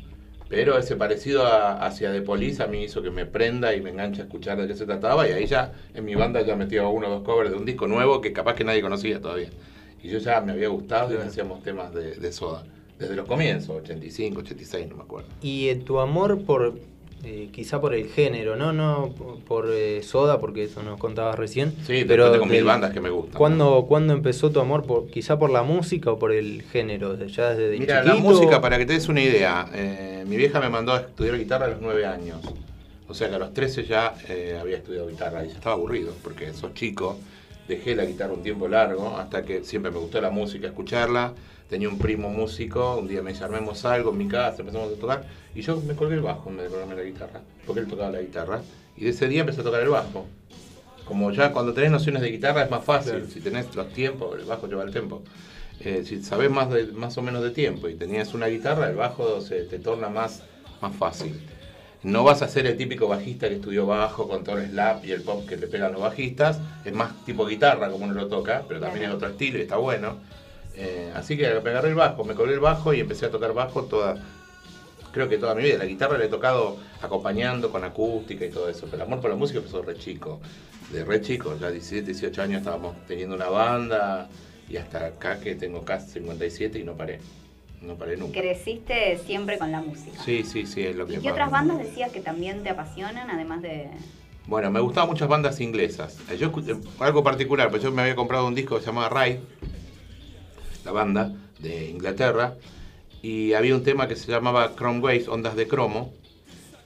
Pero 0.48 0.76
ese 0.78 0.96
parecido 0.96 1.46
a- 1.46 1.76
hacia 1.86 2.12
The 2.12 2.22
Police 2.22 2.62
a 2.62 2.66
mí 2.66 2.82
hizo 2.84 3.02
que 3.02 3.10
me 3.10 3.24
prenda 3.24 3.74
y 3.74 3.80
me 3.80 3.90
enganche 3.90 4.20
a 4.20 4.24
escuchar 4.24 4.60
de 4.60 4.66
qué 4.66 4.74
se 4.74 4.84
trataba 4.84 5.28
y 5.28 5.32
ahí 5.32 5.46
ya 5.46 5.72
en 5.94 6.04
mi 6.04 6.14
banda 6.14 6.42
ya 6.42 6.56
metía 6.56 6.86
uno 6.88 7.06
o 7.06 7.10
dos 7.10 7.22
covers 7.22 7.50
de 7.50 7.56
un 7.56 7.64
disco 7.64 7.86
nuevo 7.86 8.20
que 8.20 8.32
capaz 8.32 8.54
que 8.56 8.64
nadie 8.64 8.82
conocía 8.82 9.20
todavía. 9.20 9.50
Y 10.02 10.08
yo 10.08 10.18
ya 10.18 10.40
me 10.40 10.52
había 10.52 10.68
gustado 10.68 11.14
y 11.14 11.16
hacíamos 11.18 11.62
temas 11.62 11.92
de, 11.94 12.14
de 12.14 12.32
Soda. 12.32 12.64
Desde 12.98 13.16
los 13.16 13.26
comienzos, 13.26 13.70
85, 13.82 14.40
86, 14.40 14.88
no 14.88 14.96
me 14.96 15.02
acuerdo. 15.02 15.28
Y 15.42 15.68
eh, 15.68 15.76
tu 15.76 16.00
amor 16.00 16.42
por, 16.42 16.74
eh, 17.24 17.48
quizá 17.52 17.80
por 17.80 17.94
el 17.94 18.08
género, 18.08 18.56
no 18.56 18.72
no 18.74 19.14
por 19.46 19.68
eh, 19.70 20.02
Soda, 20.02 20.38
porque 20.38 20.64
eso 20.64 20.82
nos 20.82 20.98
contabas 20.98 21.38
recién. 21.38 21.74
Sí, 21.86 22.04
pero 22.06 22.30
tengo 22.30 22.44
mil 22.46 22.62
bandas 22.64 22.92
que 22.92 23.00
me 23.00 23.08
gustan. 23.10 23.36
¿Cuándo, 23.38 23.86
¿Cuándo 23.88 24.12
empezó 24.12 24.50
tu 24.50 24.60
amor, 24.60 24.84
por, 24.84 25.06
quizá 25.06 25.38
por 25.38 25.48
la 25.50 25.62
música 25.62 26.10
o 26.12 26.18
por 26.18 26.32
el 26.32 26.62
género? 26.62 27.16
¿De- 27.16 27.28
¿Ya 27.28 27.54
desde 27.54 27.78
Mira, 27.78 28.02
chiquito? 28.02 28.14
la 28.16 28.20
música, 28.22 28.60
para 28.60 28.76
que 28.78 28.84
te 28.86 28.92
des 28.94 29.08
una 29.08 29.22
idea, 29.22 29.66
eh, 29.74 30.24
mi 30.26 30.36
vieja 30.36 30.60
me 30.60 30.68
mandó 30.68 30.92
a 30.92 31.00
estudiar 31.00 31.38
guitarra 31.38 31.66
a 31.66 31.70
los 31.70 31.80
9 31.80 32.04
años. 32.04 32.38
O 33.08 33.14
sea 33.14 33.28
que 33.30 33.34
a 33.34 33.38
los 33.38 33.52
13 33.54 33.84
ya 33.84 34.14
eh, 34.28 34.58
había 34.60 34.76
estudiado 34.76 35.08
guitarra 35.08 35.44
y 35.44 35.48
ya 35.48 35.54
estaba 35.54 35.74
aburrido, 35.74 36.12
porque 36.22 36.52
sos 36.52 36.74
chico. 36.74 37.18
Dejé 37.68 37.94
la 37.94 38.04
guitarra 38.04 38.32
un 38.32 38.42
tiempo 38.42 38.68
largo, 38.68 39.16
hasta 39.16 39.44
que 39.44 39.64
siempre 39.64 39.92
me 39.92 39.98
gustó 39.98 40.20
la 40.20 40.30
música, 40.30 40.66
escucharla. 40.66 41.34
Tenía 41.68 41.88
un 41.88 41.98
primo 41.98 42.28
músico, 42.30 42.96
un 42.96 43.06
día 43.06 43.22
me 43.22 43.32
dice, 43.32 43.44
armemos 43.44 43.84
algo 43.84 44.10
en 44.10 44.18
mi 44.18 44.26
casa, 44.26 44.60
empezamos 44.60 44.92
a 44.92 45.00
tocar. 45.00 45.24
Y 45.54 45.62
yo 45.62 45.76
me 45.80 45.94
colgué 45.94 46.14
el 46.14 46.20
bajo 46.20 46.50
en 46.50 46.56
vez 46.56 46.64
de 46.64 46.70
colgarme 46.70 46.96
la 46.96 47.02
guitarra, 47.02 47.40
porque 47.64 47.80
él 47.80 47.86
tocaba 47.86 48.10
la 48.10 48.20
guitarra. 48.20 48.62
Y 48.96 49.04
de 49.04 49.10
ese 49.10 49.28
día 49.28 49.40
empecé 49.40 49.60
a 49.60 49.64
tocar 49.64 49.80
el 49.80 49.88
bajo. 49.88 50.26
Como 51.04 51.30
ya 51.32 51.52
cuando 51.52 51.72
tenés 51.72 51.90
nociones 51.90 52.22
de 52.22 52.30
guitarra 52.30 52.64
es 52.64 52.70
más 52.70 52.84
fácil, 52.84 53.28
si 53.32 53.40
tenés 53.40 53.74
los 53.74 53.92
tiempos, 53.92 54.38
el 54.38 54.46
bajo 54.46 54.66
lleva 54.66 54.82
el 54.82 54.90
tiempo. 54.90 55.22
Eh, 55.80 56.04
si 56.04 56.22
sabes 56.22 56.50
más, 56.50 56.70
de, 56.70 56.86
más 56.86 57.16
o 57.16 57.22
menos 57.22 57.42
de 57.42 57.50
tiempo 57.50 57.88
y 57.88 57.94
tenías 57.94 58.34
una 58.34 58.48
guitarra, 58.48 58.90
el 58.90 58.96
bajo 58.96 59.40
se 59.40 59.62
te 59.62 59.78
torna 59.78 60.08
más, 60.08 60.42
más 60.82 60.94
fácil. 60.94 61.40
No 62.02 62.24
vas 62.24 62.40
a 62.40 62.48
ser 62.48 62.66
el 62.66 62.78
típico 62.78 63.08
bajista 63.08 63.48
que 63.48 63.56
estudió 63.56 63.84
bajo 63.84 64.26
con 64.26 64.42
todo 64.42 64.56
el 64.58 64.70
slap 64.70 65.04
y 65.04 65.12
el 65.12 65.20
pop 65.20 65.46
que 65.46 65.58
le 65.58 65.66
pegan 65.66 65.92
los 65.92 66.00
bajistas. 66.00 66.58
Es 66.82 66.94
más 66.94 67.12
tipo 67.26 67.44
guitarra 67.44 67.90
como 67.90 68.06
uno 68.06 68.14
lo 68.14 68.26
toca, 68.26 68.64
pero 68.66 68.80
también 68.80 69.10
es 69.10 69.14
otro 69.14 69.28
estilo 69.28 69.58
y 69.58 69.62
está 69.62 69.76
bueno. 69.76 70.16
Eh, 70.76 71.12
así 71.14 71.36
que 71.36 71.60
me 71.60 71.70
agarré 71.70 71.90
el 71.90 71.94
bajo, 71.94 72.24
me 72.24 72.34
colgué 72.34 72.54
el 72.54 72.60
bajo 72.60 72.94
y 72.94 73.00
empecé 73.00 73.26
a 73.26 73.30
tocar 73.30 73.52
bajo 73.52 73.84
toda, 73.84 74.16
creo 75.12 75.28
que 75.28 75.36
toda 75.36 75.54
mi 75.54 75.62
vida. 75.62 75.76
La 75.76 75.84
guitarra 75.84 76.16
la 76.16 76.24
he 76.24 76.28
tocado 76.28 76.78
acompañando 77.02 77.70
con 77.70 77.84
acústica 77.84 78.46
y 78.46 78.50
todo 78.50 78.70
eso, 78.70 78.86
pero 78.86 78.96
el 78.96 79.02
amor 79.02 79.20
por 79.20 79.28
la 79.28 79.36
música 79.36 79.58
empezó 79.58 79.82
re 79.82 79.96
chico. 79.96 80.40
De 80.90 81.04
re 81.04 81.20
chico, 81.20 81.54
ya 81.60 81.70
17, 81.70 82.06
18 82.06 82.42
años 82.42 82.58
estábamos 82.60 82.96
teniendo 83.06 83.36
una 83.36 83.50
banda 83.50 84.28
y 84.70 84.78
hasta 84.78 85.04
acá 85.04 85.38
que 85.38 85.54
tengo 85.54 85.84
casi 85.84 86.12
57 86.12 86.78
y 86.78 86.84
no 86.84 86.94
paré. 86.94 87.20
No 87.80 87.94
paré 87.94 88.16
nunca. 88.16 88.40
Creciste 88.40 89.18
siempre 89.24 89.58
con 89.58 89.72
la 89.72 89.80
música. 89.80 90.22
Sí, 90.22 90.44
sí, 90.44 90.66
sí, 90.66 90.82
es 90.82 90.96
lo 90.96 91.06
que 91.06 91.14
¿Y 91.14 91.18
qué 91.18 91.30
otras 91.30 91.50
bandas 91.50 91.78
decías 91.78 92.12
que 92.12 92.20
también 92.20 92.62
te 92.62 92.70
apasionan, 92.70 93.30
además 93.30 93.62
de...? 93.62 93.88
Bueno, 94.46 94.70
me 94.70 94.80
gustaban 94.80 95.08
muchas 95.08 95.28
bandas 95.28 95.60
inglesas. 95.60 96.18
Eh, 96.30 96.36
Yo 96.36 96.48
eh, 96.48 96.76
algo 96.98 97.22
particular, 97.22 97.70
pues 97.70 97.82
yo 97.82 97.90
me 97.92 98.02
había 98.02 98.16
comprado 98.16 98.46
un 98.46 98.54
disco 98.54 98.74
que 98.76 98.80
se 98.82 98.88
llamaba 98.88 99.24
Ride, 99.24 99.40
la 100.84 100.92
banda 100.92 101.32
de 101.58 101.88
Inglaterra, 101.90 102.54
y 103.22 103.52
había 103.54 103.74
un 103.74 103.82
tema 103.82 104.08
que 104.08 104.16
se 104.16 104.30
llamaba 104.30 104.74
Chrome 104.76 105.00
Waves, 105.00 105.28
Ondas 105.28 105.56
de 105.56 105.68
Cromo, 105.68 106.12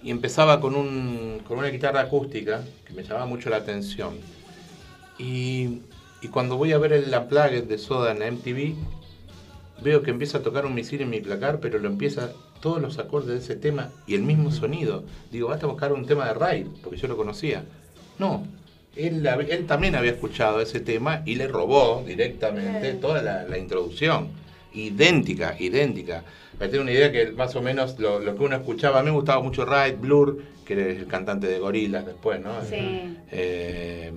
y 0.02 0.10
empezaba 0.10 0.60
con, 0.60 0.76
un, 0.76 1.40
con 1.48 1.58
una 1.58 1.68
guitarra 1.68 2.02
acústica 2.02 2.62
que 2.84 2.92
me 2.92 3.02
llamaba 3.02 3.26
mucho 3.26 3.50
la 3.50 3.56
atención. 3.56 4.14
Y, 5.18 5.80
y 6.20 6.28
cuando 6.28 6.56
voy 6.56 6.72
a 6.72 6.78
ver 6.78 6.92
el 6.92 7.14
Unplugged 7.14 7.64
de 7.64 7.78
Soda 7.78 8.12
en 8.12 8.34
MTV, 8.34 8.74
veo 9.84 10.02
que 10.02 10.10
empieza 10.10 10.38
a 10.38 10.42
tocar 10.42 10.64
un 10.66 10.74
misil 10.74 11.02
en 11.02 11.10
mi 11.10 11.20
placar, 11.20 11.60
pero 11.60 11.78
lo 11.78 11.88
empieza 11.88 12.32
todos 12.60 12.80
los 12.80 12.98
acordes 12.98 13.28
de 13.28 13.36
ese 13.36 13.54
tema 13.54 13.92
y 14.06 14.14
el 14.14 14.22
mismo 14.22 14.50
sonido. 14.50 15.04
Digo, 15.30 15.48
basta 15.48 15.66
buscar 15.66 15.92
un 15.92 16.06
tema 16.06 16.26
de 16.26 16.34
Raid, 16.34 16.66
porque 16.82 16.98
yo 16.98 17.06
lo 17.06 17.16
conocía. 17.16 17.62
No, 18.18 18.46
él, 18.96 19.28
también 19.68 19.94
había 19.94 20.12
escuchado 20.12 20.60
ese 20.60 20.80
tema 20.80 21.22
y 21.26 21.34
le 21.34 21.46
robó 21.46 22.02
directamente 22.06 22.94
toda 22.94 23.22
la, 23.22 23.44
la 23.44 23.58
introducción. 23.58 24.28
Idéntica, 24.72 25.54
idéntica. 25.58 26.24
Para 26.58 26.70
tener 26.70 26.82
una 26.82 26.92
idea 26.92 27.12
que 27.12 27.30
más 27.32 27.54
o 27.54 27.62
menos 27.62 27.98
lo, 27.98 28.20
lo 28.20 28.34
que 28.34 28.42
uno 28.42 28.56
escuchaba, 28.56 29.00
a 29.00 29.02
mí 29.02 29.10
me 29.10 29.16
gustaba 29.16 29.42
mucho 29.42 29.64
Raid, 29.66 29.96
Blur, 29.98 30.42
que 30.64 30.72
es 30.92 30.98
el 30.98 31.06
cantante 31.06 31.46
de 31.46 31.58
Gorillaz 31.58 32.06
después, 32.06 32.40
¿no? 32.40 32.62
Sí. 32.68 33.18
Eh, 33.30 34.12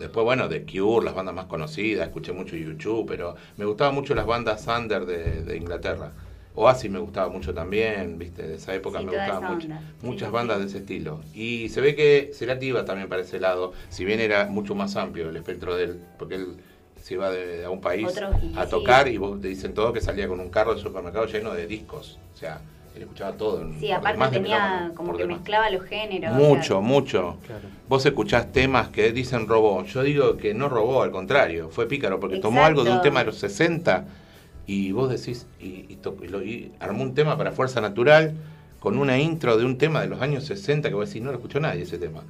después, 0.00 0.24
bueno, 0.24 0.48
de 0.48 0.64
Cure, 0.66 1.04
las 1.04 1.14
bandas 1.14 1.34
más 1.34 1.46
conocidas, 1.46 2.08
escuché 2.08 2.32
mucho 2.32 2.56
YouTube, 2.56 3.06
pero 3.06 3.36
me 3.56 3.64
gustaban 3.66 3.94
mucho 3.94 4.14
las 4.16 4.26
bandas 4.26 4.66
under 4.66 5.06
de, 5.06 5.42
de 5.44 5.56
Inglaterra. 5.56 6.12
Oasis 6.56 6.90
me 6.90 6.98
gustaba 6.98 7.28
mucho 7.30 7.54
también, 7.54 8.18
viste, 8.18 8.42
de 8.42 8.56
esa 8.56 8.74
época 8.74 8.98
Sí, 8.98 9.04
me 9.06 9.12
gustaban 9.12 9.44
mucho. 9.54 9.68
Sí, 9.68 9.72
Muchas 10.02 10.28
sí, 10.28 10.34
bandas 10.34 10.58
de 10.58 10.66
ese 10.66 10.78
estilo. 10.78 11.20
Y 11.32 11.68
se 11.68 11.80
ve 11.80 11.94
que 11.94 12.32
Cerati 12.34 12.66
iba 12.66 12.84
también 12.84 13.08
para 13.08 13.22
ese 13.22 13.38
lado, 13.38 13.72
si 13.88 14.04
bien 14.04 14.18
era 14.20 14.46
mucho 14.46 14.74
más 14.74 14.96
amplio 14.96 15.28
el 15.30 15.36
espectro 15.36 15.76
de 15.76 15.84
él, 15.84 16.00
porque 16.18 16.34
él 16.34 16.56
se 17.00 17.14
iba 17.14 17.30
de, 17.30 17.64
a 17.64 17.70
un 17.70 17.80
país 17.80 18.06
Otro- 18.08 18.30
a 18.56 18.66
tocar 18.68 19.08
y 19.08 19.16
vos 19.18 19.40
te 19.40 19.48
dicen 19.48 19.74
todo 19.74 19.92
que 19.92 20.00
salía 20.00 20.28
con 20.28 20.40
un 20.40 20.50
carro 20.50 20.74
de 20.74 20.80
supermercado 20.80 21.26
lleno 21.26 21.54
de 21.54 21.66
discos. 21.66 22.18
O 22.34 22.36
sea, 22.36 22.60
él 22.96 23.02
escuchaba 23.02 23.32
todo. 23.32 23.62
en- 23.62 23.78
Sí, 23.80 23.90
aparte 23.92 24.18
tenía 24.30 24.90
como 24.94 25.12
que 25.16 25.22
demás. 25.22 25.38
mezclaba 25.38 25.70
los 25.70 25.82
géneros. 25.84 26.32
o 26.32 26.34
Mucho, 26.34 26.62
sea, 26.74 26.80
mucho. 26.80 27.36
Vos 27.88 28.04
escuchás 28.06 28.52
temas 28.52 28.88
que 28.88 29.12
dicen 29.12 29.46
robó. 29.48 29.84
Yo 29.84 30.02
digo 30.02 30.36
que 30.36 30.54
no 30.54 30.68
robó, 30.68 31.02
al 31.02 31.10
contrario, 31.10 31.68
fue 31.70 31.86
pícaro, 31.86 32.20
porque 32.20 32.38
tomó 32.38 32.64
algo 32.64 32.84
de 32.84 32.90
un 32.90 33.00
tema 33.02 33.20
de 33.20 33.26
los 33.26 33.36
60 33.38 34.04
y 34.66 34.92
vos 34.92 35.10
decís, 35.10 35.46
y, 35.60 35.86
y 35.88 35.96
to- 36.02 36.16
y 36.22 36.28
lo- 36.28 36.42
y 36.42 36.72
armó 36.80 37.02
un 37.02 37.14
tema 37.14 37.36
para 37.36 37.52
Fuerza 37.52 37.80
Natural 37.80 38.32
con 38.78 38.96
una 38.98 39.18
intro 39.18 39.56
de 39.58 39.64
un 39.64 39.76
tema 39.78 40.00
de 40.00 40.06
los 40.08 40.20
años 40.22 40.44
60 40.44 40.88
que 40.88 40.94
vos 40.94 41.08
decís, 41.08 41.22
no 41.22 41.30
lo 41.30 41.36
escuchó 41.36 41.60
nadie 41.60 41.82
ese 41.82 41.98
tema. 41.98 42.22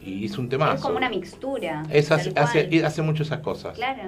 Y 0.00 0.24
hizo 0.24 0.40
un 0.40 0.48
temazo. 0.50 0.74
Es 0.74 0.80
como 0.82 0.96
una 0.98 1.08
mixtura. 1.08 1.82
Es 1.90 2.10
hace, 2.12 2.32
hace, 2.36 2.84
hace 2.84 3.02
mucho 3.02 3.22
esas 3.22 3.38
cosas. 3.40 3.74
Claro. 3.74 4.02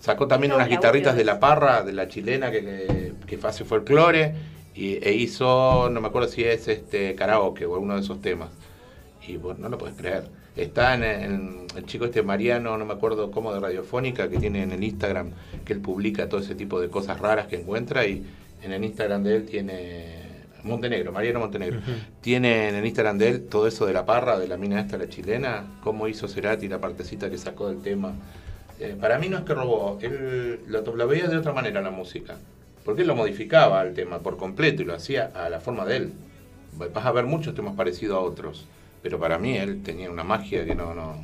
Sacó 0.00 0.26
también 0.26 0.52
unas 0.52 0.66
un 0.66 0.74
guitarritas 0.74 1.16
de 1.16 1.24
La 1.24 1.38
Parra, 1.40 1.82
de 1.82 1.92
la 1.92 2.08
chilena, 2.08 2.50
que, 2.50 2.62
que, 2.64 3.12
que 3.38 3.46
hace 3.46 3.64
folclore, 3.64 4.34
y, 4.76 4.98
e 5.02 5.12
hizo, 5.14 5.88
no 5.90 6.00
me 6.00 6.08
acuerdo 6.08 6.28
si 6.28 6.44
es 6.44 6.68
este 6.68 7.14
karaoke 7.14 7.66
o 7.66 7.74
alguno 7.74 7.94
de 7.94 8.00
esos 8.00 8.20
temas. 8.20 8.50
Y 9.26 9.36
vos 9.38 9.58
no 9.58 9.68
lo 9.68 9.78
puedes 9.78 9.96
creer. 9.96 10.24
Está 10.56 10.94
en, 10.94 11.02
en- 11.04 11.66
el 11.76 11.84
chico 11.84 12.04
este 12.06 12.22
Mariano, 12.22 12.78
no 12.78 12.84
me 12.86 12.94
acuerdo 12.94 13.30
cómo, 13.30 13.52
de 13.52 13.60
Radiofónica, 13.60 14.28
que 14.30 14.38
tiene 14.38 14.62
en 14.62 14.70
el 14.72 14.82
Instagram, 14.82 15.32
que 15.64 15.72
él 15.74 15.80
publica 15.80 16.28
todo 16.28 16.40
ese 16.40 16.54
tipo 16.54 16.80
de 16.80 16.88
cosas 16.88 17.18
raras 17.20 17.46
que 17.48 17.56
encuentra, 17.56 18.06
y 18.06 18.24
en 18.62 18.72
el 18.72 18.84
Instagram 18.84 19.22
de 19.22 19.36
él 19.36 19.46
tiene... 19.46 20.26
Montenegro, 20.62 21.12
Mariano 21.12 21.38
Montenegro. 21.38 21.78
Tiene 22.20 22.68
en 22.70 22.74
el 22.74 22.84
Instagram 22.86 23.18
de 23.18 23.28
él 23.28 23.46
todo 23.46 23.68
eso 23.68 23.86
de 23.86 23.92
la 23.92 24.04
parra, 24.04 24.36
de 24.38 24.48
la 24.48 24.56
mina 24.56 24.80
esta, 24.80 24.96
la 24.98 25.08
chilena, 25.08 25.78
cómo 25.84 26.08
hizo 26.08 26.26
Cerati, 26.26 26.66
la 26.66 26.80
partecita 26.80 27.30
que 27.30 27.38
sacó 27.38 27.68
del 27.68 27.82
tema. 27.82 28.14
Eh, 28.80 28.96
para 29.00 29.18
mí 29.18 29.28
no 29.28 29.38
es 29.38 29.44
que 29.44 29.54
robó, 29.54 29.98
él 30.02 30.60
lo, 30.66 30.80
lo 30.96 31.06
veía 31.06 31.28
de 31.28 31.36
otra 31.36 31.52
manera 31.52 31.80
la 31.82 31.90
música. 31.90 32.36
Porque 32.86 33.02
él 33.02 33.08
lo 33.08 33.14
modificaba 33.16 33.82
el 33.82 33.92
tema 33.92 34.20
por 34.20 34.38
completo 34.38 34.80
y 34.80 34.84
lo 34.86 34.94
hacía 34.94 35.30
a 35.34 35.50
la 35.50 35.60
forma 35.60 35.84
de 35.84 35.96
él. 35.96 36.12
Vas 36.94 37.04
a 37.04 37.12
ver 37.12 37.24
muchos 37.26 37.54
temas 37.54 37.74
parecidos 37.74 38.16
a 38.16 38.20
otros. 38.20 38.64
Pero 39.02 39.18
para 39.18 39.38
mí 39.38 39.56
él 39.56 39.82
tenía 39.82 40.10
una 40.10 40.24
magia 40.24 40.64
que 40.64 40.74
no, 40.74 40.94
no, 40.94 41.16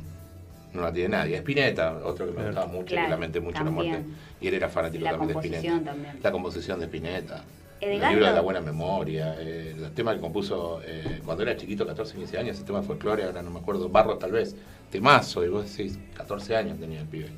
no 0.73 0.81
la 0.81 0.91
tiene 0.93 1.09
nadie. 1.17 1.37
Spinetta, 1.37 1.99
otro 2.03 2.25
que 2.27 2.33
me 2.37 2.45
gustaba 2.45 2.67
mucho, 2.67 2.87
Claro, 2.87 3.05
que 3.07 3.11
lamenté 3.11 3.39
mucho 3.39 3.63
la 3.63 3.71
muerte. 3.71 4.03
Y 4.41 4.47
él 4.47 4.53
era 4.55 4.69
fanático 4.69 5.03
La 5.05 5.11
también 5.17 5.39
de 5.39 5.47
Spinetta. 5.47 5.83
también. 5.85 6.19
La 6.21 6.31
composición 6.31 6.79
de 6.79 6.85
Spinetta. 6.85 7.43
Edgardo. 7.81 8.03
El 8.05 8.09
libro 8.13 8.25
de 8.27 8.33
la 8.33 8.41
buena 8.41 8.61
memoria, 8.61 9.35
eh, 9.39 9.75
los 9.77 9.93
temas 9.93 10.15
que 10.15 10.21
compuso 10.21 10.81
eh, 10.85 11.21
cuando 11.25 11.43
era 11.43 11.55
chiquito, 11.57 11.85
14, 11.85 12.15
15 12.15 12.37
años, 12.37 12.55
ese 12.57 12.65
tema 12.65 12.79
de 12.81 12.87
folclore, 12.87 13.23
ahora 13.25 13.41
no 13.41 13.51
me 13.51 13.59
acuerdo, 13.59 13.89
Barro 13.89 14.17
tal 14.17 14.31
vez, 14.31 14.55
temazo, 14.89 15.43
y 15.45 15.49
vos 15.49 15.69
decís, 15.77 15.97
14 16.15 16.55
años 16.55 16.79
tenía 16.79 17.01
el 17.01 17.07
pibe. 17.07 17.29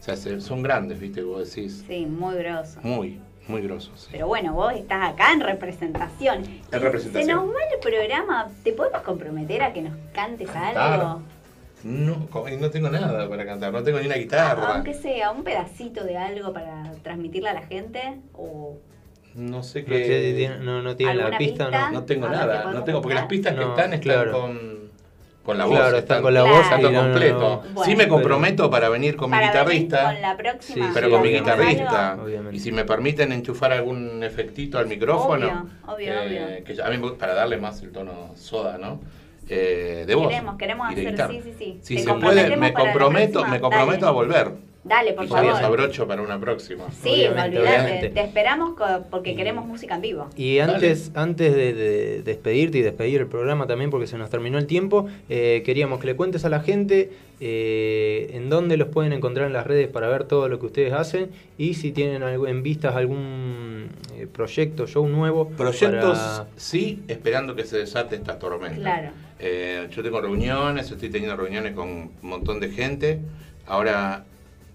O 0.00 0.02
sea, 0.02 0.16
se- 0.16 0.40
son 0.40 0.62
grandes, 0.62 0.98
¿viste? 0.98 1.22
Vos 1.22 1.54
decís. 1.54 1.84
Sí, 1.86 2.06
muy 2.06 2.36
grosso. 2.36 2.80
Muy, 2.82 3.18
muy 3.50 3.62
grosos. 3.62 4.00
sí. 4.02 4.08
Pero 4.12 4.26
bueno, 4.28 4.54
vos 4.54 4.72
estás 4.72 5.12
acá 5.12 5.32
en 5.32 5.40
representación. 5.40 6.44
En 6.72 6.80
representación. 6.80 7.26
Se 7.26 7.32
nos 7.34 7.48
va 7.48 7.58
el 7.74 7.80
programa. 7.80 8.48
¿Te 8.64 8.72
podemos 8.72 9.02
comprometer 9.02 9.62
a 9.62 9.72
que 9.72 9.82
nos 9.82 9.92
cantes 10.14 10.48
algo? 10.54 11.22
No, 11.82 12.28
no 12.60 12.70
tengo 12.70 12.90
nada 12.90 13.26
para 13.28 13.46
cantar, 13.46 13.72
no 13.72 13.82
tengo 13.82 13.98
ni 14.00 14.06
una 14.06 14.16
guitarra. 14.16 14.74
Aunque 14.74 14.92
sea 14.94 15.30
un 15.30 15.44
pedacito 15.44 16.04
de 16.04 16.16
algo 16.18 16.52
para 16.52 16.92
transmitirle 17.02 17.48
a 17.48 17.54
la 17.54 17.62
gente. 17.62 18.18
O 18.34 18.76
No 19.34 19.62
sé 19.62 19.82
No, 19.82 19.88
qué. 19.88 20.58
no, 20.60 20.82
no 20.82 20.96
tiene 20.96 21.14
la 21.14 21.22
¿Alguna 21.24 21.38
pista, 21.38 21.64
pista? 21.66 21.90
No 21.90 22.04
tengo 22.04 22.28
ver, 22.28 22.38
¿qué 22.38 22.46
nada, 22.46 22.72
no 22.72 22.84
tengo, 22.84 23.00
porque 23.00 23.14
las 23.14 23.26
pistas 23.26 23.54
que 23.54 23.60
No, 23.60 23.70
están 23.70 23.94
están 23.94 24.00
claro. 24.00 24.32
con, 24.32 24.89
con 25.50 25.58
la 25.58 25.64
voz. 25.66 25.76
Claro, 25.78 25.96
están 25.98 26.22
con 26.22 26.34
la 26.34 26.42
voz. 26.44 26.60
Está 26.62 26.78
no, 26.78 26.90
no, 26.90 27.00
completo. 27.02 27.62
no. 27.74 27.84
sí 27.84 27.96
me 27.96 28.08
comprometo 28.08 28.70
para 28.70 28.88
venir 28.88 29.16
con 29.16 29.30
mi 29.30 29.36
venir 29.36 29.50
guitarrista. 29.52 30.04
con 30.12 30.22
la 30.22 30.36
próxima. 30.36 30.86
Sí, 30.86 30.90
Pero 30.94 31.06
sí, 31.06 31.12
con 31.12 31.22
mi 31.22 31.28
¿hacemos 31.34 31.50
guitarrista. 31.58 32.18
Obviamente. 32.22 32.56
Y 32.56 32.60
si 32.60 32.72
me 32.72 32.84
permiten 32.84 33.32
enchufar 33.32 33.72
algún 33.72 34.22
efectito 34.22 34.78
al 34.78 34.86
micrófono. 34.86 35.68
Obvio, 35.86 35.94
obvio, 35.94 36.12
eh, 36.12 36.44
obvio. 36.54 36.64
que 36.64 36.74
ya- 36.74 36.86
a 36.86 36.90
mí 36.90 36.98
me- 36.98 37.10
para 37.12 37.34
darle 37.34 37.56
más 37.56 37.82
el 37.82 37.90
tono 37.92 38.30
soda, 38.36 38.78
¿no? 38.78 39.00
Eh, 39.48 40.04
de 40.06 40.14
voz. 40.14 40.28
Queremos, 40.28 40.56
queremos 40.56 40.88
hacer, 40.90 41.10
guitarra. 41.10 41.32
sí, 41.32 41.40
sí, 41.42 41.54
sí. 41.58 41.78
Si 41.82 41.96
Te 41.96 42.02
se 42.04 42.14
puede, 42.14 42.56
me 42.56 42.72
comprometo, 42.72 43.44
me 43.46 43.60
comprometo 43.60 44.06
Dale. 44.06 44.06
a 44.06 44.10
volver. 44.12 44.69
Dale, 44.82 45.12
por 45.12 45.26
y 45.26 45.28
favor. 45.28 45.62
abrocho 45.62 46.08
para 46.08 46.22
una 46.22 46.40
próxima. 46.40 46.90
Sí, 46.90 47.10
Obviamente, 47.26 47.60
obviamente. 47.60 48.08
Te 48.08 48.20
esperamos 48.22 48.72
porque 49.10 49.36
queremos 49.36 49.66
música 49.66 49.96
en 49.96 50.00
vivo. 50.00 50.28
Y 50.36 50.58
antes, 50.58 51.10
antes 51.14 51.54
de, 51.54 51.74
de 51.74 52.22
despedirte 52.22 52.78
y 52.78 52.82
despedir 52.82 53.20
el 53.20 53.26
programa 53.26 53.66
también, 53.66 53.90
porque 53.90 54.06
se 54.06 54.16
nos 54.16 54.30
terminó 54.30 54.56
el 54.56 54.66
tiempo, 54.66 55.06
eh, 55.28 55.62
queríamos 55.66 56.00
que 56.00 56.06
le 56.06 56.16
cuentes 56.16 56.46
a 56.46 56.48
la 56.48 56.60
gente 56.60 57.10
eh, 57.40 58.30
en 58.32 58.48
dónde 58.48 58.78
los 58.78 58.88
pueden 58.88 59.12
encontrar 59.12 59.46
en 59.46 59.52
las 59.52 59.66
redes 59.66 59.88
para 59.88 60.08
ver 60.08 60.24
todo 60.24 60.48
lo 60.48 60.58
que 60.58 60.66
ustedes 60.66 60.92
hacen 60.94 61.30
y 61.58 61.74
si 61.74 61.92
tienen 61.92 62.22
algo, 62.22 62.46
en 62.46 62.62
vistas 62.62 62.96
algún 62.96 63.88
eh, 64.16 64.26
proyecto, 64.32 64.86
show 64.86 65.06
nuevo. 65.06 65.48
Proyectos, 65.50 66.18
para- 66.18 66.46
sí, 66.56 67.02
esperando 67.06 67.54
que 67.54 67.64
se 67.64 67.76
desate 67.76 68.16
esta 68.16 68.38
tormenta. 68.38 68.76
Claro. 68.80 69.10
Eh, 69.38 69.88
yo 69.90 70.02
tengo 70.02 70.20
reuniones, 70.22 70.90
estoy 70.90 71.10
teniendo 71.10 71.36
reuniones 71.36 71.74
con 71.74 71.88
un 71.90 72.10
montón 72.22 72.60
de 72.60 72.70
gente. 72.70 73.18
Ahora, 73.66 74.24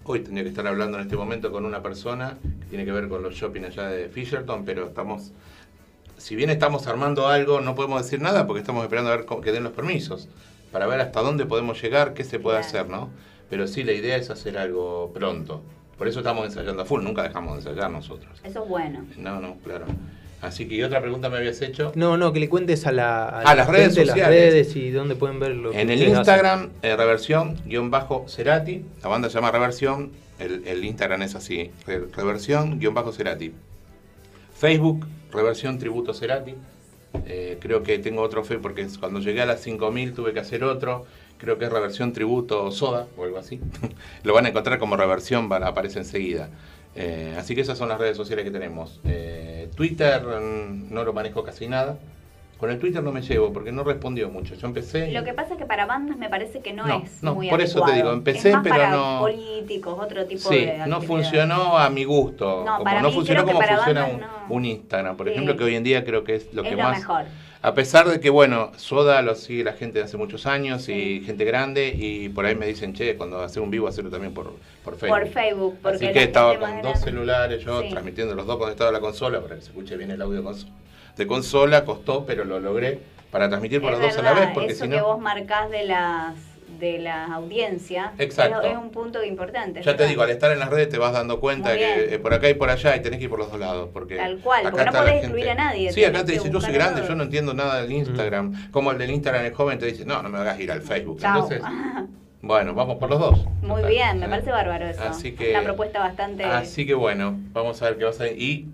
hoy 0.06 0.20
tendría 0.20 0.42
que 0.44 0.50
estar 0.50 0.66
hablando 0.66 0.96
en 0.98 1.04
este 1.04 1.16
momento 1.16 1.50
con 1.50 1.64
una 1.64 1.82
persona 1.82 2.38
que 2.60 2.66
tiene 2.66 2.84
que 2.84 2.92
ver 2.92 3.08
con 3.08 3.22
los 3.22 3.34
shopping 3.34 3.62
allá 3.64 3.88
de 3.88 4.08
Fisherton, 4.08 4.64
pero 4.64 4.86
estamos, 4.86 5.32
si 6.16 6.36
bien 6.36 6.50
estamos 6.50 6.86
armando 6.86 7.28
algo, 7.28 7.60
no 7.60 7.74
podemos 7.74 8.02
decir 8.02 8.20
nada 8.20 8.46
porque 8.46 8.60
estamos 8.60 8.82
esperando 8.84 9.10
a 9.12 9.16
ver 9.16 9.26
cómo- 9.26 9.40
que 9.40 9.52
den 9.52 9.64
los 9.64 9.72
permisos, 9.72 10.28
para 10.72 10.86
ver 10.86 11.00
hasta 11.00 11.20
dónde 11.22 11.46
podemos 11.46 11.80
llegar, 11.82 12.14
qué 12.14 12.24
se 12.24 12.38
puede 12.38 12.58
hacer, 12.58 12.88
¿no? 12.88 13.10
Pero 13.50 13.66
sí, 13.66 13.84
la 13.84 13.92
idea 13.92 14.16
es 14.16 14.30
hacer 14.30 14.58
algo 14.58 15.12
pronto. 15.14 15.62
Por 15.96 16.08
eso 16.08 16.18
estamos 16.20 16.44
ensayando 16.46 16.82
a 16.82 16.84
full, 16.84 17.02
nunca 17.02 17.22
dejamos 17.22 17.52
de 17.64 17.70
ensayar 17.70 17.90
nosotros. 17.90 18.40
Eso 18.44 18.62
es 18.64 18.68
bueno. 18.68 19.04
No, 19.16 19.40
no, 19.40 19.56
claro. 19.64 19.86
Así 20.42 20.68
que, 20.68 20.74
¿y 20.76 20.82
otra 20.82 21.00
pregunta 21.00 21.28
me 21.30 21.38
habías 21.38 21.60
hecho? 21.62 21.92
No, 21.94 22.16
no, 22.16 22.32
que 22.32 22.40
le 22.40 22.48
cuentes 22.48 22.86
a 22.86 22.92
la 22.92 23.26
A 23.28 23.42
la 23.42 23.54
las 23.54 23.68
redes 23.68 23.94
sociales. 23.94 24.16
las 24.16 24.28
redes 24.28 24.76
y 24.76 24.90
dónde 24.90 25.16
pueden 25.16 25.40
ver 25.40 25.52
lo 25.52 25.70
que 25.70 25.80
En 25.80 25.90
el 25.90 26.02
Instagram, 26.02 26.70
eh, 26.82 26.94
reversión, 26.96 27.56
guion 27.64 27.90
bajo 27.90 28.26
Cerati. 28.28 28.84
La 29.02 29.08
banda 29.08 29.28
se 29.28 29.34
llama 29.36 29.50
Reversión. 29.50 30.12
El, 30.38 30.66
el 30.66 30.84
Instagram 30.84 31.22
es 31.22 31.34
así, 31.34 31.70
re- 31.86 32.04
reversión, 32.14 32.78
guion 32.78 32.92
bajo 32.94 33.12
Cerati. 33.12 33.52
Facebook, 34.58 35.06
reversión 35.32 35.78
tributo 35.78 36.14
Cerati. 36.14 36.54
Eh, 37.26 37.56
creo 37.60 37.82
que 37.82 37.98
tengo 37.98 38.22
otro 38.22 38.44
fe 38.44 38.58
porque 38.58 38.86
cuando 39.00 39.20
llegué 39.20 39.40
a 39.42 39.46
las 39.46 39.60
5000 39.62 40.12
tuve 40.14 40.32
que 40.32 40.40
hacer 40.40 40.64
otro. 40.64 41.06
Creo 41.38 41.58
que 41.58 41.66
es 41.66 41.72
reversión 41.72 42.12
tributo 42.12 42.70
soda 42.70 43.06
o 43.16 43.24
algo 43.24 43.38
así. 43.38 43.60
lo 44.22 44.32
van 44.34 44.46
a 44.46 44.48
encontrar 44.50 44.78
como 44.78 44.96
reversión, 44.96 45.48
van, 45.48 45.64
aparece 45.64 45.98
enseguida. 45.98 46.48
Eh, 46.96 47.34
así 47.38 47.54
que 47.54 47.60
esas 47.60 47.76
son 47.78 47.88
las 47.88 47.98
redes 47.98 48.16
sociales 48.16 48.44
que 48.44 48.50
tenemos. 48.50 49.00
Eh, 49.04 49.68
Twitter 49.76 50.22
mm, 50.22 50.92
no 50.92 51.04
lo 51.04 51.12
manejo 51.12 51.42
casi 51.44 51.68
nada. 51.68 51.98
Con 52.58 52.70
el 52.70 52.78
Twitter 52.78 53.02
no 53.02 53.12
me 53.12 53.20
llevo 53.20 53.52
porque 53.52 53.70
no 53.70 53.84
respondió 53.84 54.30
mucho. 54.30 54.54
Yo 54.54 54.66
empecé. 54.66 55.12
Lo 55.12 55.24
que 55.24 55.34
pasa 55.34 55.52
es 55.52 55.58
que 55.58 55.66
para 55.66 55.84
bandas 55.84 56.16
me 56.16 56.30
parece 56.30 56.60
que 56.60 56.72
no, 56.72 56.86
No, 56.86 57.02
es 57.04 57.22
no, 57.22 57.34
muy 57.34 57.50
por 57.50 57.60
eso 57.60 57.82
te 57.82 57.92
digo, 57.92 58.12
empecé, 58.12 58.48
Es 58.48 58.54
más 58.54 58.62
pero 58.62 58.76
para 58.76 58.90
no- 58.90 59.18
políticos, 59.20 59.98
otro 60.00 60.24
tipo 60.24 60.48
Sí, 60.48 60.64
de 60.64 60.86
no 60.86 61.02
funcionó 61.02 61.76
a 61.76 61.90
mi 61.90 62.04
gusto. 62.04 62.62
No, 62.64 62.72
como 62.72 62.84
para 62.84 63.02
no 63.02 63.08
mí 63.08 63.14
funcionó 63.14 63.44
como 63.44 63.58
para 63.58 63.76
funciona 63.76 64.06
un, 64.06 64.12
bandas 64.12 64.30
no. 64.48 64.54
un 64.54 64.64
Instagram, 64.64 65.16
por 65.18 65.26
Sí. 65.26 65.32
ejemplo, 65.34 65.54
que 65.58 65.64
hoy 65.64 65.74
en 65.74 65.84
día 65.84 66.02
creo 66.02 66.24
que 66.24 66.36
es 66.36 66.54
lo 66.54 66.62
es 66.62 66.70
que 66.70 66.76
lo 66.76 66.82
más. 66.82 66.98
mejor. 66.98 67.24
A 67.66 67.74
pesar 67.74 68.08
de 68.08 68.20
que, 68.20 68.30
bueno, 68.30 68.70
Soda 68.76 69.22
lo 69.22 69.34
sigue 69.34 69.64
la 69.64 69.72
gente 69.72 69.98
de 69.98 70.04
hace 70.04 70.16
muchos 70.16 70.46
años 70.46 70.88
y 70.88 71.22
gente 71.26 71.44
grande, 71.44 71.88
y 71.88 72.28
por 72.28 72.46
ahí 72.46 72.54
me 72.54 72.64
dicen, 72.64 72.92
che, 72.94 73.16
cuando 73.16 73.40
hacer 73.40 73.60
un 73.60 73.72
vivo, 73.72 73.88
hacerlo 73.88 74.08
también 74.08 74.32
por, 74.32 74.52
por 74.84 74.94
Facebook. 74.96 75.18
Por 75.18 75.28
Facebook, 75.28 75.78
porque 75.82 76.04
Así 76.04 76.12
que 76.12 76.22
estaba 76.22 76.56
con 76.60 76.80
dos 76.80 77.00
celulares, 77.00 77.64
yo 77.64 77.82
Sí. 77.82 77.88
transmitiendo 77.88 78.36
los 78.36 78.46
dos 78.46 78.58
conectados 78.58 78.90
a 78.90 78.92
la 78.92 79.00
consola 79.00 79.40
para 79.40 79.56
que 79.56 79.62
se 79.62 79.70
escuche 79.70 79.96
bien 79.96 80.12
el 80.12 80.22
audio 80.22 80.44
de 81.16 81.26
consola, 81.26 81.84
costó, 81.84 82.24
pero 82.24 82.44
lo 82.44 82.60
logré 82.60 83.00
para 83.32 83.48
transmitir 83.48 83.80
por 83.80 83.94
Es 83.94 83.98
los 83.98 84.10
dos 84.10 84.18
a 84.18 84.22
la 84.22 84.32
vez, 84.32 84.50
porque 84.54 84.70
eso 84.70 84.84
si 84.84 84.90
que 84.90 85.00
vos 85.00 85.18
marcás 85.18 85.68
de 85.68 85.86
las 85.86 86.34
de 86.78 86.98
la 86.98 87.26
audiencia 87.26 88.12
Exacto. 88.18 88.62
Es, 88.62 88.72
es 88.72 88.76
un 88.78 88.90
punto 88.90 89.22
importante. 89.22 89.82
Ya 89.82 89.96
te 89.96 90.06
digo, 90.06 90.22
al 90.22 90.30
estar 90.30 90.50
en 90.52 90.58
las 90.58 90.68
redes 90.70 90.88
te 90.88 90.98
vas 90.98 91.12
dando 91.12 91.40
cuenta 91.40 91.70
Muy 91.70 91.78
que 91.78 92.14
eh, 92.14 92.18
por 92.18 92.34
acá 92.34 92.48
y 92.48 92.54
por 92.54 92.70
allá 92.70 92.96
y 92.96 93.00
tenés 93.00 93.18
que 93.18 93.24
ir 93.24 93.30
por 93.30 93.38
los 93.38 93.50
dos 93.50 93.60
lados. 93.60 93.88
Porque 93.92 94.16
Tal 94.16 94.38
cual, 94.38 94.60
acá 94.66 94.70
porque 94.70 94.84
no 94.84 94.92
podés 94.92 95.14
excluir 95.16 95.50
a 95.50 95.54
nadie, 95.54 95.92
Sí, 95.92 96.04
acá 96.04 96.20
te 96.20 96.26
que 96.26 96.32
dice, 96.38 96.50
yo 96.50 96.60
soy 96.60 96.72
grande, 96.74 97.02
yo 97.06 97.14
no 97.14 97.22
entiendo 97.24 97.54
nada 97.54 97.80
del 97.82 97.92
Instagram. 97.92 98.70
Como 98.70 98.90
el 98.92 98.98
del 98.98 99.10
Instagram 99.10 99.44
el 99.46 99.54
joven 99.54 99.78
te 99.78 99.86
dice, 99.86 100.04
no, 100.04 100.22
no 100.22 100.28
me 100.28 100.38
hagas 100.38 100.58
ir 100.60 100.70
al 100.72 100.82
Facebook. 100.82 101.18
Chao. 101.20 101.34
Entonces, 101.50 101.62
bueno, 102.42 102.74
vamos 102.74 102.98
por 102.98 103.10
los 103.10 103.18
dos. 103.18 103.44
Muy 103.62 103.76
Total. 103.82 103.90
bien, 103.90 104.18
me 104.20 104.28
parece 104.28 104.50
bárbaro 104.50 104.86
eso. 104.86 105.02
Así 105.02 105.32
que- 105.32 105.50
Una 105.50 105.62
propuesta 105.62 105.98
bastante. 106.00 106.44
Así 106.44 106.86
que 106.86 106.94
bueno, 106.94 107.38
vamos 107.52 107.80
a 107.82 107.86
ver 107.86 107.98
qué 107.98 108.04
va 108.04 108.10
a 108.10 108.12
salir. 108.12 108.40
Y 108.40 108.66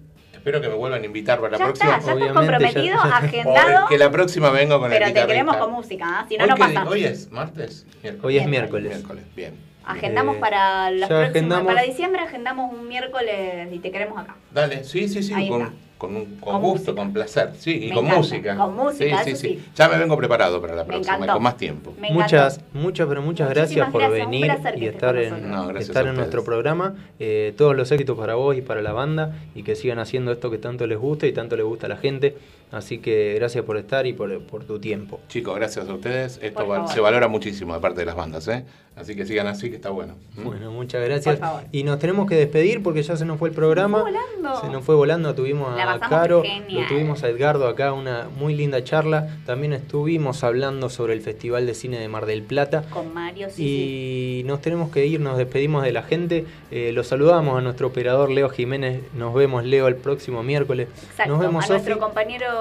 espero 0.42 0.60
que 0.60 0.68
me 0.68 0.74
vuelvan 0.74 1.02
a 1.02 1.06
invitar 1.06 1.38
para 1.38 1.52
la 1.52 1.58
ya 1.58 1.64
próxima. 1.66 1.96
está, 1.98 2.06
ya 2.06 2.12
estás 2.12 2.14
Obviamente, 2.16 2.52
comprometido, 2.52 2.96
ya- 2.96 3.16
agendado. 3.16 3.84
O 3.84 3.88
que 3.88 3.98
la 3.98 4.10
próxima 4.10 4.50
vengo 4.50 4.80
con 4.80 4.90
pero 4.90 5.06
el 5.06 5.12
te 5.14 5.26
queremos 5.26 5.56
con 5.56 5.70
música, 5.72 6.04
¿ah? 6.08 6.26
si 6.28 6.36
no, 6.36 6.44
hoy, 6.44 6.50
no 6.50 6.56
pasa. 6.56 6.84
hoy 6.88 7.04
es 7.04 7.30
martes, 7.30 7.86
miércoles. 8.02 8.24
Hoy 8.24 8.38
es 8.38 8.46
Miércoles. 8.48 8.88
miércoles. 8.90 9.24
Bien. 9.36 9.54
Agendamos 9.84 10.36
Eh, 10.36 10.40
para 10.40 10.90
las 10.90 11.00
ya 11.00 11.06
próximas. 11.08 11.30
agendamos. 11.30 11.66
Para 11.74 11.82
diciembre 11.86 12.22
agendamos 12.22 12.72
un 12.72 12.88
miércoles 12.88 13.68
y 13.72 13.78
te 13.78 13.90
queremos 13.92 14.18
acá. 14.18 14.34
Dale, 14.52 14.82
sí, 14.84 15.08
sí, 15.08 15.22
sí, 15.22 15.32
Ahí 15.32 15.48
con, 15.48 15.62
está. 15.62 15.74
Con, 16.02 16.16
un- 16.16 16.36
con 16.40 16.52
Con 16.54 16.60
gusto, 16.62 16.78
música. 16.90 16.94
con 16.96 17.12
placer, 17.12 17.50
sí, 17.58 17.84
y 17.84 17.88
Me 17.88 17.94
con 17.94 18.04
encanta. 18.06 18.16
música. 18.18 18.56
Con 18.56 18.74
música, 18.76 19.24
sí, 19.24 19.30
eso 19.30 19.40
sí, 19.40 19.48
sí. 19.54 19.64
Ya 19.76 19.88
me 19.88 19.98
vengo 19.98 20.16
preparado 20.16 20.60
para 20.60 20.74
la 20.74 20.82
Me 20.82 20.88
próxima, 20.88 21.14
encantó. 21.16 21.32
con 21.34 21.42
más 21.44 21.56
tiempo. 21.56 21.94
Me. 22.00 22.10
Muchas, 22.10 22.60
muchas, 22.74 23.06
pero 23.06 23.22
muchas 23.22 23.48
Muchísimas 23.48 23.54
gracias 23.54 23.90
por 23.92 24.00
gracias, 24.02 24.26
venir 24.26 24.52
y 24.76 24.86
estar 24.86 25.16
en. 25.16 25.50
No, 25.50 25.70
estar 25.78 26.06
en 26.06 26.14
nuestro 26.16 26.42
programa. 26.44 26.94
Eh, 27.20 27.54
todos 27.56 27.76
los 27.76 27.90
éxitos 27.92 28.18
para 28.18 28.34
vos 28.34 28.56
y 28.56 28.62
para 28.62 28.82
la 28.82 28.92
banda 28.92 29.36
y 29.54 29.62
que 29.62 29.76
sigan 29.76 29.98
haciendo 30.00 30.32
esto 30.32 30.50
que 30.50 30.58
tanto 30.58 30.86
les 30.86 30.98
gusta 30.98 31.26
y 31.26 31.32
tanto 31.32 31.56
les 31.56 31.64
gusta 31.64 31.86
a 31.86 31.88
la 31.88 31.96
gente. 31.96 32.36
Así 32.72 32.98
que 32.98 33.34
gracias 33.34 33.64
por 33.64 33.76
estar 33.76 34.06
y 34.06 34.12
por, 34.14 34.42
por 34.46 34.64
tu 34.64 34.78
tiempo. 34.80 35.20
Chicos, 35.28 35.54
gracias 35.54 35.88
a 35.88 35.94
ustedes. 35.94 36.40
Esto 36.42 36.66
va- 36.66 36.88
se 36.88 37.00
valora 37.00 37.28
muchísimo 37.28 37.74
de 37.74 37.80
parte 37.80 38.00
de 38.00 38.06
las 38.06 38.16
bandas, 38.16 38.48
¿eh? 38.48 38.64
Así 38.94 39.14
que 39.16 39.24
sigan 39.24 39.46
así, 39.46 39.70
que 39.70 39.76
está 39.76 39.88
bueno. 39.88 40.16
¿Mm? 40.36 40.44
Bueno, 40.44 40.70
muchas 40.70 41.02
gracias. 41.02 41.36
Por 41.38 41.46
favor. 41.46 41.62
Y 41.72 41.82
nos 41.82 41.98
tenemos 41.98 42.28
que 42.28 42.34
despedir 42.34 42.82
porque 42.82 43.02
ya 43.02 43.16
se 43.16 43.24
nos 43.24 43.38
fue 43.38 43.48
el 43.48 43.54
programa. 43.54 44.04
Se 44.04 44.10
nos 44.12 44.12
fue 44.12 44.32
volando. 44.42 44.60
Se 44.60 44.68
nos 44.72 44.84
fue 44.84 44.94
volando. 44.94 45.34
Tuvimos 45.34 45.74
La 45.76 45.92
a 45.92 45.98
Caro, 46.00 46.42
genial. 46.42 46.82
lo 46.82 46.88
tuvimos 46.88 47.22
a 47.22 47.28
Edgardo 47.28 47.68
acá, 47.68 47.92
una 47.94 48.28
muy 48.36 48.54
linda 48.54 48.84
charla. 48.84 49.28
También 49.46 49.72
estuvimos 49.72 50.44
hablando 50.44 50.90
sobre 50.90 51.14
el 51.14 51.22
Festival 51.22 51.64
de 51.66 51.72
Cine 51.74 51.98
de 51.98 52.08
Mar 52.08 52.26
del 52.26 52.42
Plata. 52.42 52.84
Con 52.90 53.14
Mario, 53.14 53.48
sí, 53.48 53.56
sí. 53.56 54.40
Y 54.40 54.44
nos 54.44 54.60
tenemos 54.60 54.90
que 54.90 55.06
ir, 55.06 55.20
nos 55.20 55.38
despedimos 55.38 55.84
de 55.84 55.92
la 55.92 56.02
gente. 56.02 56.44
Eh, 56.70 56.92
lo 56.92 57.02
saludamos 57.02 57.56
a 57.58 57.62
nuestro 57.62 57.86
operador 57.86 58.30
Leo 58.30 58.50
Jiménez. 58.50 59.00
Nos 59.14 59.32
vemos, 59.32 59.64
Leo, 59.64 59.88
el 59.88 59.96
próximo 59.96 60.42
miércoles. 60.42 60.88
Exacto. 61.02 61.32
Nos 61.32 61.40
vemos, 61.40 61.64
a 61.64 61.68
nuestro 61.68 61.94
Sofi. 61.94 62.00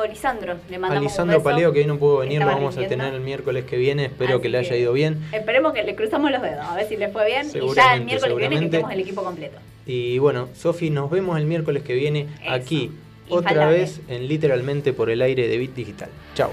Lisandro. 0.06 0.56
Le 0.70 0.76
A 0.76 0.80
mandamos 0.80 1.04
Lisandro 1.04 1.38
un 1.38 1.44
beso. 1.44 1.56
Paleo, 1.56 1.74
que 1.74 1.80
hoy 1.80 1.86
no 1.86 1.98
pudo 1.98 2.18
venir, 2.20 2.40
lo 2.40 2.48
vamos 2.48 2.78
a 2.78 2.88
tener 2.88 3.14
el 3.14 3.22
miércoles 3.22 3.66
que 3.66 3.78
viene. 3.78 4.06
Espero 4.06 4.36
Así 4.36 4.42
que 4.42 4.50
le 4.50 4.58
haya 4.60 4.76
ido 4.76 4.94
bien. 4.94 5.24
Esperemos 5.32 5.74
que 5.74 5.84
le 5.84 5.96
cruzamos 5.96 6.32
los 6.32 6.42
dedos, 6.42 6.66
a 6.66 6.76
ver 6.76 6.88
si 6.88 6.98
le 6.98 7.10
fue 7.10 7.26
bien. 7.26 7.48
Y 7.54 7.76
ya 7.76 7.96
el 7.96 8.06
miércoles 8.06 8.36
que 8.38 8.48
viene 8.48 8.60
que 8.60 8.66
estemos 8.78 8.92
el 8.92 9.00
equipo 9.00 9.24
completo. 9.24 9.58
Y 9.86 10.20
bueno, 10.20 10.50
Sofi, 10.54 10.90
nos 10.90 11.10
vemos 11.10 11.38
el 11.38 11.46
miércoles 11.46 11.84
que 11.84 11.94
viene 11.96 12.28
Eso. 12.44 12.54
aquí, 12.54 12.92
otra 13.30 13.68
vez 13.68 14.02
en 14.08 14.28
Literalmente 14.28 14.94
por 14.94 15.10
el 15.10 15.22
aire 15.22 15.48
de 15.48 15.58
Bit 15.58 15.74
Digital. 15.76 16.10
Chao. 16.36 16.52